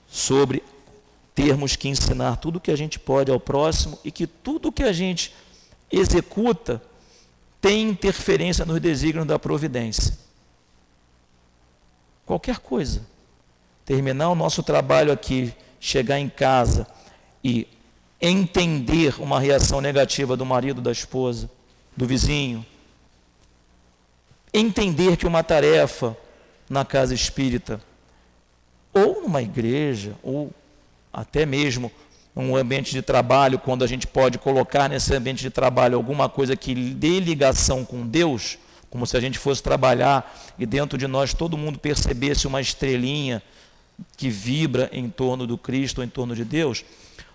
sobre 0.10 0.64
termos 1.34 1.76
que 1.76 1.88
ensinar 1.88 2.38
tudo 2.38 2.60
que 2.60 2.72
a 2.72 2.76
gente 2.76 3.00
pode 3.00 3.32
ao 3.32 3.40
próximo 3.40 3.98
e 4.04 4.12
que 4.12 4.28
tudo 4.28 4.72
que 4.72 4.84
a 4.84 4.92
gente 4.92 5.34
executa 5.92 6.82
tem 7.60 7.90
interferência 7.90 8.66
nos 8.66 8.80
desígnios 8.80 9.28
da 9.28 9.38
providência. 9.38 10.18
Qualquer 12.26 12.60
coisa. 12.60 13.06
Terminar 13.86 14.30
o 14.30 14.36
nosso 14.36 14.64
trabalho 14.64 15.12
aqui, 15.12 15.54
chegar 15.80 16.20
em 16.20 16.30
casa 16.30 16.88
e 17.44 17.68
entender 18.22 19.20
uma 19.20 19.40
reação 19.40 19.82
negativa 19.82 20.38
do 20.38 20.46
marido, 20.46 20.82
da 20.82 20.92
esposa, 20.92 21.50
do 21.98 22.06
vizinho, 22.06 22.66
entender 24.54 25.18
que 25.18 25.26
uma 25.26 25.44
tarefa 25.44 26.16
na 26.70 26.86
casa 26.86 27.14
espírita, 27.14 27.82
ou 28.94 29.24
numa 29.24 29.42
igreja, 29.42 30.16
ou 30.24 30.52
até 31.12 31.46
mesmo 31.46 31.92
um 32.36 32.56
ambiente 32.56 32.92
de 32.92 33.02
trabalho, 33.02 33.60
quando 33.60 33.84
a 33.84 33.88
gente 33.88 34.08
pode 34.08 34.38
colocar 34.38 34.90
nesse 34.90 35.14
ambiente 35.14 35.42
de 35.42 35.50
trabalho 35.50 35.98
alguma 35.98 36.30
coisa 36.30 36.56
que 36.56 36.74
dê 36.74 37.20
ligação 37.20 37.84
com 37.84 38.08
Deus, 38.08 38.58
como 38.90 39.06
se 39.06 39.18
a 39.18 39.20
gente 39.20 39.38
fosse 39.38 39.62
trabalhar 39.62 40.34
e 40.58 40.66
dentro 40.66 40.98
de 40.98 41.08
nós 41.08 41.34
todo 41.34 41.58
mundo 41.58 41.78
percebesse 41.78 42.48
uma 42.48 42.62
estrelinha 42.62 43.42
que 44.18 44.30
vibra 44.30 44.90
em 44.94 45.10
torno 45.10 45.46
do 45.46 45.58
Cristo, 45.58 46.02
em 46.02 46.08
torno 46.08 46.36
de 46.36 46.46
Deus. 46.46 46.84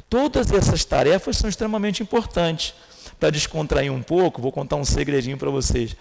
Todas 0.08 0.50
essas 0.50 0.84
tarefas 0.84 1.36
são 1.36 1.48
extremamente 1.48 2.02
importantes. 2.02 2.74
Para 3.18 3.30
descontrair 3.30 3.92
um 3.92 4.02
pouco, 4.02 4.42
vou 4.42 4.52
contar 4.52 4.76
um 4.76 4.84
segredinho 4.84 5.38
para 5.38 5.50
vocês. 5.50 5.96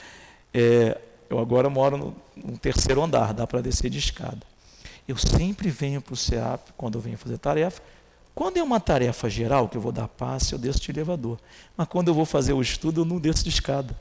É, 0.53 0.97
eu 1.29 1.39
agora 1.39 1.69
moro 1.69 1.97
no, 1.97 2.15
no 2.35 2.57
terceiro 2.57 3.01
andar, 3.01 3.33
dá 3.33 3.47
para 3.47 3.61
descer 3.61 3.89
de 3.89 3.99
escada. 3.99 4.54
Eu 5.07 5.17
sempre 5.17 5.69
venho 5.69 6.01
para 6.01 6.13
o 6.13 6.17
CEAP, 6.17 6.71
quando 6.75 6.95
eu 6.95 7.01
venho 7.01 7.17
fazer 7.17 7.37
tarefa, 7.37 7.81
quando 8.33 8.57
é 8.57 8.63
uma 8.63 8.79
tarefa 8.79 9.29
geral, 9.29 9.69
que 9.69 9.77
eu 9.77 9.81
vou 9.81 9.91
dar 9.91 10.07
passe, 10.07 10.53
eu 10.53 10.59
desço 10.59 10.81
de 10.81 10.91
elevador. 10.91 11.39
Mas 11.77 11.87
quando 11.87 12.09
eu 12.09 12.13
vou 12.13 12.25
fazer 12.25 12.53
o 12.53 12.61
estudo, 12.61 13.01
eu 13.01 13.05
não 13.05 13.17
desço 13.17 13.43
de 13.43 13.49
escada. 13.49 13.95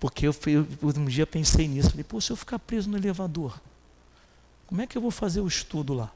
Porque 0.00 0.26
eu, 0.26 0.34
eu 0.46 0.66
um 0.96 1.04
dia 1.04 1.26
pensei 1.26 1.68
nisso. 1.68 1.90
Falei, 1.90 2.04
pô, 2.04 2.20
se 2.20 2.32
eu 2.32 2.36
ficar 2.36 2.58
preso 2.58 2.88
no 2.88 2.96
elevador, 2.96 3.60
como 4.66 4.80
é 4.80 4.86
que 4.86 4.96
eu 4.96 5.02
vou 5.02 5.10
fazer 5.10 5.40
o 5.40 5.46
estudo 5.46 5.92
lá? 5.92 6.10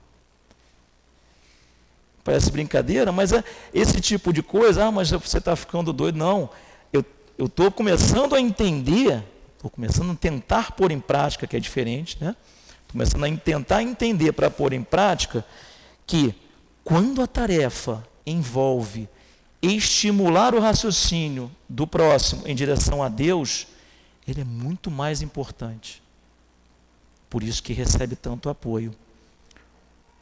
Parece 2.25 2.51
brincadeira, 2.51 3.13
mas 3.13 3.33
é 3.33 3.45
esse 3.73 4.01
tipo 4.01 4.33
de 4.33 4.43
coisa, 4.43 4.87
ah, 4.87 4.91
mas 4.91 5.11
você 5.11 5.39
está 5.39 5.55
ficando 5.55 5.93
doido. 5.93 6.17
Não, 6.17 6.49
eu 7.39 7.47
estou 7.47 7.71
começando 7.71 8.35
a 8.35 8.41
entender, 8.41 9.23
estou 9.55 9.71
começando 9.71 10.13
a 10.13 10.15
tentar 10.15 10.73
pôr 10.73 10.91
em 10.91 10.99
prática, 10.99 11.47
que 11.47 11.55
é 11.55 11.61
diferente, 11.61 12.17
né? 12.21 12.35
Começando 12.97 13.25
a 13.25 13.37
tentar 13.37 13.83
entender 13.83 14.33
para 14.33 14.51
pôr 14.51 14.73
em 14.73 14.83
prática 14.83 15.45
que 16.07 16.35
quando 16.83 17.21
a 17.21 17.27
tarefa 17.27 18.03
envolve 18.25 19.07
estimular 19.61 20.55
o 20.55 20.61
raciocínio 20.61 21.51
do 21.69 21.87
próximo 21.87 22.45
em 22.47 22.55
direção 22.55 23.03
a 23.03 23.11
Deus, 23.11 23.67
ele 24.27 24.41
é 24.41 24.45
muito 24.45 24.91
mais 24.91 25.21
importante. 25.21 26.03
Por 27.29 27.43
isso 27.43 27.63
que 27.63 27.75
recebe 27.75 28.17
tanto 28.17 28.49
apoio. 28.49 28.95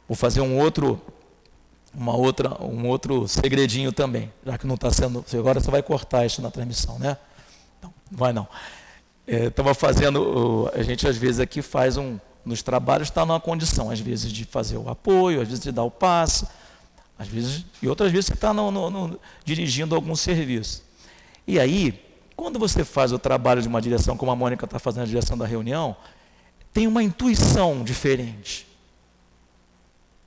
Vou 0.05 0.17
fazer 0.17 0.41
um 0.41 0.59
outro, 0.59 1.01
uma 1.93 2.13
outra, 2.13 2.61
um 2.61 2.89
outro 2.89 3.25
segredinho 3.25 3.93
também, 3.93 4.33
já 4.45 4.57
que 4.57 4.67
não 4.67 4.75
está 4.75 4.91
sendo. 4.91 5.23
Agora 5.33 5.61
você 5.61 5.71
vai 5.71 5.81
cortar 5.81 6.25
isso 6.25 6.41
na 6.41 6.51
transmissão, 6.51 6.99
né? 6.99 7.15
Não, 7.81 7.93
não 8.11 8.17
vai 8.17 8.33
não. 8.33 8.45
Estava 9.25 9.71
é, 9.71 9.73
fazendo, 9.73 10.69
a 10.73 10.83
gente 10.83 11.07
às 11.07 11.15
vezes 11.15 11.39
aqui 11.39 11.61
faz 11.61 11.95
um, 11.95 12.19
nos 12.45 12.61
trabalhos 12.61 13.07
está 13.07 13.25
numa 13.25 13.39
condição, 13.39 13.89
às 13.89 13.99
vezes 13.99 14.31
de 14.31 14.45
fazer 14.45 14.77
o 14.77 14.89
apoio, 14.89 15.41
às 15.41 15.47
vezes 15.47 15.63
de 15.63 15.71
dar 15.71 15.83
o 15.83 15.91
passe, 15.91 16.47
às 17.17 17.27
vezes, 17.27 17.65
e 17.81 17.87
outras 17.87 18.11
vezes 18.11 18.27
você 18.27 18.33
está 18.33 18.53
dirigindo 19.43 19.95
algum 19.95 20.15
serviço. 20.15 20.83
E 21.47 21.59
aí, 21.59 22.03
quando 22.35 22.59
você 22.59 22.83
faz 22.83 23.11
o 23.11 23.19
trabalho 23.19 23.61
de 23.61 23.67
uma 23.67 23.81
direção, 23.81 24.17
como 24.17 24.31
a 24.31 24.35
Mônica 24.35 24.65
está 24.65 24.77
fazendo 24.77 25.03
a 25.03 25.07
direção 25.07 25.37
da 25.37 25.45
reunião, 25.45 25.95
tem 26.73 26.87
uma 26.87 27.01
intuição 27.01 27.83
diferente, 27.83 28.67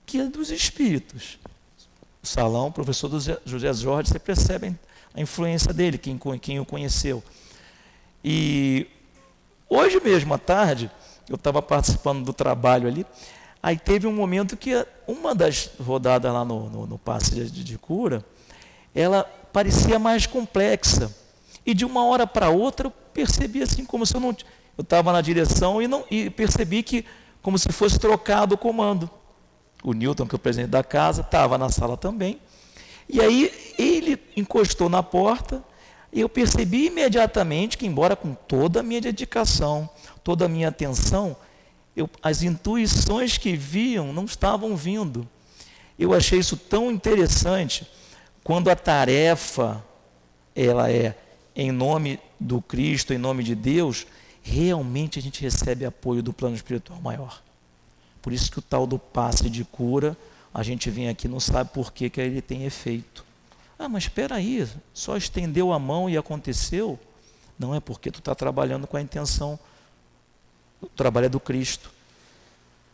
que 0.07 0.19
é 0.19 0.25
dos 0.25 0.51
espíritos. 0.51 1.39
O 2.23 2.27
salão, 2.27 2.69
o 2.69 2.73
professor 2.73 3.11
José 3.45 3.73
Jorge, 3.75 4.11
você 4.11 4.19
percebe 4.19 4.75
a 5.15 5.21
influência 5.21 5.73
dele, 5.73 5.99
quem, 5.99 6.19
quem 6.41 6.59
o 6.59 6.65
conheceu. 6.65 7.23
E 8.25 8.87
hoje 9.69 10.01
mesmo 10.01 10.33
à 10.33 10.39
tarde, 10.39 10.91
eu 11.29 11.37
estava 11.37 11.61
participando 11.61 12.25
do 12.25 12.33
trabalho 12.33 12.89
ali. 12.89 13.07
Aí 13.63 13.77
teve 13.77 14.07
um 14.07 14.13
momento 14.13 14.57
que 14.57 14.87
uma 15.07 15.35
das 15.35 15.71
rodadas 15.81 16.33
lá 16.33 16.45
no, 16.45 16.71
no, 16.71 16.87
no 16.87 16.99
passe 16.99 17.35
de, 17.35 17.65
de, 17.65 17.79
cura, 17.79 18.25
ela 18.95 19.25
parecia 19.53 19.99
mais 19.99 20.27
complexa. 20.27 21.15
E 21.67 21.75
de 21.75 21.85
uma 21.85 22.05
hora 22.05 22.27
para 22.27 22.49
outra 22.49 22.87
eu 22.87 22.91
percebi 22.91 23.63
assim, 23.63 23.85
como 23.85 24.07
se 24.07 24.15
eu 24.15 24.21
não. 24.21 24.35
Eu 24.77 24.83
estava 24.83 25.13
na 25.13 25.21
direção 25.21 25.83
e, 25.83 25.89
não, 25.89 26.05
e 26.09 26.31
percebi 26.31 26.85
que, 26.85 27.05
como 27.43 27.59
se 27.59 27.71
fosse 27.73 27.99
trocado 27.99 28.55
o 28.55 28.59
comando. 28.59 29.11
O 29.83 29.93
Newton, 29.93 30.27
que 30.27 30.35
é 30.35 30.37
o 30.37 30.39
presidente 30.39 30.71
da 30.71 30.85
casa, 30.85 31.23
estava 31.23 31.59
na 31.59 31.69
sala 31.69 31.97
também. 31.97 32.41
E 33.09 33.21
aí 33.21 33.75
ele 33.77 34.23
encostou 34.37 34.89
na 34.89 35.03
porta 35.03 35.65
e 36.13 36.21
eu 36.21 36.29
percebi 36.29 36.87
imediatamente 36.87 37.77
que, 37.77 37.87
embora 37.87 38.15
com 38.15 38.35
toda 38.35 38.81
a 38.81 38.83
minha 38.83 39.01
dedicação, 39.01 39.89
toda 40.29 40.45
a 40.45 40.49
minha 40.49 40.69
atenção, 40.69 41.35
eu, 41.97 42.07
as 42.23 42.43
intuições 42.43 43.39
que 43.39 43.57
viam 43.57 44.13
não 44.13 44.27
estavam 44.27 44.77
vindo. 44.77 45.27
Eu 45.99 46.13
achei 46.13 46.39
isso 46.39 46.55
tão 46.55 46.91
interessante 46.91 47.89
quando 48.45 48.69
a 48.69 48.77
tarefa 48.77 49.83
ela 50.55 50.93
é 50.93 51.17
em 51.57 51.73
nome 51.73 52.21
do 52.39 52.61
Cristo, 52.61 53.15
em 53.15 53.17
nome 53.17 53.43
de 53.43 53.55
Deus, 53.55 54.07
realmente 54.43 55.19
a 55.19 55.23
gente 55.23 55.41
recebe 55.41 55.87
apoio 55.87 56.23
do 56.23 56.31
plano 56.31 56.55
espiritual 56.55 57.01
maior. 57.01 57.43
Por 58.21 58.31
isso 58.31 58.53
que 58.53 58.59
o 58.59 58.63
tal 58.63 58.87
do 58.87 58.99
passe 58.99 59.49
de 59.49 59.65
cura, 59.65 60.15
a 60.53 60.63
gente 60.63 60.91
vem 60.91 61.09
aqui 61.09 61.27
não 61.27 61.41
sabe 61.41 61.71
por 61.71 61.91
que, 61.91 62.11
que 62.11 62.21
ele 62.21 62.43
tem 62.43 62.65
efeito. 62.65 63.25
Ah, 63.79 63.89
mas 63.89 64.03
espera 64.03 64.35
aí, 64.35 64.69
só 64.93 65.17
estendeu 65.17 65.73
a 65.73 65.79
mão 65.79 66.11
e 66.11 66.19
aconteceu? 66.19 66.99
Não 67.59 67.75
é 67.75 67.81
porque 67.81 68.11
tu 68.11 68.19
está 68.19 68.35
trabalhando 68.35 68.87
com 68.87 68.99
a 68.99 69.01
intenção 69.01 69.59
o 70.81 70.87
trabalho 70.87 71.27
é 71.27 71.29
do 71.29 71.41
Cristo. 71.41 71.91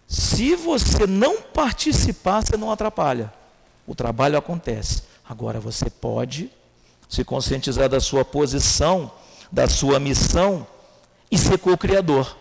Se 0.07 0.55
você 0.55 1.07
não 1.07 1.41
participar, 1.41 2.43
você 2.43 2.57
não 2.57 2.71
atrapalha. 2.71 3.33
O 3.87 3.95
trabalho 3.95 4.39
acontece. 4.39 5.03
Agora 5.29 5.61
você 5.61 5.89
pode 5.89 6.51
se 7.09 7.25
conscientizar 7.25 7.89
da 7.89 8.01
sua 8.01 8.25
posição, 8.25 9.11
da 9.51 9.69
sua 9.69 9.99
missão 9.99 10.67
e 11.31 11.39
ser 11.39 11.59
co-criador. 11.59 12.37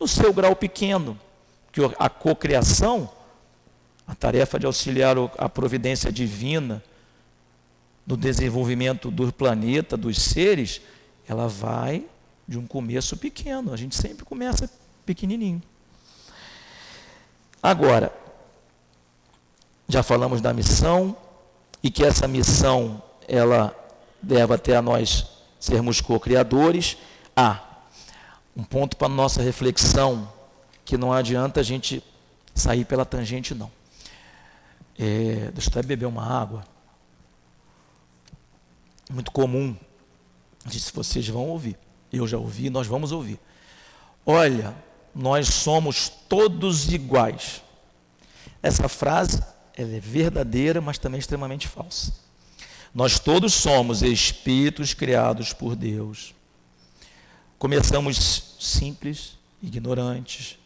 No 0.00 0.08
seu 0.08 0.32
grau 0.32 0.56
pequeno, 0.56 1.18
que 1.72 1.80
a 1.98 2.08
co-criação, 2.08 3.10
a 4.06 4.14
tarefa 4.14 4.58
de 4.58 4.66
auxiliar 4.66 5.16
a 5.38 5.48
providência 5.48 6.12
divina 6.12 6.82
no 8.06 8.16
desenvolvimento 8.16 9.10
do 9.10 9.32
planeta, 9.32 9.96
dos 9.96 10.20
seres, 10.20 10.80
ela 11.26 11.48
vai 11.48 12.04
de 12.46 12.58
um 12.58 12.66
começo 12.66 13.16
pequeno. 13.16 13.72
A 13.72 13.76
gente 13.76 13.96
sempre 13.96 14.24
começa 14.24 14.70
pequenininho. 15.04 15.62
Agora, 17.62 18.12
já 19.88 20.02
falamos 20.02 20.40
da 20.40 20.52
missão 20.52 21.16
e 21.82 21.90
que 21.90 22.04
essa 22.04 22.26
missão 22.26 23.02
ela 23.28 23.74
leva 24.22 24.54
até 24.54 24.76
a 24.76 24.82
nós 24.82 25.26
sermos 25.58 26.00
co-criadores. 26.00 26.96
Ah, 27.36 27.62
um 28.56 28.62
ponto 28.62 28.96
para 28.96 29.08
nossa 29.08 29.42
reflexão 29.42 30.30
que 30.84 30.96
não 30.96 31.12
adianta 31.12 31.60
a 31.60 31.62
gente 31.62 32.02
sair 32.54 32.84
pela 32.84 33.04
tangente 33.04 33.54
não. 33.54 33.70
É, 34.98 35.50
deixa 35.52 35.68
eu 35.68 35.72
até 35.72 35.82
beber 35.82 36.06
uma 36.06 36.24
água. 36.24 36.64
Muito 39.10 39.30
comum. 39.30 39.76
Se 40.68 40.92
vocês 40.92 41.26
vão 41.28 41.48
ouvir. 41.48 41.76
Eu 42.12 42.26
já 42.26 42.38
ouvi, 42.38 42.70
nós 42.70 42.86
vamos 42.86 43.10
ouvir. 43.10 43.38
Olha, 44.24 44.74
nós 45.14 45.48
somos 45.48 46.08
todos 46.08 46.92
iguais. 46.92 47.62
Essa 48.62 48.88
frase 48.88 49.42
é 49.76 49.84
verdadeira, 49.84 50.80
mas 50.80 50.98
também 50.98 51.18
extremamente 51.18 51.68
falsa. 51.68 52.12
Nós 52.94 53.18
todos 53.18 53.52
somos 53.52 54.02
espíritos 54.02 54.94
criados 54.94 55.52
por 55.52 55.76
Deus. 55.76 56.34
Começamos 57.58 58.56
simples, 58.60 59.36
ignorantes, 59.62 60.58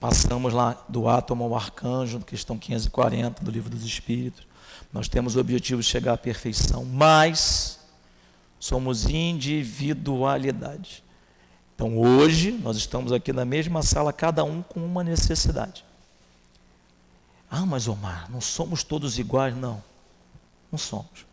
passamos 0.00 0.52
lá 0.52 0.82
do 0.88 1.08
átomo 1.08 1.44
ao 1.44 1.54
arcanjo, 1.54 2.20
questão 2.20 2.58
540 2.58 3.44
do 3.44 3.50
livro 3.50 3.70
dos 3.70 3.84
Espíritos. 3.84 4.46
Nós 4.92 5.08
temos 5.08 5.36
o 5.36 5.40
objetivo 5.40 5.82
de 5.82 5.86
chegar 5.86 6.14
à 6.14 6.16
perfeição, 6.16 6.84
mas 6.84 7.78
somos 8.58 9.06
individualidade. 9.06 11.03
Então 11.74 11.98
hoje 11.98 12.52
nós 12.52 12.76
estamos 12.76 13.12
aqui 13.12 13.32
na 13.32 13.44
mesma 13.44 13.82
sala, 13.82 14.12
cada 14.12 14.44
um 14.44 14.62
com 14.62 14.84
uma 14.84 15.02
necessidade. 15.02 15.84
Ah, 17.50 17.66
mas 17.66 17.88
Omar, 17.88 18.30
não 18.30 18.40
somos 18.40 18.82
todos 18.82 19.18
iguais? 19.18 19.56
Não, 19.56 19.82
não 20.70 20.78
somos. 20.78 21.26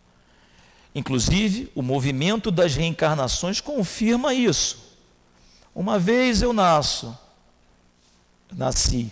Inclusive, 0.93 1.71
o 1.73 1.81
movimento 1.81 2.51
das 2.51 2.75
reencarnações 2.75 3.61
confirma 3.61 4.33
isso. 4.33 4.91
Uma 5.73 5.97
vez 5.97 6.41
eu 6.41 6.51
nasço, 6.51 7.17
nasci 8.51 9.11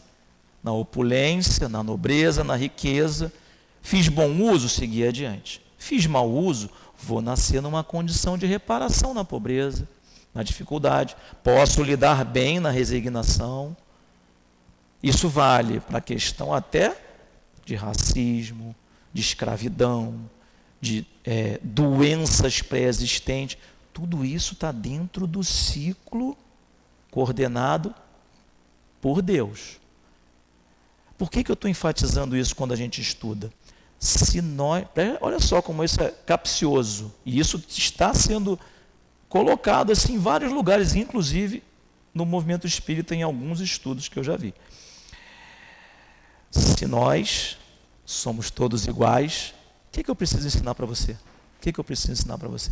na 0.62 0.74
opulência, 0.74 1.70
na 1.70 1.82
nobreza, 1.82 2.44
na 2.44 2.56
riqueza, 2.56 3.32
fiz 3.82 4.10
bom 4.10 4.42
uso, 4.42 4.68
segui 4.68 5.08
adiante. 5.08 5.62
Fiz 5.78 6.06
mau 6.06 6.30
uso, 6.30 6.70
vou 7.02 7.22
nascer 7.22 7.62
numa 7.62 7.84
condição 7.84 8.38
de 8.38 8.46
reparação 8.46 9.14
na 9.14 9.24
pobreza 9.24 9.88
na 10.34 10.44
dificuldade, 10.44 11.16
posso 11.44 11.82
lidar 11.84 12.24
bem 12.24 12.60
na 12.60 12.70
resignação. 12.70 13.76
Isso 15.02 15.28
vale 15.30 15.80
para 15.80 15.98
a 15.98 16.02
questão 16.02 16.54
até 16.54 16.96
de 17.66 17.76
racismo, 17.76 18.76
de 19.14 19.22
escravidão, 19.22 20.30
de 20.80 21.06
é, 21.24 21.60
doenças 21.64 22.62
pré-existentes. 22.62 23.58
Tudo 23.94 24.24
isso 24.24 24.54
está 24.54 24.72
dentro 24.72 25.26
do 25.26 25.44
ciclo 25.44 26.38
coordenado 27.12 27.94
por 29.02 29.22
Deus. 29.22 29.80
Por 31.18 31.30
que, 31.30 31.44
que 31.44 31.52
eu 31.52 31.56
estou 31.56 31.70
enfatizando 31.70 32.38
isso 32.38 32.56
quando 32.56 32.72
a 32.72 32.78
gente 32.78 33.02
estuda? 33.02 33.52
Se 34.00 34.42
nós, 34.42 34.86
olha 35.20 35.40
só 35.40 35.62
como 35.62 35.84
isso 35.84 36.02
é 36.02 36.10
capcioso, 36.10 37.14
e 37.26 37.38
isso 37.38 37.62
está 37.68 38.14
sendo 38.14 38.58
colocado 39.30 39.92
assim 39.92 40.16
em 40.16 40.20
vários 40.20 40.52
lugares, 40.52 40.96
inclusive 40.96 41.64
no 42.14 42.26
movimento 42.26 42.68
espírita, 42.68 43.16
em 43.16 43.22
alguns 43.22 43.62
estudos 43.62 44.10
que 44.10 44.18
eu 44.18 44.24
já 44.24 44.36
vi. 44.36 44.54
Se 46.52 46.88
nós 46.88 47.58
somos 48.04 48.50
todos 48.50 48.88
iguais, 48.88 49.54
o 49.88 49.92
que, 49.92 50.04
que 50.04 50.10
eu 50.10 50.16
preciso 50.16 50.48
ensinar 50.48 50.74
para 50.74 50.86
você? 50.86 51.12
O 51.12 51.62
que, 51.62 51.72
que 51.72 51.80
eu 51.80 51.84
preciso 51.84 52.12
ensinar 52.12 52.38
para 52.38 52.48
você? 52.48 52.72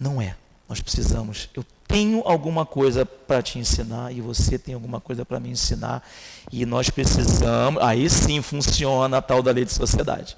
Não 0.00 0.20
é. 0.20 0.36
Nós 0.68 0.80
precisamos. 0.80 1.50
Eu 1.54 1.64
tenho 1.86 2.22
alguma 2.26 2.64
coisa 2.64 3.04
para 3.04 3.42
te 3.42 3.58
ensinar 3.58 4.12
e 4.12 4.20
você 4.20 4.58
tem 4.58 4.74
alguma 4.74 5.00
coisa 5.00 5.24
para 5.24 5.38
me 5.38 5.50
ensinar. 5.50 6.02
E 6.50 6.64
nós 6.64 6.88
precisamos. 6.88 7.82
Aí 7.82 8.08
sim 8.08 8.40
funciona 8.40 9.18
a 9.18 9.22
tal 9.22 9.42
da 9.42 9.52
lei 9.52 9.64
de 9.64 9.72
sociedade. 9.72 10.36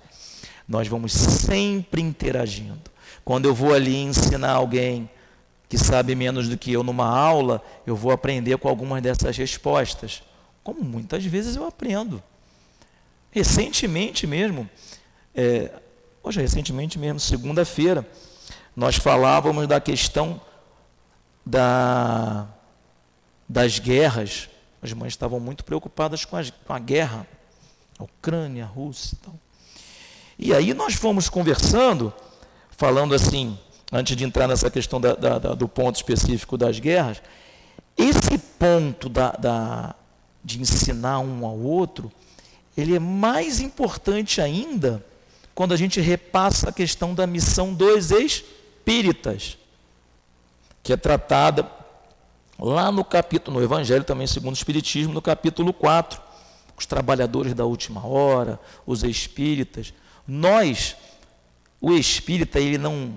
Nós 0.67 0.89
vamos 0.89 1.13
sempre 1.13 2.01
interagindo. 2.01 2.91
Quando 3.25 3.47
eu 3.47 3.55
vou 3.55 3.75
ali 3.75 3.97
ensinar 3.97 4.53
alguém 4.53 5.09
que 5.69 5.79
sabe 5.79 6.15
menos 6.15 6.49
do 6.49 6.57
que 6.57 6.73
eu 6.73 6.83
numa 6.83 7.07
aula, 7.07 7.63
eu 7.87 7.97
vou 7.97 8.13
aprender 8.13 8.57
com 8.59 8.69
algumas 8.69 9.03
dessas 9.03 9.37
respostas. 9.37 10.23
Como 10.63 10.83
muitas 10.83 11.25
vezes 11.25 11.57
eu 11.57 11.67
aprendo. 11.67 12.23
Recentemente 13.31 14.27
mesmo, 14.27 14.69
é, 15.35 15.71
hoje 16.23 16.41
recentemente 16.41 16.99
mesmo, 16.99 17.19
segunda-feira, 17.19 18.09
nós 18.77 18.97
falávamos 18.97 19.67
da 19.67 19.81
questão 19.81 20.41
da, 21.45 22.47
das 23.49 23.79
guerras. 23.79 24.49
As 24.81 24.93
mães 24.93 25.13
estavam 25.13 25.41
muito 25.41 25.65
preocupadas 25.65 26.25
com, 26.25 26.37
com 26.65 26.73
a 26.73 26.79
guerra, 26.79 27.27
a 27.99 28.05
Ucrânia, 28.05 28.65
a 28.65 28.69
Rússia 28.69 29.17
e 29.17 29.25
tal. 29.25 29.44
E 30.39 30.53
aí 30.53 30.75
nós 30.75 30.95
fomos 30.95 31.29
conversando, 31.29 32.13
falando 32.71 33.15
assim, 33.15 33.59
antes 33.93 34.17
de 34.17 34.25
entrar 34.25 34.49
nessa 34.49 34.71
questão 34.71 35.01
da, 35.01 35.15
da, 35.15 35.39
da, 35.39 35.55
do 35.55 35.69
ponto 35.69 35.97
específico 35.97 36.57
das 36.57 36.79
guerras, 36.79 37.23
esse 37.97 38.39
ponto 38.59 39.11
de 40.43 40.61
ensinar 40.61 41.21
um 41.21 41.47
ao 41.47 41.59
outro, 41.59 42.11
ele 42.77 42.97
é 42.97 42.99
mais 42.99 43.61
importante 43.61 44.41
ainda 44.41 45.05
quando 45.55 45.73
a 45.73 45.77
gente 45.77 46.01
repassa 46.01 46.71
a 46.71 46.73
questão 46.73 47.15
da 47.15 47.27
missão 47.27 47.73
dos 47.73 48.11
espíritas, 48.11 49.57
que 50.83 50.93
é 50.93 50.97
tratada 50.97 51.71
lá 52.59 52.91
no 52.91 53.05
capítulo, 53.05 53.59
no 53.59 53.65
Evangelho 53.65 54.03
também 54.03 54.27
segundo 54.27 54.55
o 54.55 54.57
Espiritismo, 54.57 55.15
no 55.15 55.23
capítulo 55.23 55.73
4, 55.73 56.21
os 56.77 56.87
trabalhadores 56.87 57.55
da 57.55 57.65
última 57.65 58.05
hora, 58.05 58.59
os 58.85 59.05
espíritas. 59.05 59.95
Nós, 60.27 60.97
o 61.81 61.93
espírita, 61.93 62.59
ele 62.59 62.79
não 62.79 63.15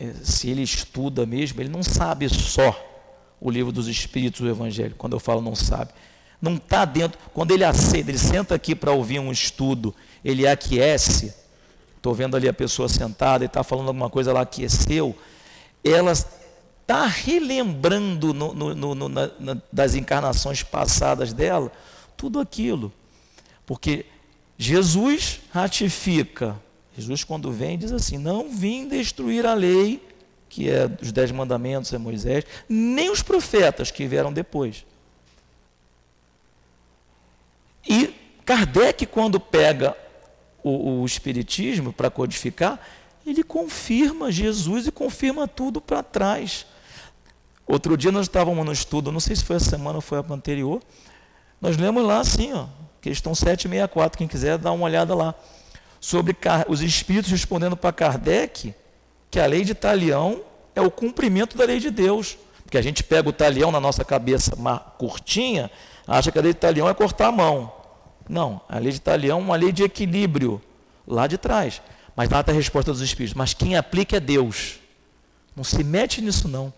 é, 0.00 0.12
se 0.22 0.48
ele 0.48 0.62
estuda 0.62 1.26
mesmo, 1.26 1.60
ele 1.60 1.68
não 1.68 1.82
sabe 1.82 2.28
só 2.28 2.84
o 3.40 3.50
livro 3.50 3.72
dos 3.72 3.88
Espíritos, 3.88 4.40
o 4.40 4.48
Evangelho. 4.48 4.94
Quando 4.96 5.14
eu 5.14 5.20
falo 5.20 5.40
não 5.40 5.56
sabe, 5.56 5.92
não 6.40 6.54
está 6.54 6.84
dentro. 6.84 7.18
Quando 7.34 7.50
ele 7.50 7.64
aceita, 7.64 8.10
ele 8.10 8.18
senta 8.18 8.54
aqui 8.54 8.74
para 8.74 8.92
ouvir 8.92 9.18
um 9.18 9.32
estudo, 9.32 9.94
ele 10.24 10.46
aquece. 10.46 11.34
Estou 11.96 12.14
vendo 12.14 12.36
ali 12.36 12.48
a 12.48 12.54
pessoa 12.54 12.88
sentada 12.88 13.44
e 13.44 13.46
está 13.46 13.64
falando 13.64 13.88
alguma 13.88 14.08
coisa, 14.08 14.30
ela 14.30 14.42
aqueceu. 14.42 15.16
Ela 15.82 16.12
está 16.12 17.06
relembrando 17.06 18.32
no, 18.32 18.54
no, 18.54 18.94
no, 18.94 19.08
na, 19.08 19.30
na, 19.38 19.56
das 19.72 19.94
encarnações 19.96 20.62
passadas 20.62 21.32
dela 21.32 21.72
tudo 22.16 22.38
aquilo. 22.38 22.92
Porque 23.66 24.06
Jesus 24.58 25.40
ratifica 25.52 26.60
Jesus, 26.98 27.22
quando 27.22 27.52
vem, 27.52 27.78
diz 27.78 27.92
assim: 27.92 28.18
Não 28.18 28.50
vim 28.50 28.88
destruir 28.88 29.46
a 29.46 29.54
lei, 29.54 30.04
que 30.48 30.68
é 30.68 30.90
os 31.00 31.12
dez 31.12 31.30
mandamentos, 31.30 31.92
é 31.92 31.98
Moisés, 31.98 32.44
nem 32.68 33.08
os 33.08 33.22
profetas 33.22 33.92
que 33.92 34.04
vieram 34.08 34.32
depois. 34.32 34.84
E 37.88 38.12
Kardec, 38.44 39.06
quando 39.06 39.38
pega 39.38 39.96
o, 40.60 41.02
o 41.02 41.06
Espiritismo 41.06 41.92
para 41.92 42.10
codificar, 42.10 42.80
ele 43.24 43.44
confirma 43.44 44.32
Jesus 44.32 44.88
e 44.88 44.90
confirma 44.90 45.46
tudo 45.46 45.80
para 45.80 46.02
trás. 46.02 46.66
Outro 47.64 47.96
dia 47.96 48.10
nós 48.10 48.26
estávamos 48.26 48.66
no 48.66 48.72
estudo, 48.72 49.12
não 49.12 49.20
sei 49.20 49.36
se 49.36 49.44
foi 49.44 49.56
a 49.56 49.60
semana 49.60 49.98
ou 49.98 50.02
foi 50.02 50.18
a 50.18 50.24
anterior, 50.30 50.82
nós 51.60 51.76
lemos 51.76 52.04
lá 52.04 52.18
assim, 52.18 52.52
ó, 52.54 52.66
questão 53.08 53.34
764, 53.34 54.18
quem 54.18 54.28
quiser 54.28 54.58
dar 54.58 54.72
uma 54.72 54.84
olhada 54.84 55.14
lá 55.14 55.34
sobre 56.00 56.36
os 56.68 56.80
espíritos 56.80 57.30
respondendo 57.30 57.76
para 57.76 57.92
Kardec 57.92 58.74
que 59.30 59.40
a 59.40 59.46
lei 59.46 59.64
de 59.64 59.74
talião 59.74 60.42
é 60.74 60.80
o 60.80 60.90
cumprimento 60.90 61.56
da 61.56 61.64
lei 61.64 61.80
de 61.80 61.90
Deus. 61.90 62.38
Porque 62.62 62.76
a 62.76 62.82
gente 62.82 63.02
pega 63.02 63.28
o 63.28 63.32
talião 63.32 63.70
na 63.70 63.80
nossa 63.80 64.04
cabeça 64.04 64.56
curtinha, 64.98 65.70
acha 66.06 66.30
que 66.30 66.38
a 66.38 66.42
lei 66.42 66.52
de 66.52 66.58
talião 66.58 66.88
é 66.88 66.94
cortar 66.94 67.28
a 67.28 67.32
mão. 67.32 67.72
Não, 68.28 68.60
a 68.68 68.78
lei 68.78 68.92
de 68.92 69.00
talião 69.00 69.38
é 69.38 69.42
uma 69.42 69.56
lei 69.56 69.72
de 69.72 69.82
equilíbrio 69.82 70.60
lá 71.06 71.26
de 71.26 71.38
trás. 71.38 71.80
Mas 72.14 72.28
lá 72.28 72.40
está 72.40 72.52
a 72.52 72.54
resposta 72.54 72.92
dos 72.92 73.00
espíritos. 73.00 73.34
Mas 73.34 73.54
quem 73.54 73.76
aplica 73.76 74.18
é 74.18 74.20
Deus. 74.20 74.80
Não 75.56 75.64
se 75.64 75.82
mete 75.82 76.20
nisso 76.20 76.46
não. 76.46 76.72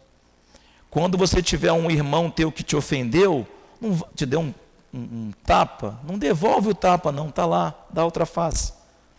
Quando 0.88 1.18
você 1.18 1.42
tiver 1.42 1.72
um 1.72 1.90
irmão 1.90 2.30
teu 2.30 2.52
que 2.52 2.62
te 2.62 2.76
ofendeu, 2.76 3.46
não, 3.80 3.98
te 4.14 4.24
deu 4.24 4.40
um, 4.40 4.54
um, 4.92 5.32
tapa, 5.44 5.98
não 6.04 6.18
devolve 6.18 6.68
o 6.70 6.74
tapa 6.74 7.12
não, 7.12 7.28
está 7.28 7.46
lá, 7.46 7.74
dá 7.90 8.04
outra 8.04 8.26
face. 8.26 8.72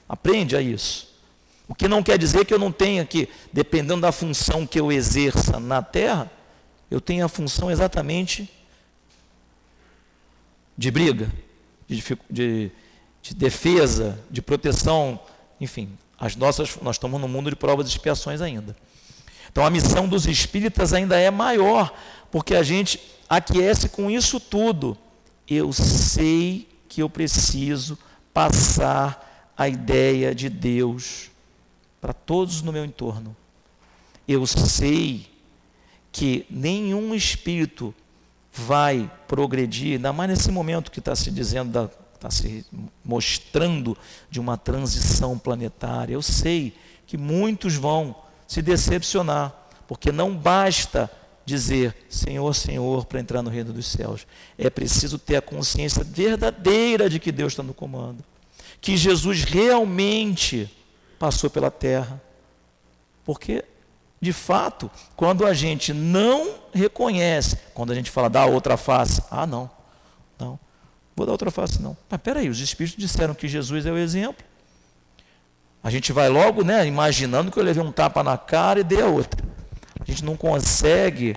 Aprende 0.08 0.56
a 0.56 0.62
isso. 0.62 1.10
O 1.68 1.74
que 1.74 1.88
não 1.88 2.04
quer 2.04 2.18
dizer 2.18 2.46
que 2.46 2.54
eu 2.54 2.60
não 2.60 2.72
tenha 2.72 3.06
que, 3.06 3.30
dependendo 3.54 4.02
da 4.02 4.12
função 4.12 4.68
que 4.68 4.80
eu 4.80 4.92
exerça 4.92 5.60
na 5.60 5.82
terra, 5.82 6.30
eu 6.90 7.00
tenho 7.00 7.24
a 7.24 7.30
função 7.30 7.72
exatamente 7.72 8.52
de 10.78 10.92
briga, 10.92 11.32
de, 11.88 12.04
de, 12.30 12.72
de 13.22 13.34
defesa, 13.34 14.20
de 14.30 14.42
proteção, 14.42 15.20
enfim, 15.62 15.98
as 16.20 16.36
nossas, 16.36 16.78
nós 16.82 16.98
estamos 16.98 17.20
no 17.22 17.28
mundo 17.28 17.50
de 17.50 17.56
provas 17.56 17.88
e 17.88 17.90
expiações 17.90 18.42
ainda. 18.42 18.76
Então 19.52 19.66
a 19.66 19.70
missão 19.70 20.08
dos 20.08 20.28
espíritas 20.28 20.94
ainda 20.94 21.20
é 21.20 21.32
maior, 21.32 21.94
porque 22.30 22.56
a 22.56 22.64
gente 22.64 23.00
aquece 23.30 23.90
com 23.90 24.10
isso 24.10 24.40
tudo. 24.40 24.98
Eu 25.54 25.74
sei 25.74 26.66
que 26.88 27.02
eu 27.02 27.10
preciso 27.10 27.98
passar 28.34 29.52
a 29.58 29.68
ideia 29.68 30.34
de 30.34 30.48
Deus 30.48 31.30
para 32.00 32.14
todos 32.14 32.62
no 32.62 32.72
meu 32.72 32.86
entorno. 32.86 33.36
Eu 34.26 34.48
sei 34.48 35.28
que 36.10 36.46
nenhum 36.50 37.14
espírito 37.14 37.94
vai 38.54 39.12
progredir, 39.28 39.96
ainda 39.96 40.14
mais 40.14 40.30
nesse 40.30 40.50
momento 40.54 40.90
que 40.90 41.00
está 41.00 41.18
se 41.18 41.30
dizendo, 41.30 41.92
está 42.14 42.32
se 42.32 42.66
mostrando 43.04 43.98
de 44.30 44.40
uma 44.40 44.56
transição 44.56 45.38
planetária. 45.38 46.14
Eu 46.14 46.22
sei 46.22 46.74
que 47.06 47.18
muitos 47.18 47.76
vão 47.76 48.16
se 48.48 48.62
decepcionar, 48.62 49.54
porque 49.86 50.14
não 50.14 50.34
basta 50.34 51.12
dizer 51.46 51.96
Senhor, 52.10 52.54
Senhor 52.54 53.06
para 53.06 53.20
entrar 53.20 53.42
no 53.42 53.50
reino 53.50 53.74
dos 53.74 53.88
céus. 53.88 54.26
É 54.58 54.70
preciso 54.70 55.18
ter 55.18 55.38
a 55.38 55.42
consciência 55.42 56.04
verdadeira 56.04 57.10
de 57.10 57.20
que 57.20 57.32
Deus 57.32 57.54
está 57.54 57.64
no 57.64 57.74
comando 57.74 58.24
que 58.82 58.98
Jesus 58.98 59.44
realmente 59.44 60.70
passou 61.20 61.50
pela 61.50 61.70
terra. 61.70 62.20
Porque, 63.24 63.64
de 64.20 64.34
fato, 64.34 64.90
quando 65.16 65.46
a 65.46 65.54
gente 65.54 65.94
não 65.94 66.56
reconhece, 66.74 67.58
quando 67.76 67.92
a 67.92 67.96
gente 67.96 68.10
fala 68.10 68.28
da 68.28 68.46
outra 68.46 68.76
face, 68.76 69.22
ah, 69.30 69.46
não, 69.46 69.70
não, 70.40 70.60
vou 71.16 71.28
dar 71.28 71.32
outra 71.32 71.52
face, 71.52 71.80
não. 71.80 71.96
Mas 72.10 72.20
peraí, 72.20 72.50
os 72.50 72.60
Espíritos 72.60 73.00
disseram 73.00 73.36
que 73.36 73.48
Jesus 73.48 73.86
é 73.86 73.92
o 73.92 73.98
exemplo. 73.98 74.44
A 75.84 75.90
gente 75.90 76.12
vai 76.12 76.28
logo, 76.28 76.64
né, 76.64 76.86
imaginando 76.86 77.52
que 77.52 77.60
eu 77.60 77.64
levei 77.64 77.84
um 77.84 77.92
tapa 77.92 78.24
na 78.24 78.38
cara 78.38 78.80
e 78.80 78.84
dei 78.84 79.02
a 79.02 79.08
outra. 79.08 79.51
A 80.02 80.06
gente 80.06 80.26
não 80.26 80.36
consegue 80.36 81.36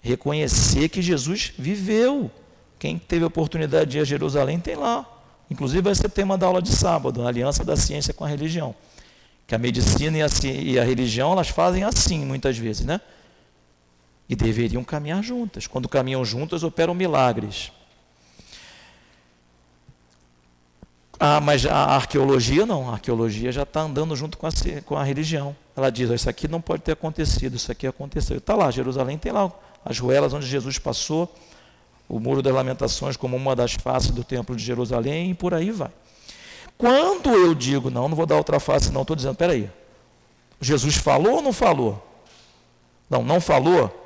reconhecer 0.00 0.88
que 0.88 1.02
Jesus 1.02 1.52
viveu. 1.58 2.30
Quem 2.78 2.98
teve 2.98 3.24
a 3.24 3.28
oportunidade 3.28 3.90
de 3.90 3.98
ir 3.98 4.00
a 4.00 4.04
Jerusalém 4.04 4.58
tem 4.58 4.76
lá 4.76 5.14
Inclusive 5.50 5.82
vai 5.82 5.94
ser 5.94 6.08
tema 6.08 6.38
da 6.38 6.46
aula 6.46 6.62
de 6.62 6.72
sábado, 6.72 7.22
a 7.22 7.28
aliança 7.28 7.64
da 7.64 7.76
ciência 7.76 8.14
com 8.14 8.24
a 8.24 8.28
religião. 8.28 8.74
Que 9.46 9.54
a 9.54 9.58
medicina 9.58 10.18
e 10.18 10.22
a, 10.22 10.26
e 10.50 10.78
a 10.78 10.84
religião, 10.84 11.32
elas 11.32 11.48
fazem 11.48 11.84
assim 11.84 12.24
muitas 12.24 12.56
vezes, 12.56 12.86
né? 12.86 13.00
E 14.28 14.34
deveriam 14.34 14.82
caminhar 14.82 15.22
juntas. 15.22 15.66
Quando 15.66 15.88
caminham 15.88 16.24
juntas, 16.24 16.62
operam 16.62 16.94
milagres. 16.94 17.70
Ah, 21.20 21.40
mas 21.40 21.66
a 21.66 21.94
arqueologia 21.94 22.64
não. 22.64 22.88
A 22.88 22.94
arqueologia 22.94 23.52
já 23.52 23.64
está 23.64 23.82
andando 23.82 24.16
junto 24.16 24.38
com 24.38 24.46
a, 24.46 24.50
com 24.86 24.96
a 24.96 25.04
religião. 25.04 25.54
Ela 25.76 25.90
diz: 25.90 26.10
oh, 26.10 26.14
Isso 26.14 26.28
aqui 26.28 26.46
não 26.46 26.60
pode 26.60 26.82
ter 26.82 26.92
acontecido, 26.92 27.56
isso 27.56 27.70
aqui 27.70 27.86
aconteceu. 27.86 28.38
Está 28.38 28.54
lá, 28.54 28.70
Jerusalém 28.70 29.18
tem 29.18 29.32
lá 29.32 29.50
as 29.84 29.98
ruelas 29.98 30.32
onde 30.32 30.46
Jesus 30.46 30.78
passou, 30.78 31.32
o 32.08 32.18
Muro 32.18 32.42
das 32.42 32.54
Lamentações 32.54 33.16
como 33.16 33.36
uma 33.36 33.54
das 33.54 33.74
faces 33.74 34.10
do 34.10 34.24
Templo 34.24 34.56
de 34.56 34.64
Jerusalém 34.64 35.30
e 35.30 35.34
por 35.34 35.52
aí 35.52 35.70
vai. 35.70 35.90
Quando 36.76 37.30
eu 37.30 37.54
digo, 37.54 37.90
não, 37.90 38.08
não 38.08 38.16
vou 38.16 38.26
dar 38.26 38.36
outra 38.36 38.58
face, 38.58 38.90
não, 38.90 39.02
estou 39.02 39.14
dizendo, 39.14 39.36
peraí, 39.36 39.70
Jesus 40.60 40.96
falou 40.96 41.36
ou 41.36 41.42
não 41.42 41.52
falou? 41.52 42.04
Não, 43.08 43.22
não 43.22 43.40
falou. 43.40 44.00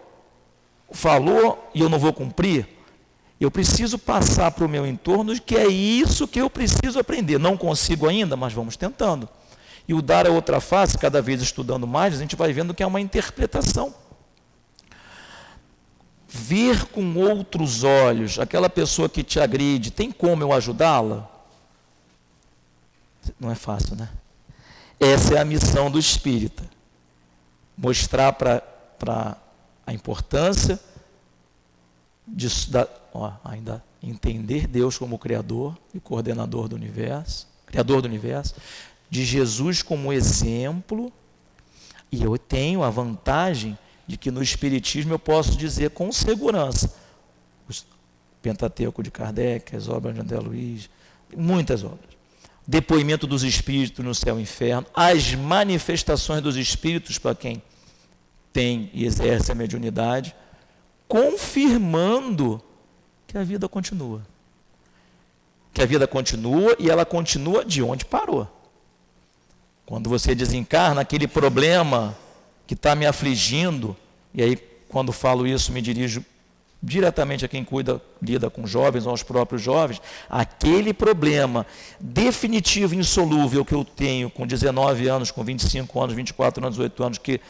Falou 0.91 1.71
e 1.75 1.81
eu 1.81 1.89
não 1.89 1.99
vou 1.99 2.13
cumprir. 2.13 2.67
Eu 3.41 3.51
preciso 3.51 3.99
passar 3.99 4.51
para 4.51 4.65
o 4.65 4.69
meu 4.69 4.85
entorno 4.85 5.39
que 5.41 5.55
é 5.57 5.69
isso 5.69 6.27
que 6.27 6.41
eu 6.41 6.51
preciso 6.51 6.99
aprender. 6.99 7.39
Não 7.39 7.57
consigo 7.57 8.09
ainda, 8.09 8.37
mas 8.37 8.53
vamos 8.53 8.77
tentando. 8.77 9.29
E 9.89 9.95
o 9.95 10.03
dar 10.03 10.27
a 10.27 10.31
outra 10.31 10.61
face, 10.61 10.99
cada 10.99 11.23
vez 11.23 11.41
estudando 11.41 11.87
mais, 11.87 12.15
a 12.15 12.19
gente 12.19 12.37
vai 12.37 12.53
vendo 12.53 12.75
que 12.75 12.83
é 12.83 12.87
uma 12.87 13.01
interpretação. 13.01 13.95
Ver 16.29 16.85
com 16.87 17.15
outros 17.17 17.83
olhos 17.85 18.39
aquela 18.39 18.69
pessoa 18.69 19.09
que 19.09 19.25
te 19.25 19.41
agride, 19.41 19.91
tem 19.91 20.13
como 20.13 20.43
eu 20.43 20.53
ajudá-la? 20.53 21.27
Não 23.41 23.51
é 23.51 23.55
fácil, 23.55 23.97
né? 23.97 24.11
Essa 25.01 25.37
é 25.37 25.39
a 25.39 25.45
missão 25.45 25.91
do 25.91 25.99
espírita. 25.99 26.65
Mostrar 27.75 28.35
para 28.35 29.37
a 29.87 29.95
importância 29.95 30.79
de, 32.27 32.49
da, 32.71 32.87
ó, 33.15 33.33
ainda 33.43 33.83
entender 34.03 34.67
Deus 34.67 34.99
como 34.99 35.19
Criador 35.19 35.79
e 35.95 36.01
coordenador 36.01 36.69
do 36.69 36.77
universo, 36.77 37.47
Criador 37.65 38.03
do 38.03 38.09
universo, 38.09 38.55
de 39.11 39.25
Jesus 39.25 39.83
como 39.83 40.13
exemplo, 40.13 41.13
e 42.11 42.23
eu 42.23 42.37
tenho 42.39 42.83
a 42.83 42.91
vantagem 42.91 43.79
de 44.07 44.17
que 44.17 44.31
no 44.31 44.43
Espiritismo 44.43 45.13
eu 45.13 45.19
posso 45.19 45.57
dizer 45.57 45.91
com 45.91 46.11
segurança, 46.11 46.95
o 47.69 47.75
Pentateuco 48.41 49.03
de 49.03 49.11
Kardec, 49.11 49.77
as 49.77 49.89
obras 49.89 50.15
de 50.15 50.21
André 50.21 50.39
Luiz, 50.39 50.89
muitas 51.37 51.85
obras, 51.85 52.17
depoimento 52.67 53.27
dos 53.27 53.43
espíritos 53.43 54.05
no 54.05 54.15
céu 54.15 54.39
e 54.39 54.43
inferno, 54.43 54.87
as 54.95 55.35
manifestações 55.35 56.43
dos 56.43 56.57
espíritos 56.57 57.19
para 57.19 57.35
quem 57.35 57.63
tem 58.53 58.91
e 58.93 59.05
exerce 59.05 59.53
a 59.53 59.55
mediunidade, 59.55 60.35
confirmando 61.07 62.63
que 63.27 63.37
a 63.37 63.45
vida 63.45 63.69
continua. 63.69 64.27
Que 65.73 65.83
a 65.83 65.87
vida 65.87 66.07
continua 66.07 66.75
e 66.79 66.91
ela 66.91 67.05
continua 67.05 67.65
de 67.65 67.83
onde 67.83 68.05
parou. 68.05 68.58
Quando 69.89 70.11
você 70.11 70.35
desencarna, 70.35 71.01
aquele 71.01 71.27
problema 71.27 72.15
que 72.67 72.75
está 72.75 72.95
me 72.95 73.07
afligindo, 73.07 73.97
e 74.35 74.43
aí 74.43 74.55
quando 74.87 75.13
falo 75.13 75.47
isso 75.47 75.73
me 75.73 75.81
dirijo 75.81 76.23
diretamente 76.83 77.47
a 77.47 77.49
quem 77.49 77.65
cuida, 77.65 77.99
lida 78.21 78.51
com 78.51 78.67
jovens 78.67 79.07
ou 79.07 79.13
aos 79.13 79.23
próprios 79.23 79.63
jovens, 79.63 80.03
aquele 80.29 80.93
problema 80.93 81.67
definitivo, 81.99 82.95
insolúvel 82.95 83.65
que 83.65 83.73
eu 83.73 83.83
tenho 83.83 84.29
com 84.29 84.47
19 84.47 85.09
anos, 85.09 85.31
com 85.31 85.43
25 85.43 85.99
anos, 86.03 86.15
24 86.15 86.63
anos, 86.63 86.77
18 86.77 87.05
anos, 87.05 87.17
que 87.17 87.41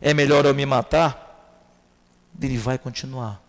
é 0.00 0.12
melhor 0.12 0.44
eu 0.44 0.52
me 0.52 0.66
matar, 0.66 1.62
ele 2.42 2.58
vai 2.58 2.76
continuar. 2.76 3.40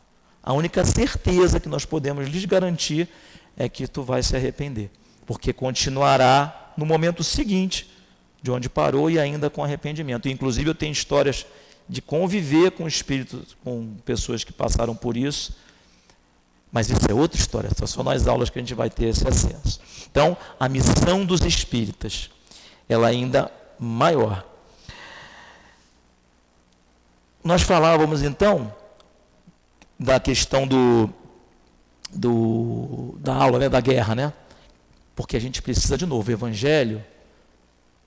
A 0.44 0.54
única 0.54 0.86
certeza 0.86 1.60
que 1.60 1.68
nós 1.68 1.84
podemos 1.84 2.28
lhes 2.28 2.46
garantir 2.46 3.10
é 3.58 3.68
que 3.68 3.88
tu 3.88 4.04
vai 4.04 4.22
se 4.22 4.36
arrepender, 4.36 4.92
porque 5.26 5.52
continuará 5.52 6.74
no 6.78 6.86
momento 6.86 7.24
seguinte 7.24 7.95
de 8.46 8.52
onde 8.52 8.70
parou 8.70 9.10
e 9.10 9.20
ainda 9.20 9.50
com 9.50 9.64
arrependimento. 9.64 10.30
Inclusive 10.30 10.70
eu 10.70 10.76
tenho 10.76 10.92
histórias 10.92 11.48
de 11.90 12.00
conviver 12.00 12.70
com 12.72 12.88
espíritos, 12.88 13.58
com 13.64 13.96
pessoas 14.06 14.44
que 14.44 14.54
passaram 14.54 14.96
por 14.96 15.18
isso. 15.18 15.58
Mas 16.72 16.88
isso 16.88 17.10
é 17.10 17.14
outra 17.14 17.40
história, 17.40 17.72
são 17.76 17.88
só 17.88 18.04
nas 18.04 18.28
aulas 18.28 18.52
que 18.52 18.60
a 18.60 18.62
gente 18.62 18.76
vai 18.76 18.88
ter 18.88 19.06
esse 19.06 19.28
acesso. 19.28 19.80
Então, 20.12 20.38
a 20.60 20.70
missão 20.70 21.26
dos 21.26 21.42
espíritas, 21.42 22.30
ela 22.88 23.08
ainda 23.08 23.52
maior. 23.80 24.46
Nós 27.44 27.64
falávamos 27.64 28.22
então 28.22 28.72
da 30.00 30.20
questão 30.20 30.68
do, 30.68 31.10
do 32.14 33.16
da 33.20 33.34
aula, 33.34 33.58
né, 33.58 33.70
da 33.70 33.82
guerra, 33.82 34.14
né? 34.14 34.34
Porque 35.16 35.36
a 35.36 35.42
gente 35.42 35.64
precisa 35.64 35.98
de 35.98 36.06
novo, 36.06 36.30
o 36.30 36.34
evangelho, 36.34 37.04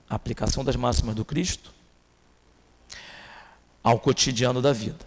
a 0.09 0.15
aplicação 0.15 0.63
das 0.63 0.75
máximas 0.75 1.13
do 1.13 1.23
Cristo, 1.23 1.71
ao 3.83 3.99
cotidiano 3.99 4.61
da 4.61 4.73
vida. 4.73 5.05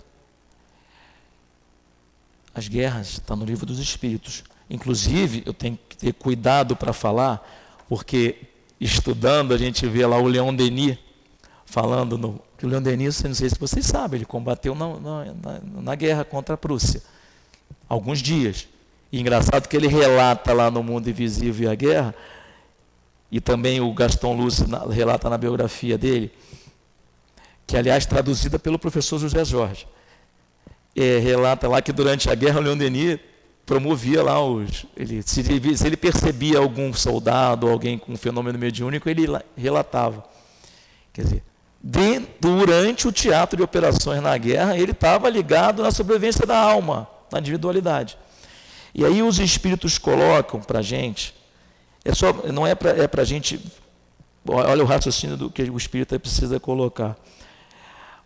As 2.54 2.68
guerras 2.68 3.14
estão 3.14 3.36
no 3.36 3.44
livro 3.44 3.66
dos 3.66 3.78
Espíritos. 3.78 4.44
Inclusive, 4.68 5.42
eu 5.44 5.52
tenho 5.52 5.78
que 5.88 5.96
ter 5.96 6.12
cuidado 6.14 6.76
para 6.76 6.92
falar, 6.92 7.46
porque 7.88 8.36
estudando 8.80 9.52
a 9.52 9.58
gente 9.58 9.86
vê 9.86 10.06
lá 10.06 10.18
o 10.18 10.26
Leon 10.26 10.54
Denis 10.54 10.98
falando 11.66 12.16
no. 12.16 12.40
O 12.62 12.66
Leon 12.66 12.82
Denis, 12.82 13.22
não 13.24 13.34
sei 13.34 13.50
se 13.50 13.58
vocês 13.58 13.84
sabem, 13.84 14.18
ele 14.18 14.24
combateu 14.24 14.74
na, 14.74 15.00
na, 15.00 15.60
na 15.82 15.94
guerra 15.96 16.24
contra 16.24 16.54
a 16.54 16.58
Prússia. 16.58 17.02
Alguns 17.88 18.20
dias. 18.20 18.68
E 19.10 19.20
engraçado 19.20 19.68
que 19.68 19.76
ele 19.76 19.88
relata 19.88 20.52
lá 20.52 20.70
no 20.70 20.82
Mundo 20.82 21.10
Invisível 21.10 21.68
e 21.68 21.72
a 21.72 21.74
Guerra, 21.74 22.14
e 23.32 23.40
também 23.40 23.80
o 23.80 23.90
Gaston 23.94 24.34
Lúcio 24.34 24.66
relata 24.90 25.30
na 25.30 25.38
biografia 25.38 25.96
dele, 25.96 26.30
que 27.66 27.78
aliás 27.78 28.04
traduzida 28.04 28.58
pelo 28.58 28.78
professor 28.78 29.18
José 29.18 29.42
Jorge. 29.42 29.88
É, 30.94 31.18
relata 31.18 31.66
lá 31.66 31.80
que 31.80 31.90
durante 31.90 32.28
a 32.28 32.34
guerra 32.34 32.60
o 32.60 32.62
Leon 32.62 32.76
Denis 32.76 33.18
promovia 33.64 34.22
lá 34.22 34.44
os. 34.44 34.84
Ele, 34.94 35.22
se, 35.22 35.42
se 35.42 35.86
ele 35.86 35.96
percebia 35.96 36.58
algum 36.58 36.92
soldado, 36.92 37.66
alguém 37.66 37.96
com 37.96 38.12
um 38.12 38.16
fenômeno 38.18 38.58
mediúnico, 38.58 39.08
ele 39.08 39.26
relatava. 39.56 40.22
Quer 41.10 41.22
dizer, 41.22 41.42
de, 41.82 42.20
durante 42.38 43.08
o 43.08 43.12
teatro 43.12 43.56
de 43.56 43.62
operações 43.62 44.22
na 44.22 44.36
guerra, 44.36 44.76
ele 44.76 44.92
estava 44.92 45.30
ligado 45.30 45.82
na 45.82 45.90
sobrevivência 45.90 46.46
da 46.46 46.58
alma, 46.58 47.08
na 47.32 47.38
individualidade. 47.38 48.18
E 48.94 49.06
aí 49.06 49.22
os 49.22 49.38
espíritos 49.38 49.96
colocam 49.96 50.60
para 50.60 50.80
a 50.80 50.82
gente, 50.82 51.34
é 52.04 52.14
só, 52.14 52.32
não 52.52 52.66
é 52.66 52.74
para 52.74 52.90
é 52.90 53.08
a 53.20 53.24
gente, 53.24 53.60
olha 54.46 54.82
o 54.82 54.86
raciocínio 54.86 55.36
do 55.36 55.50
que 55.50 55.62
o 55.62 55.76
espírita 55.76 56.18
precisa 56.18 56.58
colocar. 56.58 57.16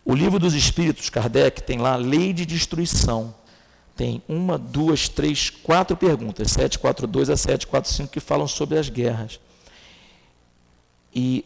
O 0.03 0.15
livro 0.15 0.39
dos 0.39 0.53
Espíritos, 0.53 1.09
Kardec, 1.09 1.61
tem 1.63 1.79
lá 1.79 1.95
lei 1.97 2.31
de 2.31 2.45
destruição. 2.45 3.35
Tem 3.95 4.21
uma, 4.27 4.57
duas, 4.57 5.09
três, 5.09 5.49
quatro 5.49 5.97
perguntas, 5.97 6.51
742 6.51 7.29
a 7.29 7.35
745, 7.35 8.13
que 8.13 8.19
falam 8.19 8.47
sobre 8.47 8.77
as 8.77 8.89
guerras. 8.89 9.39
E 11.13 11.43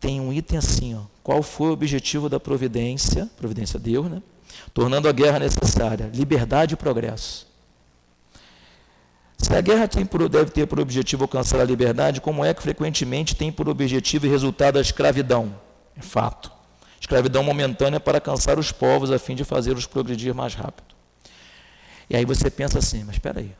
tem 0.00 0.20
um 0.20 0.32
item 0.32 0.58
assim, 0.58 0.94
ó, 0.94 1.00
qual 1.22 1.42
foi 1.42 1.70
o 1.70 1.72
objetivo 1.72 2.28
da 2.28 2.38
providência, 2.38 3.28
providência 3.36 3.78
Deus, 3.80 4.08
né? 4.08 4.22
Tornando 4.72 5.08
a 5.08 5.12
guerra 5.12 5.40
necessária, 5.40 6.08
liberdade 6.14 6.74
e 6.74 6.76
progresso. 6.76 7.47
Se 9.38 9.54
a 9.54 9.60
guerra 9.60 9.88
por, 10.10 10.28
deve 10.28 10.50
ter 10.50 10.66
por 10.66 10.80
objetivo 10.80 11.24
alcançar 11.24 11.60
a 11.60 11.64
liberdade, 11.64 12.20
como 12.20 12.44
é 12.44 12.52
que 12.52 12.62
frequentemente 12.62 13.34
tem 13.34 13.50
por 13.50 13.68
objetivo 13.68 14.26
e 14.26 14.28
resultado 14.28 14.78
a 14.78 14.80
escravidão? 14.80 15.54
É 15.96 16.02
fato 16.02 16.58
escravidão 17.00 17.42
momentânea 17.42 17.98
para 17.98 18.18
alcançar 18.18 18.58
os 18.58 18.70
povos 18.70 19.10
a 19.10 19.18
fim 19.18 19.34
de 19.34 19.44
fazê-los 19.44 19.86
progredir 19.86 20.34
mais 20.34 20.54
rápido. 20.54 20.94
E 22.10 22.16
aí 22.16 22.24
você 22.24 22.50
pensa 22.50 22.78
assim, 22.78 23.04
mas 23.04 23.16
espera 23.16 23.40
aí, 23.40 23.52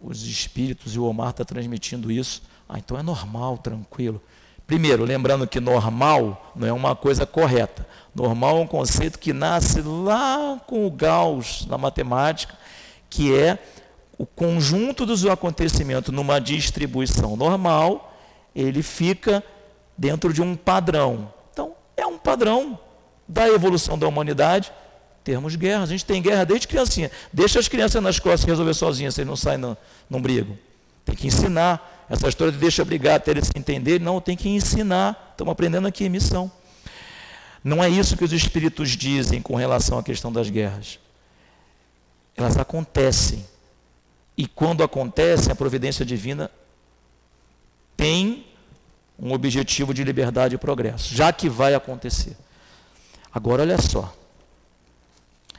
os 0.00 0.22
espíritos 0.22 0.94
e 0.94 0.98
o 0.98 1.04
Omar 1.04 1.30
está 1.30 1.44
transmitindo 1.44 2.10
isso, 2.10 2.42
ah, 2.68 2.78
então 2.78 2.98
é 2.98 3.02
normal, 3.02 3.58
tranquilo. 3.58 4.20
Primeiro, 4.66 5.04
lembrando 5.04 5.46
que 5.46 5.58
normal 5.58 6.52
não 6.54 6.66
é 6.66 6.72
uma 6.72 6.94
coisa 6.94 7.26
correta. 7.26 7.86
Normal 8.14 8.58
é 8.58 8.60
um 8.60 8.66
conceito 8.66 9.18
que 9.18 9.32
nasce 9.32 9.82
lá 9.82 10.60
com 10.64 10.86
o 10.86 10.90
Gauss 10.90 11.66
na 11.66 11.76
matemática, 11.76 12.56
que 13.08 13.34
é 13.34 13.58
o 14.20 14.26
conjunto 14.26 15.06
dos 15.06 15.24
acontecimentos 15.24 16.12
numa 16.12 16.40
distribuição 16.40 17.36
normal, 17.36 18.14
ele 18.54 18.82
fica 18.82 19.42
dentro 19.96 20.32
de 20.32 20.42
um 20.42 20.54
padrão 20.54 21.32
é 22.00 22.06
um 22.06 22.18
padrão 22.18 22.78
da 23.28 23.48
evolução 23.48 23.98
da 23.98 24.08
humanidade. 24.08 24.72
Termos 25.22 25.54
guerra. 25.54 25.82
A 25.82 25.86
gente 25.86 26.04
tem 26.04 26.22
guerra 26.22 26.44
desde 26.44 26.66
criancinha. 26.66 27.10
Deixa 27.32 27.58
as 27.58 27.68
crianças 27.68 28.02
nas 28.02 28.18
costas 28.18 28.44
resolver 28.44 28.74
sozinhas, 28.74 29.14
vocês 29.14 29.26
não 29.26 29.36
saem, 29.36 29.60
não 30.08 30.20
brigam. 30.20 30.58
Tem 31.04 31.14
que 31.14 31.26
ensinar. 31.26 32.06
Essa 32.08 32.28
história 32.28 32.52
de 32.52 32.58
deixa 32.58 32.84
brigar 32.84 33.16
até 33.16 33.30
eles 33.30 33.46
se 33.46 33.56
entenderem, 33.56 34.04
não, 34.04 34.20
tem 34.20 34.36
que 34.36 34.48
ensinar. 34.48 35.30
Estamos 35.30 35.52
aprendendo 35.52 35.86
aqui 35.86 36.08
missão. 36.08 36.50
Não 37.62 37.84
é 37.84 37.88
isso 37.88 38.16
que 38.16 38.24
os 38.24 38.32
espíritos 38.32 38.90
dizem 38.90 39.40
com 39.40 39.54
relação 39.54 39.98
à 39.98 40.02
questão 40.02 40.32
das 40.32 40.50
guerras. 40.50 40.98
Elas 42.36 42.56
acontecem. 42.56 43.44
E 44.40 44.46
quando 44.46 44.82
acontecem, 44.82 45.52
a 45.52 45.54
providência 45.54 46.02
divina 46.02 46.50
tem 47.94 48.46
um 49.18 49.34
objetivo 49.34 49.92
de 49.92 50.02
liberdade 50.02 50.54
e 50.54 50.58
progresso, 50.58 51.14
já 51.14 51.30
que 51.30 51.46
vai 51.46 51.74
acontecer. 51.74 52.34
Agora, 53.30 53.60
olha 53.60 53.76
só, 53.76 54.10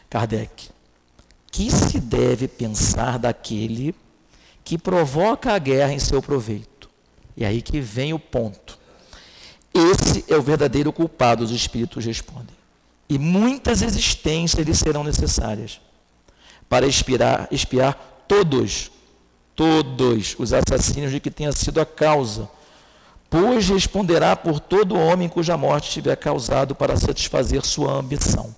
Kardec, 0.09 0.71
que 1.51 1.69
se 1.69 1.99
deve 1.99 2.47
pensar 2.47 3.19
daquele 3.19 3.93
que 4.63 4.79
provoca 4.79 5.53
a 5.53 5.59
guerra 5.59 5.93
em 5.93 5.99
seu 5.99 6.19
proveito? 6.19 6.89
E 7.37 7.45
aí 7.45 7.61
que 7.61 7.79
vem 7.79 8.15
o 8.15 8.19
ponto. 8.19 8.79
Esse 9.71 10.25
é 10.27 10.35
o 10.35 10.41
verdadeiro 10.41 10.91
culpado, 10.91 11.43
os 11.43 11.51
espíritos 11.51 12.03
respondem. 12.03 12.55
E 13.07 13.19
muitas 13.19 13.83
existências 13.83 14.65
lhe 14.65 14.73
serão 14.73 15.03
necessárias 15.03 15.79
para 16.67 16.87
espiar, 16.87 17.47
espiar 17.51 18.10
todos, 18.31 18.91
todos 19.55 20.35
os 20.39 20.53
assassinos 20.53 21.11
de 21.11 21.19
que 21.19 21.29
tenha 21.29 21.51
sido 21.51 21.81
a 21.81 21.85
causa 21.85 22.49
pois 23.31 23.69
responderá 23.69 24.35
por 24.35 24.59
todo 24.59 24.93
homem 24.93 25.29
cuja 25.29 25.55
morte 25.55 25.89
tiver 25.89 26.17
causado 26.17 26.75
para 26.75 26.97
satisfazer 26.97 27.65
sua 27.65 27.93
ambição. 27.93 28.53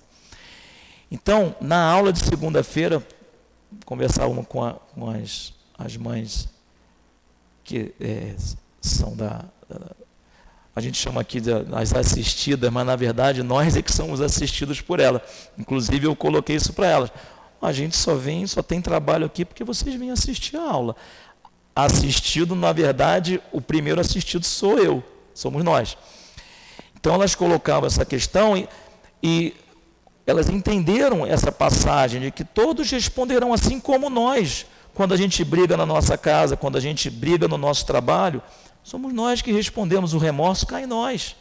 Então, 1.08 1.54
na 1.60 1.80
aula 1.80 2.12
de 2.12 2.18
segunda-feira, 2.18 3.00
conversar 3.86 4.26
uma 4.26 4.42
com, 4.42 4.64
a, 4.64 4.72
com 4.72 5.08
as, 5.08 5.54
as 5.78 5.96
mães 5.96 6.48
que 7.62 7.94
é, 8.00 8.34
são 8.80 9.14
da, 9.14 9.44
da, 9.68 9.92
a 10.74 10.80
gente 10.80 10.98
chama 10.98 11.20
aqui 11.20 11.40
das 11.40 11.94
assistidas, 11.94 12.68
mas 12.72 12.84
na 12.84 12.96
verdade 12.96 13.44
nós 13.44 13.76
é 13.76 13.82
que 13.82 13.92
somos 13.92 14.20
assistidos 14.20 14.80
por 14.80 14.98
ela. 14.98 15.22
Inclusive 15.56 16.08
eu 16.08 16.16
coloquei 16.16 16.56
isso 16.56 16.72
para 16.72 16.88
elas. 16.88 17.12
A 17.64 17.72
gente 17.72 17.96
só 17.96 18.14
vem, 18.14 18.46
só 18.46 18.62
tem 18.62 18.80
trabalho 18.80 19.26
aqui 19.26 19.44
porque 19.44 19.64
vocês 19.64 19.94
vêm 19.94 20.10
assistir 20.10 20.56
a 20.56 20.62
aula 20.62 20.96
assistido, 21.74 22.54
na 22.54 22.72
verdade, 22.72 23.40
o 23.50 23.60
primeiro 23.60 24.00
assistido 24.00 24.44
sou 24.44 24.78
eu, 24.78 25.02
somos 25.34 25.64
nós. 25.64 25.96
Então 26.94 27.14
elas 27.14 27.34
colocavam 27.34 27.86
essa 27.86 28.04
questão 28.04 28.56
e, 28.56 28.68
e 29.22 29.54
elas 30.26 30.48
entenderam 30.48 31.26
essa 31.26 31.50
passagem 31.50 32.20
de 32.20 32.30
que 32.30 32.44
todos 32.44 32.90
responderão 32.90 33.52
assim 33.52 33.80
como 33.80 34.08
nós. 34.08 34.66
Quando 34.94 35.12
a 35.12 35.16
gente 35.16 35.44
briga 35.44 35.76
na 35.76 35.84
nossa 35.84 36.16
casa, 36.16 36.56
quando 36.56 36.76
a 36.76 36.80
gente 36.80 37.10
briga 37.10 37.48
no 37.48 37.58
nosso 37.58 37.84
trabalho, 37.84 38.40
somos 38.84 39.12
nós 39.12 39.42
que 39.42 39.50
respondemos, 39.50 40.14
o 40.14 40.18
remorso 40.18 40.66
cai 40.66 40.84
em 40.84 40.86
nós. 40.86 41.34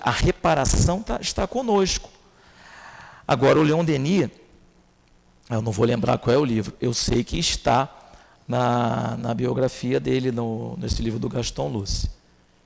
A 0.00 0.10
reparação 0.10 1.02
tá, 1.02 1.18
está 1.20 1.46
conosco. 1.46 2.08
Agora, 3.28 3.58
o 3.58 3.62
Leon 3.62 3.84
Denis, 3.84 4.30
eu 5.48 5.62
não 5.62 5.72
vou 5.72 5.86
lembrar 5.86 6.18
qual 6.18 6.34
é 6.34 6.38
o 6.38 6.44
livro, 6.44 6.74
eu 6.80 6.92
sei 6.92 7.22
que 7.22 7.38
está 7.38 7.88
na, 8.46 9.16
na 9.16 9.34
biografia 9.34 10.00
dele, 10.00 10.30
no, 10.30 10.76
nesse 10.76 11.02
livro 11.02 11.18
do 11.18 11.28
Gaston 11.28 11.68
Luce, 11.68 12.10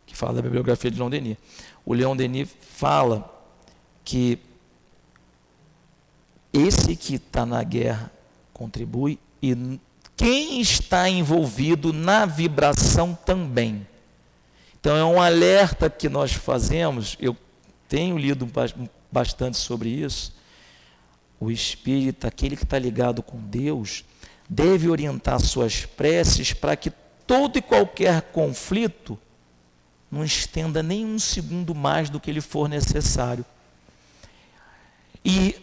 que 0.06 0.16
fala 0.16 0.42
da 0.42 0.48
biografia 0.48 0.90
de 0.90 0.98
Leon 0.98 1.10
Denis. 1.10 1.36
O 1.84 1.94
Leon 1.94 2.16
Denis 2.16 2.48
fala 2.60 3.28
que 4.04 4.38
esse 6.52 6.96
que 6.96 7.14
está 7.14 7.46
na 7.46 7.62
guerra 7.62 8.10
contribui 8.52 9.18
e 9.42 9.78
quem 10.16 10.60
está 10.60 11.08
envolvido 11.08 11.92
na 11.92 12.26
vibração 12.26 13.16
também. 13.24 13.86
Então 14.78 14.96
é 14.96 15.04
um 15.04 15.20
alerta 15.20 15.88
que 15.88 16.08
nós 16.08 16.32
fazemos, 16.32 17.16
eu 17.20 17.36
tenho 17.88 18.18
lido 18.18 18.48
bastante 19.10 19.56
sobre 19.56 19.88
isso. 19.88 20.34
O 21.40 21.50
espírito, 21.50 22.26
aquele 22.26 22.54
que 22.54 22.64
está 22.64 22.78
ligado 22.78 23.22
com 23.22 23.38
Deus, 23.38 24.04
deve 24.48 24.90
orientar 24.90 25.40
suas 25.40 25.86
preces 25.86 26.52
para 26.52 26.76
que 26.76 26.92
todo 27.26 27.56
e 27.56 27.62
qualquer 27.62 28.20
conflito 28.20 29.18
não 30.10 30.22
estenda 30.22 30.82
nem 30.82 31.06
um 31.06 31.18
segundo 31.18 31.74
mais 31.74 32.10
do 32.10 32.20
que 32.20 32.30
lhe 32.30 32.40
for 32.42 32.68
necessário. 32.68 33.44
E 35.24 35.56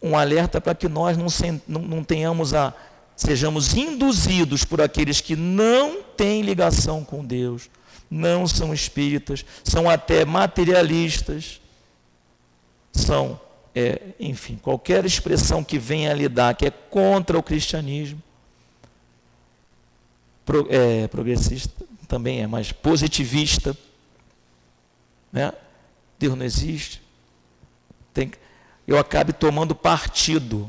um 0.00 0.16
alerta 0.16 0.60
para 0.60 0.74
que 0.74 0.88
nós 0.88 1.16
não, 1.16 1.26
não, 1.66 1.82
não 1.82 2.04
tenhamos 2.04 2.54
a. 2.54 2.72
sejamos 3.16 3.74
induzidos 3.74 4.64
por 4.64 4.80
aqueles 4.80 5.20
que 5.20 5.36
não 5.36 6.02
têm 6.16 6.42
ligação 6.42 7.04
com 7.04 7.24
Deus, 7.24 7.68
não 8.10 8.46
são 8.46 8.72
espíritas, 8.72 9.44
são 9.64 9.90
até 9.90 10.24
materialistas, 10.24 11.60
são 12.92 13.40
é, 13.74 14.00
enfim, 14.20 14.56
qualquer 14.56 15.04
expressão 15.04 15.64
que 15.64 15.78
venha 15.78 16.12
lhe 16.12 16.28
dar 16.28 16.54
que 16.54 16.66
é 16.66 16.70
contra 16.70 17.38
o 17.38 17.42
cristianismo, 17.42 18.22
pro, 20.44 20.66
é, 20.70 21.08
progressista 21.08 21.84
também 22.06 22.42
é, 22.42 22.46
mas 22.46 22.72
positivista, 22.72 23.76
né? 25.32 25.52
Deus 26.18 26.36
não 26.36 26.44
existe. 26.44 27.00
Tem, 28.12 28.30
eu 28.86 28.98
acabe 28.98 29.32
tomando 29.32 29.74
partido. 29.74 30.68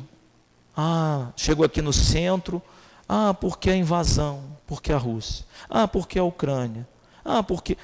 Ah, 0.75 1.31
chego 1.35 1.63
aqui 1.63 1.81
no 1.81 1.91
centro. 1.91 2.61
Ah, 3.07 3.33
porque 3.33 3.69
a 3.69 3.75
invasão, 3.75 4.57
porque 4.65 4.93
a 4.93 4.97
Rússia. 4.97 5.45
Ah, 5.69 5.87
porque 5.87 6.17
a 6.17 6.23
Ucrânia. 6.23 6.87
Ah, 7.25 7.43
porque 7.43 7.77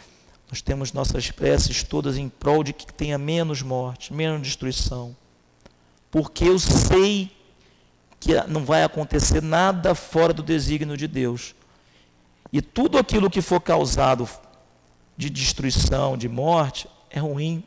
nós 0.49 0.61
temos 0.61 0.91
nossas 0.91 1.29
preces 1.29 1.83
todas 1.83 2.17
em 2.17 2.27
prol 2.27 2.63
de 2.63 2.73
que 2.73 2.91
tenha 2.91 3.17
menos 3.17 3.61
morte, 3.61 4.11
menos 4.11 4.41
destruição. 4.41 5.15
Porque 6.09 6.43
eu 6.45 6.57
sei 6.57 7.31
que 8.19 8.33
não 8.47 8.65
vai 8.65 8.83
acontecer 8.83 9.41
nada 9.41 9.93
fora 9.93 10.33
do 10.33 10.41
desígnio 10.41 10.97
de 10.97 11.07
Deus. 11.07 11.53
E 12.51 12.61
tudo 12.61 12.97
aquilo 12.97 13.29
que 13.29 13.41
for 13.41 13.61
causado 13.61 14.27
de 15.15 15.29
destruição, 15.29 16.17
de 16.17 16.27
morte, 16.27 16.87
é 17.11 17.19
ruim 17.19 17.63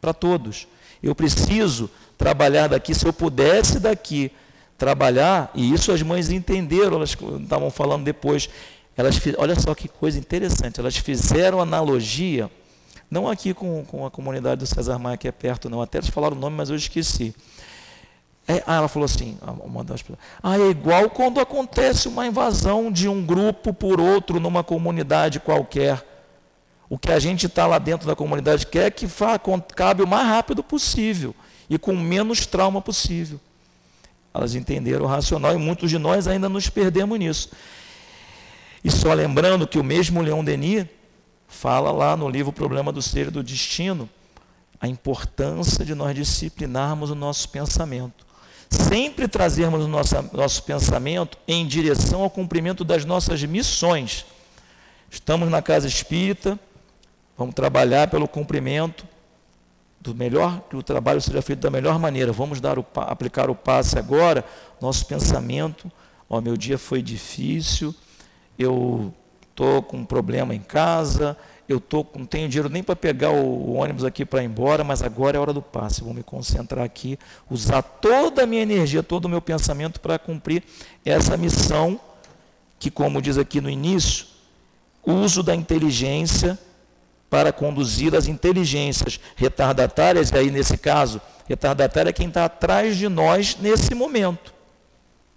para 0.00 0.14
todos. 0.14 0.68
Eu 1.02 1.14
preciso 1.14 1.90
trabalhar 2.16 2.68
daqui, 2.68 2.94
se 2.94 3.06
eu 3.06 3.12
pudesse 3.12 3.80
daqui 3.80 4.30
trabalhar, 4.78 5.50
e 5.54 5.72
isso 5.72 5.92
as 5.92 6.02
mães 6.02 6.30
entenderam, 6.30 6.96
elas 6.96 7.16
estavam 7.40 7.70
falando 7.70 8.04
depois, 8.04 8.48
elas, 8.96 9.20
olha 9.38 9.58
só 9.58 9.74
que 9.74 9.88
coisa 9.88 10.18
interessante, 10.18 10.80
elas 10.80 10.96
fizeram 10.96 11.60
analogia, 11.60 12.50
não 13.10 13.28
aqui 13.28 13.52
com, 13.52 13.84
com 13.84 14.06
a 14.06 14.10
comunidade 14.10 14.60
do 14.60 14.66
César 14.66 14.98
Maia, 14.98 15.16
que 15.16 15.28
é 15.28 15.32
perto, 15.32 15.68
não, 15.68 15.82
até 15.82 15.98
eles 15.98 16.10
falaram 16.10 16.36
o 16.36 16.40
nome, 16.40 16.56
mas 16.56 16.70
eu 16.70 16.76
esqueci. 16.76 17.34
É, 18.46 18.62
ah, 18.66 18.76
ela 18.76 18.88
falou 18.88 19.06
assim, 19.06 19.38
uma 19.64 19.82
das 19.82 20.04
ah, 20.42 20.58
é 20.58 20.68
igual 20.68 21.08
quando 21.08 21.40
acontece 21.40 22.08
uma 22.08 22.26
invasão 22.26 22.92
de 22.92 23.08
um 23.08 23.24
grupo 23.24 23.72
por 23.72 23.98
outro 23.98 24.38
numa 24.38 24.62
comunidade 24.62 25.40
qualquer. 25.40 26.04
O 26.88 26.98
que 26.98 27.10
a 27.10 27.18
gente 27.18 27.46
está 27.46 27.66
lá 27.66 27.78
dentro 27.78 28.06
da 28.06 28.14
comunidade 28.14 28.66
quer 28.66 28.90
que 28.90 29.06
cabe 29.74 30.02
o 30.02 30.06
mais 30.06 30.26
rápido 30.26 30.62
possível 30.62 31.34
e 31.70 31.78
com 31.78 31.96
menos 31.96 32.44
trauma 32.44 32.82
possível. 32.82 33.40
Elas 34.34 34.54
entenderam 34.54 35.06
o 35.06 35.08
racional 35.08 35.54
e 35.54 35.58
muitos 35.58 35.88
de 35.88 35.98
nós 35.98 36.28
ainda 36.28 36.48
nos 36.48 36.68
perdemos 36.68 37.18
nisso. 37.18 37.50
E 38.84 38.90
só 38.90 39.14
lembrando 39.14 39.66
que 39.66 39.78
o 39.78 39.82
mesmo 39.82 40.20
Leon 40.20 40.44
Denis 40.44 40.86
fala 41.48 41.90
lá 41.90 42.14
no 42.14 42.28
livro 42.28 42.52
Problema 42.52 42.92
do 42.92 43.00
Ser 43.00 43.28
e 43.28 43.30
do 43.30 43.42
Destino 43.42 44.08
a 44.78 44.86
importância 44.86 45.82
de 45.82 45.94
nós 45.94 46.14
disciplinarmos 46.14 47.10
o 47.10 47.14
nosso 47.14 47.48
pensamento. 47.48 48.26
Sempre 48.68 49.26
trazermos 49.26 49.84
o 49.84 49.88
nosso, 49.88 50.14
nosso 50.32 50.62
pensamento 50.64 51.38
em 51.48 51.66
direção 51.66 52.22
ao 52.22 52.28
cumprimento 52.28 52.84
das 52.84 53.06
nossas 53.06 53.42
missões. 53.44 54.26
Estamos 55.10 55.48
na 55.48 55.62
casa 55.62 55.88
espírita, 55.88 56.58
vamos 57.38 57.54
trabalhar 57.54 58.08
pelo 58.08 58.28
cumprimento 58.28 59.06
do 60.00 60.14
melhor, 60.14 60.60
que 60.68 60.76
o 60.76 60.82
trabalho 60.82 61.20
seja 61.22 61.40
feito 61.40 61.60
da 61.60 61.70
melhor 61.70 61.98
maneira. 61.98 62.30
Vamos 62.32 62.60
dar 62.60 62.78
o, 62.78 62.84
aplicar 62.96 63.48
o 63.48 63.54
passe 63.54 63.98
agora, 63.98 64.44
nosso 64.78 65.06
pensamento, 65.06 65.90
ó, 66.28 66.42
meu 66.42 66.58
dia 66.58 66.76
foi 66.76 67.00
difícil, 67.00 67.94
eu 68.58 69.12
estou 69.50 69.82
com 69.82 69.98
um 69.98 70.04
problema 70.04 70.54
em 70.54 70.60
casa, 70.60 71.36
eu 71.68 71.80
tô, 71.80 72.04
não 72.14 72.26
tenho 72.26 72.48
dinheiro 72.48 72.68
nem 72.68 72.82
para 72.82 72.94
pegar 72.94 73.30
o, 73.30 73.74
ônibus 73.74 74.04
aqui 74.04 74.24
para 74.24 74.42
ir 74.42 74.46
embora, 74.46 74.84
mas 74.84 75.02
agora 75.02 75.36
é 75.36 75.40
hora 75.40 75.52
do 75.52 75.62
passe. 75.62 76.02
vou 76.02 76.12
me 76.12 76.22
concentrar 76.22 76.84
aqui, 76.84 77.18
usar 77.50 77.82
toda 77.82 78.42
a 78.42 78.46
minha 78.46 78.62
energia, 78.62 79.02
todo 79.02 79.24
o 79.24 79.28
meu 79.28 79.40
pensamento 79.40 80.00
para 80.00 80.18
cumprir 80.18 80.62
essa 81.04 81.36
missão, 81.36 81.98
que, 82.78 82.90
como 82.90 83.22
diz 83.22 83.38
aqui 83.38 83.60
no 83.60 83.70
início, 83.70 84.26
uso 85.04 85.42
da 85.42 85.54
inteligência 85.54 86.58
para 87.30 87.52
conduzir 87.52 88.14
as 88.14 88.26
inteligências 88.26 89.18
retardatárias, 89.34 90.30
e 90.30 90.36
aí 90.36 90.50
nesse 90.50 90.76
caso, 90.76 91.20
retardatária 91.48 92.10
é 92.10 92.12
quem 92.12 92.28
está 92.28 92.44
atrás 92.44 92.96
de 92.96 93.08
nós 93.08 93.56
nesse 93.60 93.94
momento. 93.94 94.52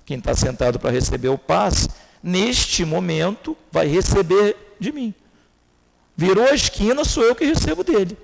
Quem 0.05 0.17
está 0.17 0.35
sentado 0.35 0.79
para 0.79 0.91
receber 0.91 1.29
o 1.29 1.37
passe 1.37 1.89
neste 2.21 2.83
momento, 2.85 3.55
vai 3.71 3.87
receber 3.87 4.55
de 4.79 4.91
mim. 4.91 5.13
Virou 6.15 6.45
a 6.45 6.53
esquina, 6.53 7.05
sou 7.05 7.23
eu 7.23 7.35
que 7.35 7.45
recebo 7.45 7.83
dele. 7.83 8.17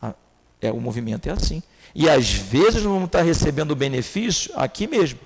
Ah, 0.00 0.14
é, 0.60 0.70
o 0.70 0.80
movimento 0.80 1.28
é 1.28 1.32
assim. 1.32 1.62
E 1.94 2.08
às 2.08 2.30
vezes 2.30 2.82
vamos 2.82 3.06
estar 3.06 3.22
recebendo 3.22 3.72
o 3.72 3.76
benefício 3.76 4.52
aqui 4.54 4.86
mesmo. 4.86 5.18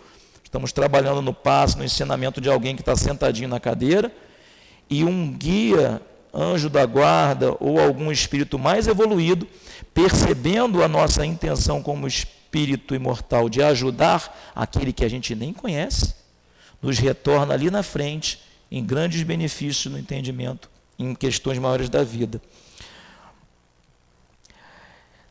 Estamos 0.42 0.72
trabalhando 0.72 1.20
no 1.20 1.34
passo, 1.34 1.78
no 1.78 1.84
ensinamento 1.84 2.40
de 2.40 2.48
alguém 2.48 2.76
que 2.76 2.82
está 2.82 2.96
sentadinho 2.96 3.48
na 3.48 3.60
cadeira, 3.60 4.12
e 4.88 5.04
um 5.04 5.32
guia, 5.32 6.00
anjo 6.32 6.70
da 6.70 6.84
guarda 6.86 7.56
ou 7.60 7.78
algum 7.78 8.10
espírito 8.10 8.58
mais 8.58 8.86
evoluído, 8.86 9.46
percebendo 9.92 10.82
a 10.82 10.88
nossa 10.88 11.24
intenção 11.26 11.82
como 11.82 12.06
espírito 12.06 12.94
imortal 12.94 13.48
de 13.48 13.62
ajudar 13.62 14.52
aquele 14.54 14.92
que 14.92 15.04
a 15.04 15.08
gente 15.08 15.34
nem 15.34 15.52
conhece, 15.52 16.14
nos 16.82 16.98
retorna 16.98 17.54
ali 17.54 17.70
na 17.70 17.82
frente 17.82 18.40
em 18.70 18.84
grandes 18.84 19.22
benefícios 19.22 19.92
no 19.92 19.98
entendimento, 19.98 20.68
em 20.98 21.14
questões 21.14 21.58
maiores 21.58 21.88
da 21.88 22.02
vida. 22.02 22.42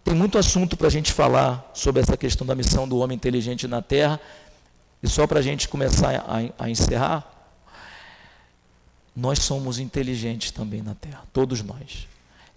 Tem 0.03 0.15
muito 0.15 0.37
assunto 0.37 0.75
para 0.77 0.87
a 0.87 0.91
gente 0.91 1.11
falar 1.11 1.69
sobre 1.73 2.01
essa 2.01 2.17
questão 2.17 2.45
da 2.47 2.55
missão 2.55 2.87
do 2.87 2.97
homem 2.97 3.15
inteligente 3.15 3.67
na 3.67 3.81
Terra. 3.81 4.19
E 5.01 5.07
só 5.07 5.27
para 5.27 5.39
a 5.39 5.41
gente 5.41 5.67
começar 5.67 6.15
a, 6.27 6.65
a 6.65 6.69
encerrar, 6.69 7.27
nós 9.15 9.39
somos 9.39 9.79
inteligentes 9.79 10.51
também 10.51 10.81
na 10.81 10.95
Terra, 10.95 11.23
todos 11.33 11.61
nós. 11.61 12.07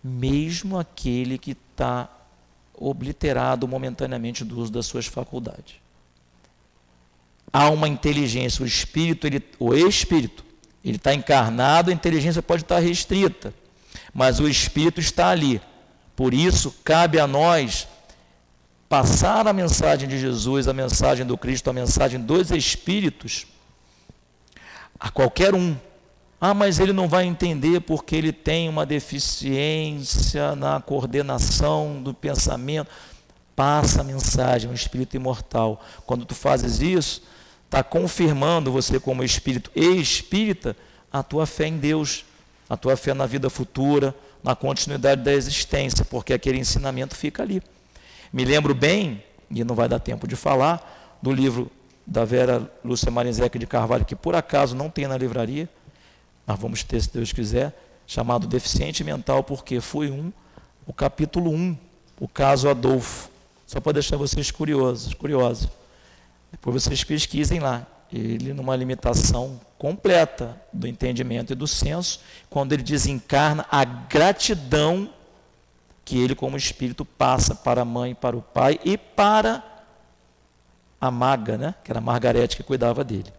Mesmo 0.02 0.78
aquele 0.78 1.38
que 1.38 1.52
está 1.52 2.08
obliterado 2.74 3.66
momentaneamente 3.66 4.44
do 4.44 4.58
uso 4.58 4.72
das 4.72 4.86
suas 4.86 5.06
faculdades. 5.06 5.83
Há 7.56 7.70
uma 7.70 7.86
inteligência, 7.86 8.64
o 8.64 8.66
espírito, 8.66 9.28
ele, 9.28 9.40
o 9.60 9.72
espírito, 9.72 10.44
ele 10.84 10.96
está 10.96 11.14
encarnado, 11.14 11.88
a 11.88 11.94
inteligência 11.94 12.42
pode 12.42 12.62
estar 12.62 12.80
restrita, 12.80 13.54
mas 14.12 14.40
o 14.40 14.48
espírito 14.48 14.98
está 14.98 15.28
ali. 15.28 15.60
Por 16.16 16.34
isso, 16.34 16.74
cabe 16.82 17.20
a 17.20 17.28
nós 17.28 17.86
passar 18.88 19.46
a 19.46 19.52
mensagem 19.52 20.08
de 20.08 20.18
Jesus, 20.18 20.66
a 20.66 20.72
mensagem 20.72 21.24
do 21.24 21.38
Cristo, 21.38 21.70
a 21.70 21.72
mensagem 21.72 22.20
dos 22.20 22.50
Espíritos 22.50 23.46
a 24.98 25.08
qualquer 25.10 25.54
um. 25.54 25.76
Ah, 26.40 26.54
mas 26.54 26.80
ele 26.80 26.92
não 26.92 27.08
vai 27.08 27.24
entender 27.24 27.82
porque 27.82 28.16
ele 28.16 28.32
tem 28.32 28.68
uma 28.68 28.84
deficiência 28.84 30.56
na 30.56 30.80
coordenação 30.80 32.02
do 32.02 32.12
pensamento. 32.12 32.90
Passa 33.54 34.00
a 34.00 34.04
mensagem, 34.04 34.68
o 34.68 34.74
espírito 34.74 35.14
imortal. 35.14 35.80
Quando 36.04 36.24
tu 36.24 36.34
fazes 36.34 36.80
isso, 36.80 37.22
está 37.74 37.82
confirmando 37.82 38.70
você 38.70 39.00
como 39.00 39.24
espírito 39.24 39.68
e 39.74 40.00
espírita 40.00 40.76
a 41.12 41.24
tua 41.24 41.44
fé 41.44 41.66
em 41.66 41.76
Deus, 41.76 42.24
a 42.70 42.76
tua 42.76 42.96
fé 42.96 43.12
na 43.12 43.26
vida 43.26 43.50
futura, 43.50 44.14
na 44.44 44.54
continuidade 44.54 45.22
da 45.22 45.32
existência, 45.32 46.04
porque 46.04 46.32
aquele 46.32 46.58
ensinamento 46.58 47.16
fica 47.16 47.42
ali. 47.42 47.60
Me 48.32 48.44
lembro 48.44 48.76
bem, 48.76 49.24
e 49.50 49.64
não 49.64 49.74
vai 49.74 49.88
dar 49.88 49.98
tempo 49.98 50.28
de 50.28 50.36
falar, 50.36 51.18
do 51.20 51.32
livro 51.32 51.68
da 52.06 52.24
Vera 52.24 52.70
Lúcia 52.84 53.10
Marinzec 53.10 53.58
de 53.58 53.66
Carvalho, 53.66 54.04
que 54.04 54.14
por 54.14 54.36
acaso 54.36 54.76
não 54.76 54.88
tem 54.88 55.08
na 55.08 55.18
livraria, 55.18 55.68
mas 56.46 56.56
vamos 56.56 56.84
ter, 56.84 57.00
se 57.00 57.12
Deus 57.12 57.32
quiser, 57.32 57.76
chamado 58.06 58.46
Deficiente 58.46 59.02
Mental, 59.02 59.42
porque 59.42 59.80
foi 59.80 60.12
um, 60.12 60.32
o 60.86 60.92
capítulo 60.92 61.50
1, 61.50 61.76
o 62.20 62.28
caso 62.28 62.68
Adolfo. 62.68 63.28
Só 63.66 63.80
para 63.80 63.94
deixar 63.94 64.16
vocês 64.16 64.52
curiosos, 64.52 65.12
curiosos. 65.12 65.68
Depois 66.54 66.82
vocês 66.82 67.04
pesquisem 67.04 67.60
lá. 67.60 67.86
Ele, 68.12 68.52
numa 68.52 68.76
limitação 68.76 69.60
completa 69.76 70.60
do 70.72 70.86
entendimento 70.86 71.52
e 71.52 71.56
do 71.56 71.66
senso, 71.66 72.20
quando 72.48 72.72
ele 72.72 72.82
desencarna, 72.82 73.66
a 73.70 73.84
gratidão 73.84 75.10
que 76.04 76.18
ele, 76.18 76.34
como 76.34 76.56
espírito, 76.56 77.04
passa 77.04 77.54
para 77.54 77.82
a 77.82 77.84
mãe, 77.84 78.14
para 78.14 78.36
o 78.36 78.42
pai 78.42 78.78
e 78.84 78.96
para 78.96 79.64
a 81.00 81.10
maga, 81.10 81.58
né? 81.58 81.74
que 81.82 81.90
era 81.90 81.98
a 81.98 82.02
Margarete 82.02 82.56
que 82.56 82.62
cuidava 82.62 83.02
dele. 83.02 83.32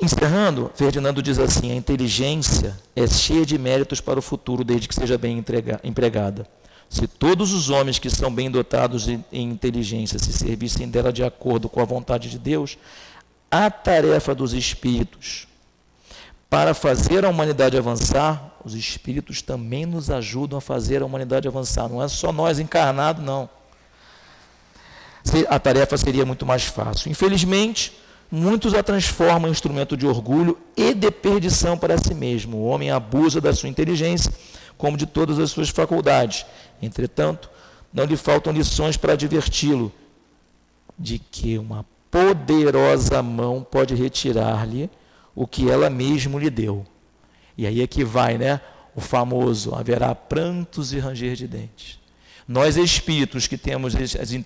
Encerrando, 0.00 0.70
Ferdinando 0.74 1.22
diz 1.22 1.38
assim: 1.38 1.70
a 1.70 1.74
inteligência 1.74 2.78
é 2.94 3.06
cheia 3.06 3.46
de 3.46 3.56
méritos 3.58 4.00
para 4.00 4.18
o 4.18 4.22
futuro, 4.22 4.64
desde 4.64 4.88
que 4.88 4.94
seja 4.94 5.16
bem 5.16 5.42
empregada. 5.82 6.46
Se 6.88 7.06
todos 7.06 7.52
os 7.52 7.70
homens 7.70 7.98
que 7.98 8.10
são 8.10 8.32
bem 8.32 8.50
dotados 8.50 9.08
em 9.08 9.24
inteligência 9.32 10.18
se 10.18 10.32
servissem 10.32 10.88
dela 10.88 11.12
de 11.12 11.24
acordo 11.24 11.68
com 11.68 11.80
a 11.80 11.84
vontade 11.84 12.30
de 12.30 12.38
Deus, 12.38 12.78
a 13.50 13.70
tarefa 13.70 14.34
dos 14.34 14.52
espíritos 14.52 15.46
para 16.48 16.72
fazer 16.72 17.24
a 17.24 17.28
humanidade 17.28 17.76
avançar 17.76 18.54
os 18.64 18.74
espíritos 18.74 19.42
também 19.42 19.84
nos 19.84 20.10
ajudam 20.10 20.58
a 20.58 20.60
fazer 20.60 21.02
a 21.02 21.04
humanidade 21.04 21.46
avançar. 21.46 21.88
Não 21.88 22.02
é 22.02 22.08
só 22.08 22.32
nós 22.32 22.58
encarnados, 22.58 23.22
não. 23.22 23.48
A 25.48 25.58
tarefa 25.58 25.96
seria 25.96 26.24
muito 26.24 26.46
mais 26.46 26.64
fácil. 26.64 27.10
Infelizmente, 27.10 27.92
muitos 28.30 28.72
a 28.74 28.82
transformam 28.82 29.48
em 29.48 29.52
instrumento 29.52 29.96
de 29.96 30.06
orgulho 30.06 30.58
e 30.76 30.94
de 30.94 31.10
perdição 31.10 31.76
para 31.76 31.98
si 31.98 32.14
mesmo. 32.14 32.58
O 32.58 32.64
homem 32.64 32.90
abusa 32.90 33.40
da 33.40 33.52
sua 33.52 33.68
inteligência, 33.68 34.32
como 34.76 34.96
de 34.96 35.06
todas 35.06 35.38
as 35.38 35.50
suas 35.50 35.68
faculdades. 35.68 36.44
Entretanto, 36.80 37.50
não 37.92 38.04
lhe 38.04 38.16
faltam 38.16 38.52
lições 38.52 38.96
para 38.96 39.12
adverti-lo 39.12 39.92
de 40.98 41.18
que 41.18 41.58
uma 41.58 41.84
poderosa 42.10 43.22
mão 43.22 43.66
pode 43.68 43.94
retirar-lhe 43.94 44.90
o 45.34 45.46
que 45.46 45.70
ela 45.70 45.90
mesma 45.90 46.38
lhe 46.38 46.50
deu. 46.50 46.86
E 47.56 47.66
aí 47.66 47.80
é 47.80 47.86
que 47.86 48.04
vai, 48.04 48.38
né? 48.38 48.60
O 48.94 49.00
famoso: 49.00 49.74
haverá 49.74 50.14
prantos 50.14 50.92
e 50.92 50.98
ranger 50.98 51.34
de 51.34 51.48
dentes. 51.48 52.03
Nós 52.46 52.76
espíritos 52.76 53.46
que 53.46 53.56
temos 53.56 53.94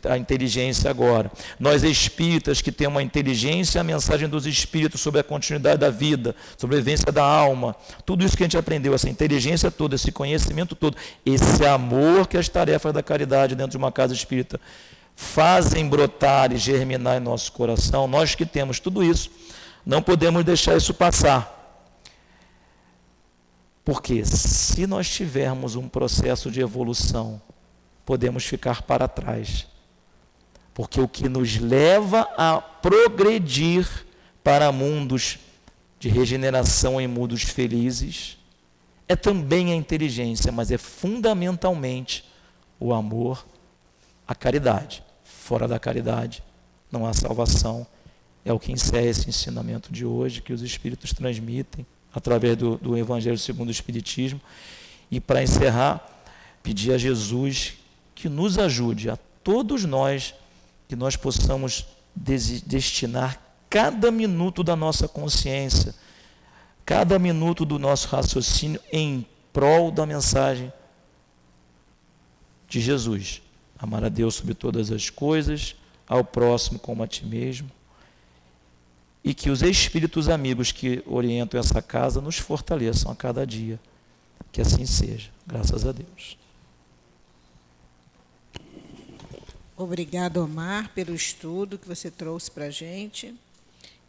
a 0.08 0.16
inteligência 0.16 0.88
agora, 0.88 1.32
nós 1.58 1.82
espíritas 1.82 2.62
que 2.62 2.70
temos 2.70 3.00
a 3.00 3.02
inteligência, 3.02 3.80
a 3.80 3.84
mensagem 3.84 4.28
dos 4.28 4.46
espíritos 4.46 5.00
sobre 5.00 5.20
a 5.20 5.24
continuidade 5.24 5.80
da 5.80 5.90
vida, 5.90 6.34
sobre 6.56 6.76
a 6.76 6.78
vivência 6.78 7.10
da 7.10 7.24
alma, 7.24 7.74
tudo 8.06 8.24
isso 8.24 8.36
que 8.36 8.44
a 8.44 8.46
gente 8.46 8.56
aprendeu, 8.56 8.94
essa 8.94 9.10
inteligência 9.10 9.68
toda, 9.68 9.96
esse 9.96 10.12
conhecimento 10.12 10.76
todo, 10.76 10.96
esse 11.26 11.66
amor 11.66 12.28
que 12.28 12.36
as 12.36 12.48
tarefas 12.48 12.92
da 12.92 13.02
caridade 13.02 13.56
dentro 13.56 13.72
de 13.72 13.76
uma 13.76 13.90
casa 13.90 14.14
espírita 14.14 14.60
fazem 15.16 15.88
brotar 15.88 16.52
e 16.52 16.56
germinar 16.56 17.16
em 17.16 17.20
nosso 17.20 17.50
coração, 17.50 18.06
nós 18.06 18.36
que 18.36 18.46
temos 18.46 18.78
tudo 18.78 19.02
isso, 19.02 19.28
não 19.84 20.00
podemos 20.00 20.44
deixar 20.44 20.76
isso 20.76 20.94
passar. 20.94 21.56
Porque 23.84 24.24
se 24.24 24.86
nós 24.86 25.10
tivermos 25.10 25.74
um 25.74 25.88
processo 25.88 26.48
de 26.48 26.60
evolução, 26.60 27.40
podemos 28.08 28.46
ficar 28.46 28.80
para 28.80 29.06
trás. 29.06 29.66
Porque 30.72 30.98
o 30.98 31.06
que 31.06 31.28
nos 31.28 31.58
leva 31.58 32.26
a 32.38 32.58
progredir 32.58 33.86
para 34.42 34.72
mundos 34.72 35.38
de 36.00 36.08
regeneração 36.08 36.98
em 36.98 37.06
mundos 37.06 37.42
felizes 37.42 38.38
é 39.06 39.14
também 39.14 39.72
a 39.72 39.76
inteligência, 39.76 40.50
mas 40.50 40.70
é 40.70 40.78
fundamentalmente 40.78 42.24
o 42.80 42.94
amor, 42.94 43.46
a 44.26 44.34
caridade. 44.34 45.02
Fora 45.22 45.68
da 45.68 45.78
caridade 45.78 46.42
não 46.90 47.04
há 47.04 47.12
salvação. 47.12 47.86
É 48.42 48.54
o 48.54 48.58
que 48.58 48.72
encerra 48.72 49.04
esse 49.04 49.28
ensinamento 49.28 49.92
de 49.92 50.06
hoje 50.06 50.40
que 50.40 50.54
os 50.54 50.62
Espíritos 50.62 51.12
transmitem 51.12 51.84
através 52.14 52.56
do, 52.56 52.78
do 52.78 52.96
Evangelho 52.96 53.36
segundo 53.36 53.68
o 53.68 53.72
Espiritismo. 53.72 54.40
E 55.10 55.20
para 55.20 55.42
encerrar, 55.42 56.24
pedir 56.62 56.94
a 56.94 56.96
Jesus 56.96 57.77
que 58.18 58.28
nos 58.28 58.58
ajude, 58.58 59.08
a 59.08 59.16
todos 59.44 59.84
nós, 59.84 60.34
que 60.88 60.96
nós 60.96 61.14
possamos 61.14 61.86
destinar 62.16 63.40
cada 63.70 64.10
minuto 64.10 64.64
da 64.64 64.74
nossa 64.74 65.06
consciência, 65.06 65.94
cada 66.84 67.16
minuto 67.16 67.64
do 67.64 67.78
nosso 67.78 68.08
raciocínio 68.08 68.80
em 68.90 69.24
prol 69.52 69.92
da 69.92 70.04
mensagem 70.04 70.72
de 72.68 72.80
Jesus. 72.80 73.40
Amar 73.78 74.02
a 74.02 74.08
Deus 74.08 74.34
sobre 74.34 74.54
todas 74.54 74.90
as 74.90 75.08
coisas, 75.08 75.76
ao 76.08 76.24
próximo 76.24 76.80
como 76.80 77.04
a 77.04 77.06
ti 77.06 77.24
mesmo 77.24 77.70
e 79.22 79.32
que 79.32 79.48
os 79.48 79.62
espíritos 79.62 80.28
amigos 80.28 80.72
que 80.72 81.04
orientam 81.06 81.60
essa 81.60 81.80
casa 81.80 82.20
nos 82.20 82.38
fortaleçam 82.38 83.12
a 83.12 83.14
cada 83.14 83.46
dia. 83.46 83.78
Que 84.50 84.60
assim 84.60 84.86
seja. 84.86 85.30
Graças 85.46 85.86
a 85.86 85.92
Deus. 85.92 86.36
Obrigado, 89.80 90.38
Omar, 90.38 90.92
pelo 90.92 91.14
estudo 91.14 91.78
que 91.78 91.86
você 91.86 92.10
trouxe 92.10 92.50
para 92.50 92.64
a 92.64 92.70
gente. 92.70 93.32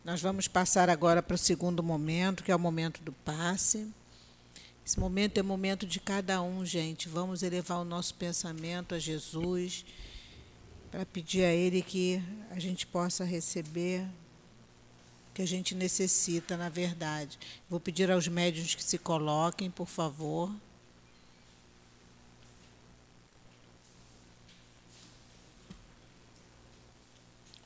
Nós 0.03 0.19
vamos 0.19 0.47
passar 0.47 0.89
agora 0.89 1.21
para 1.21 1.35
o 1.35 1.37
segundo 1.37 1.83
momento, 1.83 2.43
que 2.43 2.51
é 2.51 2.55
o 2.55 2.59
momento 2.59 3.03
do 3.03 3.11
passe. 3.11 3.87
Esse 4.83 4.99
momento 4.99 5.37
é 5.37 5.41
o 5.43 5.45
momento 5.45 5.85
de 5.85 5.99
cada 5.99 6.41
um, 6.41 6.65
gente. 6.65 7.07
Vamos 7.07 7.43
elevar 7.43 7.77
o 7.77 7.85
nosso 7.85 8.15
pensamento 8.15 8.95
a 8.95 8.99
Jesus, 8.99 9.85
para 10.89 11.05
pedir 11.05 11.43
a 11.43 11.53
Ele 11.53 11.83
que 11.83 12.19
a 12.49 12.57
gente 12.57 12.87
possa 12.87 13.23
receber 13.23 14.07
que 15.35 15.43
a 15.43 15.47
gente 15.47 15.75
necessita, 15.75 16.57
na 16.57 16.69
verdade. 16.69 17.37
Vou 17.69 17.79
pedir 17.79 18.09
aos 18.09 18.27
médios 18.27 18.73
que 18.73 18.83
se 18.83 18.97
coloquem, 18.97 19.69
por 19.69 19.87
favor. 19.87 20.51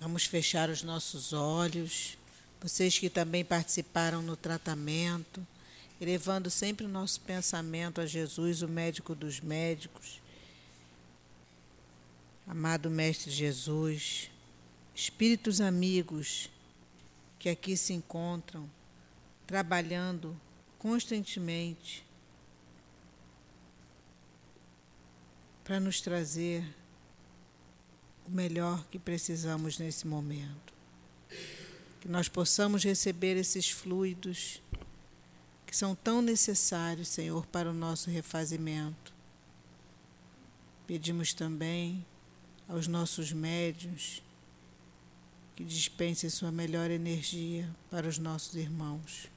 Vamos 0.04 0.26
fechar 0.26 0.70
os 0.70 0.84
nossos 0.84 1.32
olhos 1.32 2.18
vocês 2.62 2.99
que 2.99 3.10
também 3.10 3.45
participaram 3.45 4.22
no 4.22 4.36
tratamento, 4.36 5.47
elevando 5.99 6.49
sempre 6.49 6.86
o 6.86 6.89
nosso 6.89 7.22
pensamento 7.22 8.01
a 8.01 8.06
Jesus, 8.06 8.62
o 8.62 8.68
médico 8.68 9.16
dos 9.16 9.39
médicos. 9.39 10.22
Amado 12.45 12.89
Mestre 12.89 13.32
Jesus, 13.32 14.30
espíritos 14.93 15.62
amigos 15.62 16.49
que 17.39 17.47
aqui 17.47 17.78
se 17.78 17.93
encontram, 17.93 18.70
trabalhando 19.47 20.38
constantemente 20.78 22.06
para 25.64 25.80
nos 25.80 26.01
trazer 26.01 26.82
o 28.28 28.32
melhor 28.32 28.86
que 28.89 28.99
precisamos 28.99 29.78
nesse 29.78 30.07
momento. 30.07 30.74
Que 31.99 32.07
nós 32.07 32.28
possamos 32.28 32.84
receber 32.84 33.38
esses 33.38 33.69
fluidos 33.69 34.61
que 35.65 35.76
são 35.76 35.95
tão 35.95 36.21
necessários, 36.21 37.07
Senhor, 37.07 37.45
para 37.47 37.69
o 37.69 37.74
nosso 37.74 38.09
refazimento. 38.09 39.13
Pedimos 40.86 41.34
também 41.34 42.05
aos 42.67 42.88
nossos 42.88 43.32
médios 43.32 44.21
que 45.55 45.63
dispensem 45.63 46.30
sua 46.30 46.51
melhor 46.51 46.91
energia 46.91 47.69
para 47.89 48.07
os 48.07 48.17
nossos 48.17 48.55
irmãos. 48.55 49.28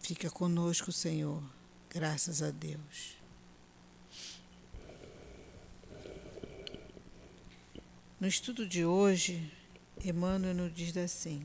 Fica 0.00 0.30
conosco, 0.30 0.92
Senhor, 0.92 1.42
graças 1.90 2.42
a 2.42 2.50
Deus. 2.50 3.16
No 8.18 8.26
estudo 8.26 8.66
de 8.66 8.82
hoje, 8.82 9.52
Emmanuel 10.02 10.54
nos 10.54 10.74
diz 10.74 10.96
assim: 10.96 11.44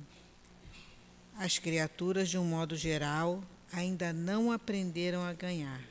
as 1.37 1.59
criaturas, 1.59 2.29
de 2.29 2.37
um 2.37 2.45
modo 2.45 2.77
geral, 2.77 3.43
ainda 3.73 4.13
não 4.13 4.53
aprenderam 4.53 5.21
a 5.21 5.33
ganhar. 5.33 5.81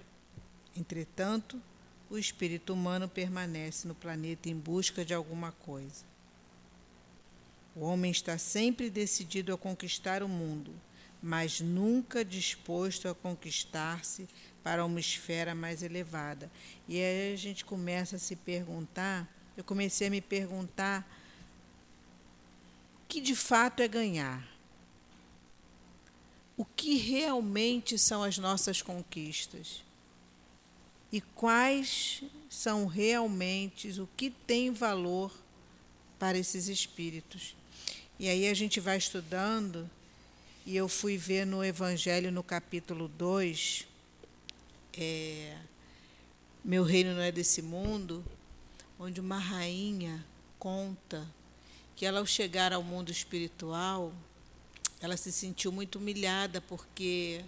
Entretanto, 0.74 1.60
o 2.08 2.16
espírito 2.16 2.72
humano 2.72 3.06
permanece 3.06 3.86
no 3.86 3.94
planeta 3.94 4.48
em 4.48 4.56
busca 4.56 5.04
de 5.04 5.12
alguma 5.12 5.52
coisa. 5.52 6.02
O 7.76 7.80
homem 7.80 8.10
está 8.10 8.38
sempre 8.38 8.88
decidido 8.88 9.52
a 9.52 9.58
conquistar 9.58 10.22
o 10.22 10.28
mundo, 10.28 10.72
mas 11.22 11.60
nunca 11.60 12.24
disposto 12.24 13.06
a 13.06 13.14
conquistar-se 13.14 14.26
para 14.64 14.82
uma 14.86 14.98
esfera 14.98 15.54
mais 15.54 15.82
elevada. 15.82 16.50
E 16.88 16.96
aí 16.96 17.34
a 17.34 17.36
gente 17.36 17.66
começa 17.66 18.16
a 18.16 18.18
se 18.18 18.34
perguntar, 18.34 19.28
eu 19.61 19.64
comecei 19.64 20.08
a 20.08 20.11
me 20.11 20.20
perguntar 20.20 21.06
o 23.04 23.08
que 23.08 23.20
de 23.20 23.34
fato 23.34 23.82
é 23.82 23.88
ganhar? 23.88 24.48
O 26.56 26.64
que 26.64 26.96
realmente 26.96 27.98
são 27.98 28.22
as 28.22 28.38
nossas 28.38 28.82
conquistas? 28.82 29.82
e 31.12 31.20
quais 31.20 32.22
são 32.48 32.86
realmente 32.86 33.88
o 34.00 34.08
que 34.16 34.30
tem 34.30 34.70
valor 34.70 35.32
para 36.18 36.38
esses 36.38 36.68
espíritos. 36.68 37.56
E 38.18 38.28
aí 38.28 38.48
a 38.48 38.54
gente 38.54 38.78
vai 38.80 38.96
estudando, 38.96 39.90
e 40.66 40.76
eu 40.76 40.88
fui 40.88 41.16
ver 41.16 41.46
no 41.46 41.64
Evangelho, 41.64 42.30
no 42.30 42.42
capítulo 42.42 43.08
2, 43.08 43.86
é, 44.96 45.56
Meu 46.64 46.84
Reino 46.84 47.14
Não 47.14 47.22
É 47.22 47.32
Desse 47.32 47.62
Mundo, 47.62 48.24
onde 49.03 49.18
uma 49.18 49.38
rainha 49.38 50.22
conta 50.59 51.26
que 51.96 52.05
ela, 52.05 52.20
ao 52.20 52.26
chegar 52.26 52.70
ao 52.70 52.82
mundo 52.82 53.11
espiritual, 53.11 54.12
ela 55.01 55.16
se 55.16 55.32
sentiu 55.32 55.72
muito 55.72 55.96
humilhada 55.96 56.61
porque 56.61 57.42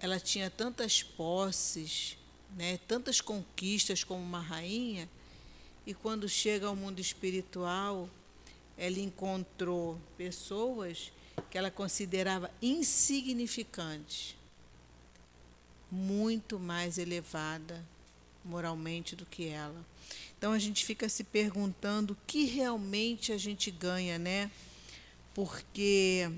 ela 0.00 0.18
tinha 0.18 0.48
tantas 0.48 1.02
posses, 1.02 2.16
né, 2.56 2.78
tantas 2.88 3.20
conquistas 3.20 4.02
como 4.02 4.22
uma 4.22 4.40
rainha, 4.40 5.06
e 5.86 5.92
quando 5.92 6.26
chega 6.30 6.66
ao 6.66 6.74
mundo 6.74 6.98
espiritual, 6.98 8.08
ela 8.78 8.98
encontrou 8.98 10.00
pessoas 10.16 11.12
que 11.50 11.58
ela 11.58 11.70
considerava 11.70 12.50
insignificantes, 12.62 14.34
muito 15.90 16.58
mais 16.58 16.96
elevada 16.96 17.84
moralmente 18.44 19.14
do 19.14 19.26
que 19.26 19.48
ela. 19.48 19.84
Então 20.38 20.52
a 20.52 20.58
gente 20.58 20.84
fica 20.84 21.08
se 21.08 21.24
perguntando 21.24 22.14
o 22.14 22.16
que 22.26 22.44
realmente 22.44 23.32
a 23.32 23.38
gente 23.38 23.70
ganha, 23.70 24.18
né? 24.18 24.50
Porque 25.34 26.30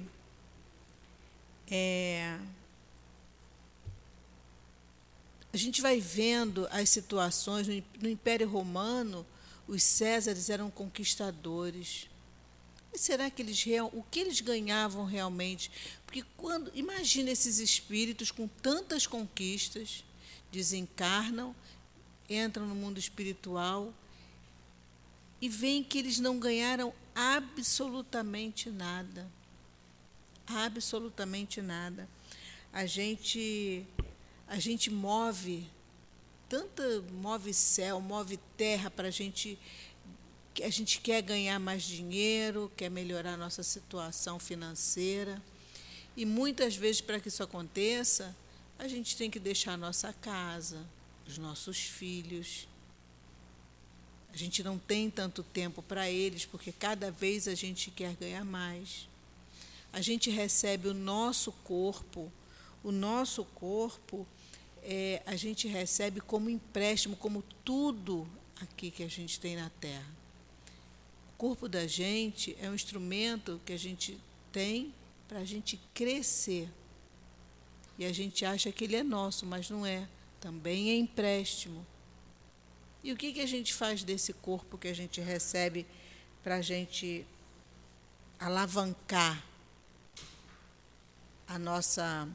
é, 1.71 2.39
a 5.53 5.57
gente 5.57 5.83
vai 5.83 6.01
vendo 6.01 6.67
as 6.71 6.89
situações 6.89 7.67
no 8.01 8.09
Império 8.09 8.49
Romano, 8.49 9.27
os 9.69 9.83
Césares 9.83 10.49
eram 10.51 10.71
conquistadores. 10.71 12.09
E 12.93 12.99
será 12.99 13.31
que 13.31 13.41
eles 13.41 13.65
o 13.93 14.03
que 14.11 14.21
eles 14.21 14.41
ganhavam 14.41 15.05
realmente? 15.05 15.71
Porque 16.05 16.25
quando 16.37 16.71
imagina 16.75 17.31
esses 17.31 17.59
espíritos 17.59 18.31
com 18.31 18.49
tantas 18.49 19.07
conquistas, 19.07 20.05
desencarnam, 20.51 21.55
entram 22.35 22.67
no 22.67 22.75
mundo 22.75 22.99
espiritual 22.99 23.93
e 25.41 25.49
veem 25.49 25.83
que 25.83 25.99
eles 25.99 26.19
não 26.19 26.39
ganharam 26.39 26.93
absolutamente 27.15 28.71
nada. 28.71 29.31
Absolutamente 30.47 31.61
nada. 31.61 32.09
A 32.73 32.87
gente 32.87 33.87
a 34.53 34.59
gente 34.59 34.91
move, 34.91 35.67
tanta 36.47 37.03
move 37.11 37.55
céu, 37.55 38.01
move 38.01 38.37
terra 38.55 38.91
para 38.91 39.09
a 39.09 39.11
gente. 39.11 39.59
A 40.63 40.69
gente 40.69 41.01
quer 41.01 41.23
ganhar 41.23 41.59
mais 41.59 41.83
dinheiro, 41.83 42.71
quer 42.77 42.91
melhorar 42.91 43.33
a 43.33 43.37
nossa 43.39 43.63
situação 43.63 44.39
financeira. 44.39 45.41
E 46.15 46.27
muitas 46.27 46.77
vezes, 46.77 47.01
para 47.01 47.19
que 47.19 47.29
isso 47.29 47.43
aconteça, 47.43 48.37
a 48.79 48.87
gente 48.87 49.17
tem 49.17 49.31
que 49.31 49.39
deixar 49.39 49.73
a 49.73 49.77
nossa 49.79 50.13
casa, 50.13 50.85
os 51.27 51.39
nossos 51.39 51.79
filhos. 51.79 52.69
A 54.33 54.37
gente 54.37 54.63
não 54.63 54.79
tem 54.79 55.11
tanto 55.11 55.43
tempo 55.43 55.83
para 55.83 56.11
eles, 56.11 56.45
porque 56.45 56.73
cada 56.73 57.11
vez 57.11 57.47
a 57.47 57.55
gente 57.55 57.91
quer 57.91 58.15
ganhar 58.15 58.45
mais. 58.45 59.09
A 59.93 60.01
gente 60.01 60.31
recebe 60.31 60.89
o 60.89 60.95
nosso 60.95 61.53
corpo, 61.65 62.33
o 62.83 62.91
nosso 62.91 63.45
corpo 63.45 64.27
é, 64.83 65.23
a 65.27 65.37
gente 65.37 65.69
recebe 65.69 66.21
como 66.21 66.51
empréstimo, 66.51 67.17
como 67.17 67.45
tudo 67.65 68.27
aqui 68.61 68.91
que 68.91 69.03
a 69.03 69.09
gente 69.09 69.39
tem 69.39 69.57
na 69.57 69.71
Terra. 69.81 70.11
O 71.35 71.37
corpo 71.37 71.69
da 71.69 71.87
gente 71.87 72.57
é 72.61 72.69
um 72.69 72.75
instrumento 72.75 73.61
que 73.65 73.73
a 73.73 73.79
gente 73.79 74.19
tem 74.51 74.95
para 75.29 75.41
a 75.41 75.45
gente 75.45 75.79
crescer. 75.95 76.69
E 77.99 78.05
a 78.05 78.13
gente 78.13 78.45
acha 78.45 78.73
que 78.73 78.85
ele 78.85 78.97
é 78.97 79.03
nosso, 79.03 79.47
mas 79.47 79.71
não 79.71 79.85
é. 79.87 80.09
Também 80.43 80.91
é 80.91 80.97
empréstimo. 80.97 81.87
E 83.03 83.13
o 83.13 83.17
que, 83.17 83.33
que 83.33 83.41
a 83.41 83.47
gente 83.47 83.73
faz 83.73 84.05
desse 84.05 84.35
corpo 84.35 84.77
que 84.77 84.89
a 84.89 84.95
gente 84.95 85.23
recebe 85.23 85.87
para 86.43 86.57
a 86.57 86.61
gente 86.61 87.25
alavancar 88.39 89.43
a 91.49 91.59
nossa, 91.59 92.29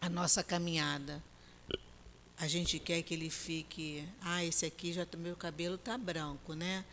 a 0.00 0.08
nossa 0.10 0.44
caminhada? 0.44 1.22
a 2.40 2.46
gente 2.46 2.78
quer 2.78 3.02
que 3.02 3.14
ele 3.14 3.28
fique, 3.28 4.08
ah, 4.20 4.44
esse 4.44 4.64
aqui 4.64 4.92
já 4.92 5.04
meu 5.16 5.34
cabelo 5.34 5.76
tá 5.76 5.98
branco, 5.98 6.54
né? 6.54 6.84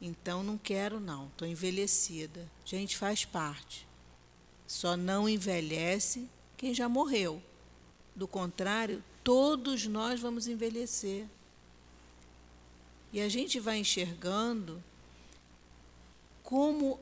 Então 0.00 0.42
não 0.42 0.56
quero 0.56 0.98
não, 0.98 1.26
estou 1.26 1.46
envelhecida. 1.46 2.50
Gente, 2.64 2.96
faz 2.96 3.24
parte. 3.24 3.86
Só 4.66 4.96
não 4.96 5.28
envelhece 5.28 6.28
quem 6.56 6.72
já 6.72 6.88
morreu. 6.88 7.42
Do 8.16 8.26
contrário, 8.26 9.04
todos 9.28 9.86
nós 9.86 10.18
vamos 10.18 10.48
envelhecer. 10.48 11.26
E 13.12 13.20
a 13.20 13.28
gente 13.28 13.60
vai 13.60 13.76
enxergando 13.76 14.82
como 16.42 16.98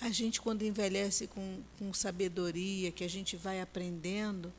a 0.00 0.08
gente, 0.08 0.40
quando 0.40 0.62
envelhece 0.62 1.26
com, 1.26 1.62
com 1.78 1.92
sabedoria, 1.92 2.90
que 2.90 3.04
a 3.04 3.08
gente 3.08 3.36
vai 3.36 3.60
aprendendo, 3.60 4.50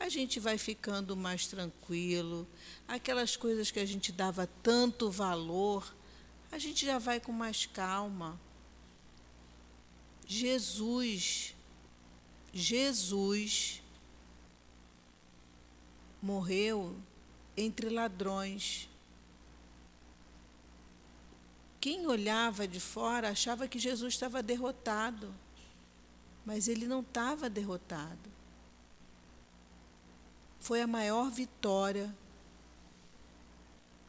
a 0.00 0.08
gente 0.08 0.40
vai 0.40 0.58
ficando 0.58 1.16
mais 1.16 1.46
tranquilo. 1.46 2.44
Aquelas 2.88 3.36
coisas 3.36 3.70
que 3.70 3.78
a 3.78 3.86
gente 3.86 4.10
dava 4.10 4.48
tanto 4.60 5.08
valor, 5.08 5.94
a 6.50 6.58
gente 6.58 6.84
já 6.84 6.98
vai 6.98 7.20
com 7.20 7.30
mais 7.30 7.66
calma. 7.66 8.36
Jesus, 10.26 11.54
Jesus 12.52 13.80
morreu 16.24 16.96
entre 17.56 17.88
ladrões. 17.90 18.88
quem 21.84 22.06
olhava 22.06 22.66
de 22.66 22.80
fora 22.80 23.28
achava 23.28 23.68
que 23.68 23.78
Jesus 23.78 24.14
estava 24.14 24.42
derrotado, 24.42 25.34
mas 26.42 26.66
ele 26.66 26.86
não 26.86 27.00
estava 27.00 27.50
derrotado. 27.50 28.30
Foi 30.58 30.80
a 30.80 30.86
maior 30.86 31.30
vitória 31.30 32.10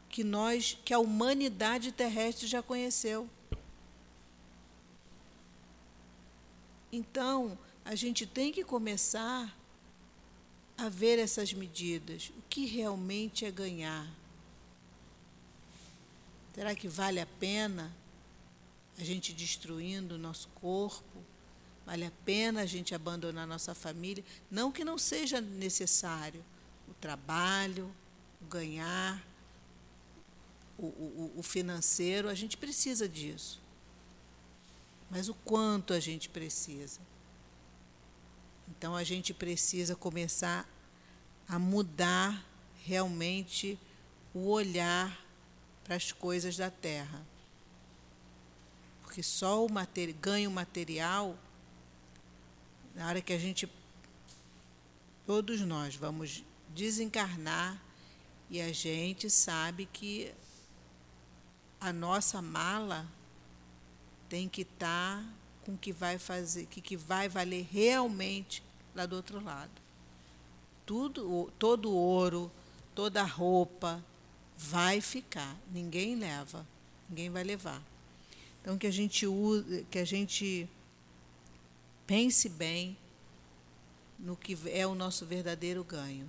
que 0.08 0.24
nós, 0.24 0.78
que 0.86 0.94
a 0.94 0.98
humanidade 0.98 1.92
terrestre 1.92 2.46
já 2.46 2.62
conheceu. 2.62 3.28
Então, 6.90 7.58
a 7.84 7.94
gente 7.94 8.24
tem 8.24 8.50
que 8.50 8.64
começar 8.64 9.54
a 10.76 10.88
ver 10.88 11.18
essas 11.18 11.52
medidas. 11.52 12.30
O 12.38 12.42
que 12.48 12.66
realmente 12.66 13.44
é 13.44 13.50
ganhar? 13.50 14.06
Será 16.54 16.74
que 16.74 16.88
vale 16.88 17.20
a 17.20 17.26
pena 17.26 17.94
a 18.98 19.04
gente 19.04 19.32
destruindo 19.32 20.14
o 20.14 20.18
nosso 20.18 20.48
corpo? 20.54 21.22
Vale 21.84 22.04
a 22.04 22.12
pena 22.24 22.62
a 22.62 22.66
gente 22.66 22.94
abandonar 22.94 23.46
nossa 23.46 23.74
família? 23.74 24.24
Não 24.50 24.72
que 24.72 24.84
não 24.84 24.98
seja 24.98 25.40
necessário 25.40 26.42
o 26.88 26.94
trabalho, 26.94 27.90
o 28.40 28.46
ganhar, 28.46 29.22
o, 30.78 30.86
o, 30.86 31.32
o 31.36 31.42
financeiro, 31.42 32.28
a 32.28 32.34
gente 32.34 32.56
precisa 32.56 33.08
disso. 33.08 33.60
Mas 35.10 35.28
o 35.28 35.34
quanto 35.34 35.92
a 35.92 36.00
gente 36.00 36.28
precisa? 36.28 37.00
Então 38.78 38.94
a 38.94 39.02
gente 39.02 39.32
precisa 39.32 39.96
começar 39.96 40.68
a 41.48 41.58
mudar 41.58 42.44
realmente 42.84 43.78
o 44.34 44.50
olhar 44.50 45.18
para 45.82 45.96
as 45.96 46.12
coisas 46.12 46.56
da 46.56 46.70
terra. 46.70 47.24
Porque 49.02 49.22
só 49.22 49.64
o 49.64 49.72
mater, 49.72 50.12
ganho 50.12 50.50
material, 50.50 51.38
na 52.94 53.08
hora 53.08 53.22
que 53.22 53.32
a 53.32 53.38
gente, 53.38 53.70
todos 55.24 55.60
nós 55.62 55.96
vamos 55.96 56.44
desencarnar 56.74 57.80
e 58.50 58.60
a 58.60 58.72
gente 58.72 59.30
sabe 59.30 59.86
que 59.90 60.34
a 61.80 61.92
nossa 61.92 62.42
mala 62.42 63.06
tem 64.28 64.48
que 64.48 64.62
estar 64.62 65.22
tá 65.22 65.28
com 65.64 65.74
o 65.74 65.78
que 65.78 65.92
vai 65.92 66.18
fazer, 66.18 66.66
que, 66.66 66.80
que 66.80 66.96
vai 66.96 67.28
valer 67.28 67.66
realmente 67.70 68.65
lá 68.96 69.06
do 69.06 69.14
outro 69.14 69.42
lado. 69.42 69.70
Tudo, 70.84 71.52
todo 71.58 71.90
o 71.90 71.94
ouro, 71.94 72.50
toda 72.94 73.20
a 73.20 73.26
roupa, 73.26 74.02
vai 74.56 75.00
ficar, 75.00 75.56
ninguém 75.70 76.16
leva, 76.16 76.66
ninguém 77.08 77.28
vai 77.28 77.44
levar. 77.44 77.82
Então 78.60 78.78
que 78.78 78.86
a 78.86 78.90
gente 78.90 79.26
use, 79.26 79.86
que 79.90 79.98
a 79.98 80.04
gente 80.04 80.68
pense 82.06 82.48
bem 82.48 82.96
no 84.18 84.36
que 84.36 84.56
é 84.70 84.86
o 84.86 84.94
nosso 84.94 85.26
verdadeiro 85.26 85.84
ganho. 85.84 86.28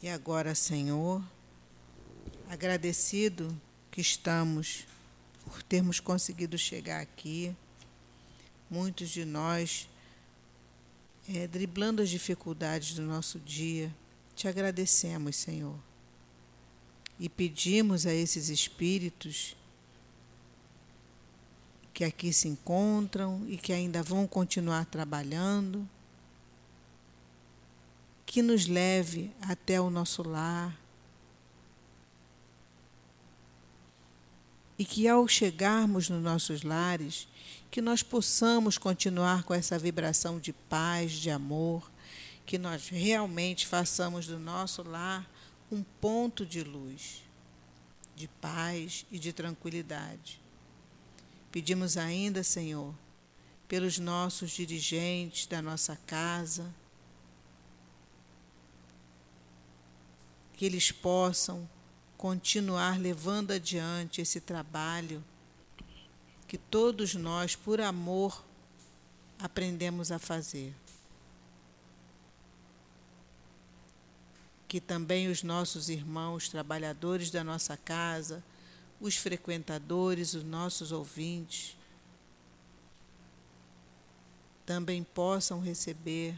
E 0.00 0.08
agora, 0.08 0.54
Senhor, 0.54 1.22
agradecido 2.48 3.58
que 3.90 4.00
estamos 4.00 4.86
por 5.44 5.62
termos 5.62 5.98
conseguido 6.00 6.56
chegar 6.58 7.00
aqui, 7.00 7.54
muitos 8.74 9.08
de 9.10 9.24
nós 9.24 9.88
é, 11.32 11.46
driblando 11.46 12.02
as 12.02 12.10
dificuldades 12.10 12.94
do 12.94 13.02
nosso 13.02 13.38
dia, 13.38 13.94
te 14.34 14.48
agradecemos, 14.48 15.36
Senhor. 15.36 15.78
E 17.20 17.28
pedimos 17.28 18.04
a 18.04 18.12
esses 18.12 18.48
espíritos 18.48 19.56
que 21.92 22.02
aqui 22.02 22.32
se 22.32 22.48
encontram 22.48 23.46
e 23.46 23.56
que 23.56 23.72
ainda 23.72 24.02
vão 24.02 24.26
continuar 24.26 24.86
trabalhando, 24.86 25.88
que 28.26 28.42
nos 28.42 28.66
leve 28.66 29.30
até 29.40 29.80
o 29.80 29.88
nosso 29.88 30.28
lar 30.28 30.76
e 34.78 34.84
que 34.84 35.06
ao 35.08 35.26
chegarmos 35.28 36.08
nos 36.08 36.22
nossos 36.22 36.62
lares 36.62 37.28
que 37.70 37.80
nós 37.80 38.02
possamos 38.02 38.78
continuar 38.78 39.42
com 39.42 39.52
essa 39.52 39.78
vibração 39.78 40.38
de 40.38 40.52
paz, 40.52 41.12
de 41.12 41.30
amor, 41.30 41.90
que 42.46 42.58
nós 42.58 42.88
realmente 42.88 43.66
façamos 43.66 44.26
do 44.26 44.38
nosso 44.38 44.82
lar 44.82 45.28
um 45.72 45.82
ponto 46.00 46.44
de 46.46 46.62
luz, 46.62 47.22
de 48.14 48.28
paz 48.40 49.04
e 49.10 49.18
de 49.18 49.32
tranquilidade. 49.32 50.40
Pedimos 51.50 51.96
ainda, 51.96 52.44
Senhor, 52.44 52.94
pelos 53.66 53.98
nossos 53.98 54.50
dirigentes 54.50 55.46
da 55.46 55.60
nossa 55.60 55.96
casa, 56.06 56.72
que 60.52 60.64
eles 60.64 60.92
possam 60.92 61.68
continuar 62.24 62.98
levando 62.98 63.50
adiante 63.50 64.22
esse 64.22 64.40
trabalho 64.40 65.22
que 66.48 66.56
todos 66.56 67.14
nós, 67.14 67.54
por 67.54 67.82
amor, 67.82 68.42
aprendemos 69.38 70.10
a 70.10 70.18
fazer. 70.18 70.74
Que 74.66 74.80
também 74.80 75.28
os 75.28 75.42
nossos 75.42 75.90
irmãos, 75.90 76.48
trabalhadores 76.48 77.30
da 77.30 77.44
nossa 77.44 77.76
casa, 77.76 78.42
os 78.98 79.16
frequentadores, 79.16 80.32
os 80.32 80.44
nossos 80.44 80.92
ouvintes, 80.92 81.76
também 84.64 85.04
possam 85.04 85.60
receber 85.60 86.34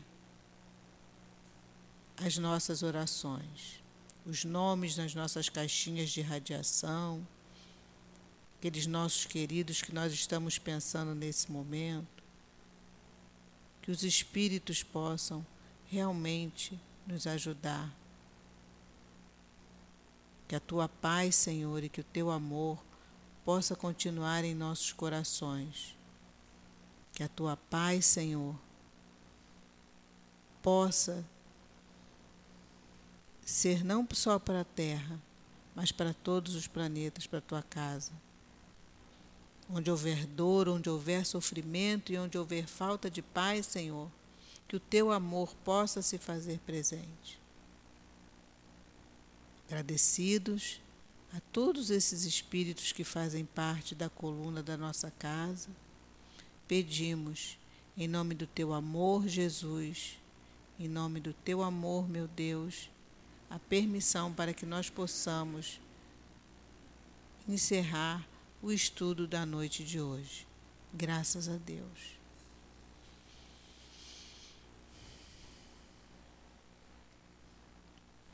as 2.16 2.36
nossas 2.38 2.82
orações, 2.82 3.85
os 4.26 4.44
nomes 4.44 4.96
nas 4.96 5.14
nossas 5.14 5.48
caixinhas 5.48 6.10
de 6.10 6.20
radiação 6.20 7.26
aqueles 8.66 8.86
nossos 8.86 9.26
queridos 9.26 9.80
que 9.80 9.94
nós 9.94 10.12
estamos 10.12 10.58
pensando 10.58 11.14
nesse 11.14 11.52
momento, 11.52 12.22
que 13.80 13.92
os 13.92 14.02
espíritos 14.02 14.82
possam 14.82 15.46
realmente 15.88 16.78
nos 17.06 17.28
ajudar. 17.28 17.94
Que 20.48 20.56
a 20.56 20.60
tua 20.60 20.88
paz, 20.88 21.36
Senhor, 21.36 21.84
e 21.84 21.88
que 21.88 22.00
o 22.00 22.04
teu 22.04 22.30
amor 22.30 22.82
possa 23.44 23.76
continuar 23.76 24.42
em 24.42 24.54
nossos 24.54 24.92
corações. 24.92 25.94
Que 27.12 27.22
a 27.22 27.28
tua 27.28 27.56
paz, 27.56 28.04
Senhor, 28.04 28.56
possa 30.60 31.24
ser 33.46 33.84
não 33.84 34.06
só 34.12 34.40
para 34.40 34.62
a 34.62 34.64
Terra, 34.64 35.22
mas 35.72 35.92
para 35.92 36.12
todos 36.12 36.56
os 36.56 36.66
planetas, 36.66 37.28
para 37.28 37.38
a 37.38 37.42
tua 37.42 37.62
casa. 37.62 38.10
Onde 39.70 39.88
houver 39.88 40.26
dor, 40.26 40.68
onde 40.68 40.90
houver 40.90 41.24
sofrimento 41.24 42.12
e 42.12 42.18
onde 42.18 42.36
houver 42.36 42.66
falta 42.66 43.08
de 43.08 43.22
paz, 43.22 43.66
Senhor, 43.66 44.10
que 44.66 44.74
o 44.74 44.80
teu 44.80 45.12
amor 45.12 45.54
possa 45.64 46.02
se 46.02 46.18
fazer 46.18 46.58
presente. 46.66 47.38
Agradecidos 49.66 50.80
a 51.32 51.40
todos 51.52 51.90
esses 51.90 52.24
espíritos 52.24 52.90
que 52.90 53.04
fazem 53.04 53.44
parte 53.44 53.94
da 53.94 54.08
coluna 54.08 54.62
da 54.62 54.76
nossa 54.76 55.10
casa, 55.12 55.68
pedimos, 56.66 57.58
em 57.96 58.08
nome 58.08 58.34
do 58.34 58.46
teu 58.46 58.72
amor, 58.72 59.28
Jesus, 59.28 60.18
em 60.80 60.88
nome 60.88 61.20
do 61.20 61.32
teu 61.32 61.62
amor, 61.62 62.08
meu 62.08 62.26
Deus, 62.28 62.88
a 63.48 63.58
permissão 63.58 64.32
para 64.32 64.52
que 64.52 64.66
nós 64.66 64.90
possamos 64.90 65.80
encerrar 67.48 68.26
o 68.62 68.72
estudo 68.72 69.26
da 69.26 69.46
noite 69.46 69.84
de 69.84 70.00
hoje. 70.00 70.46
Graças 70.92 71.48
a 71.48 71.56
Deus. 71.56 72.15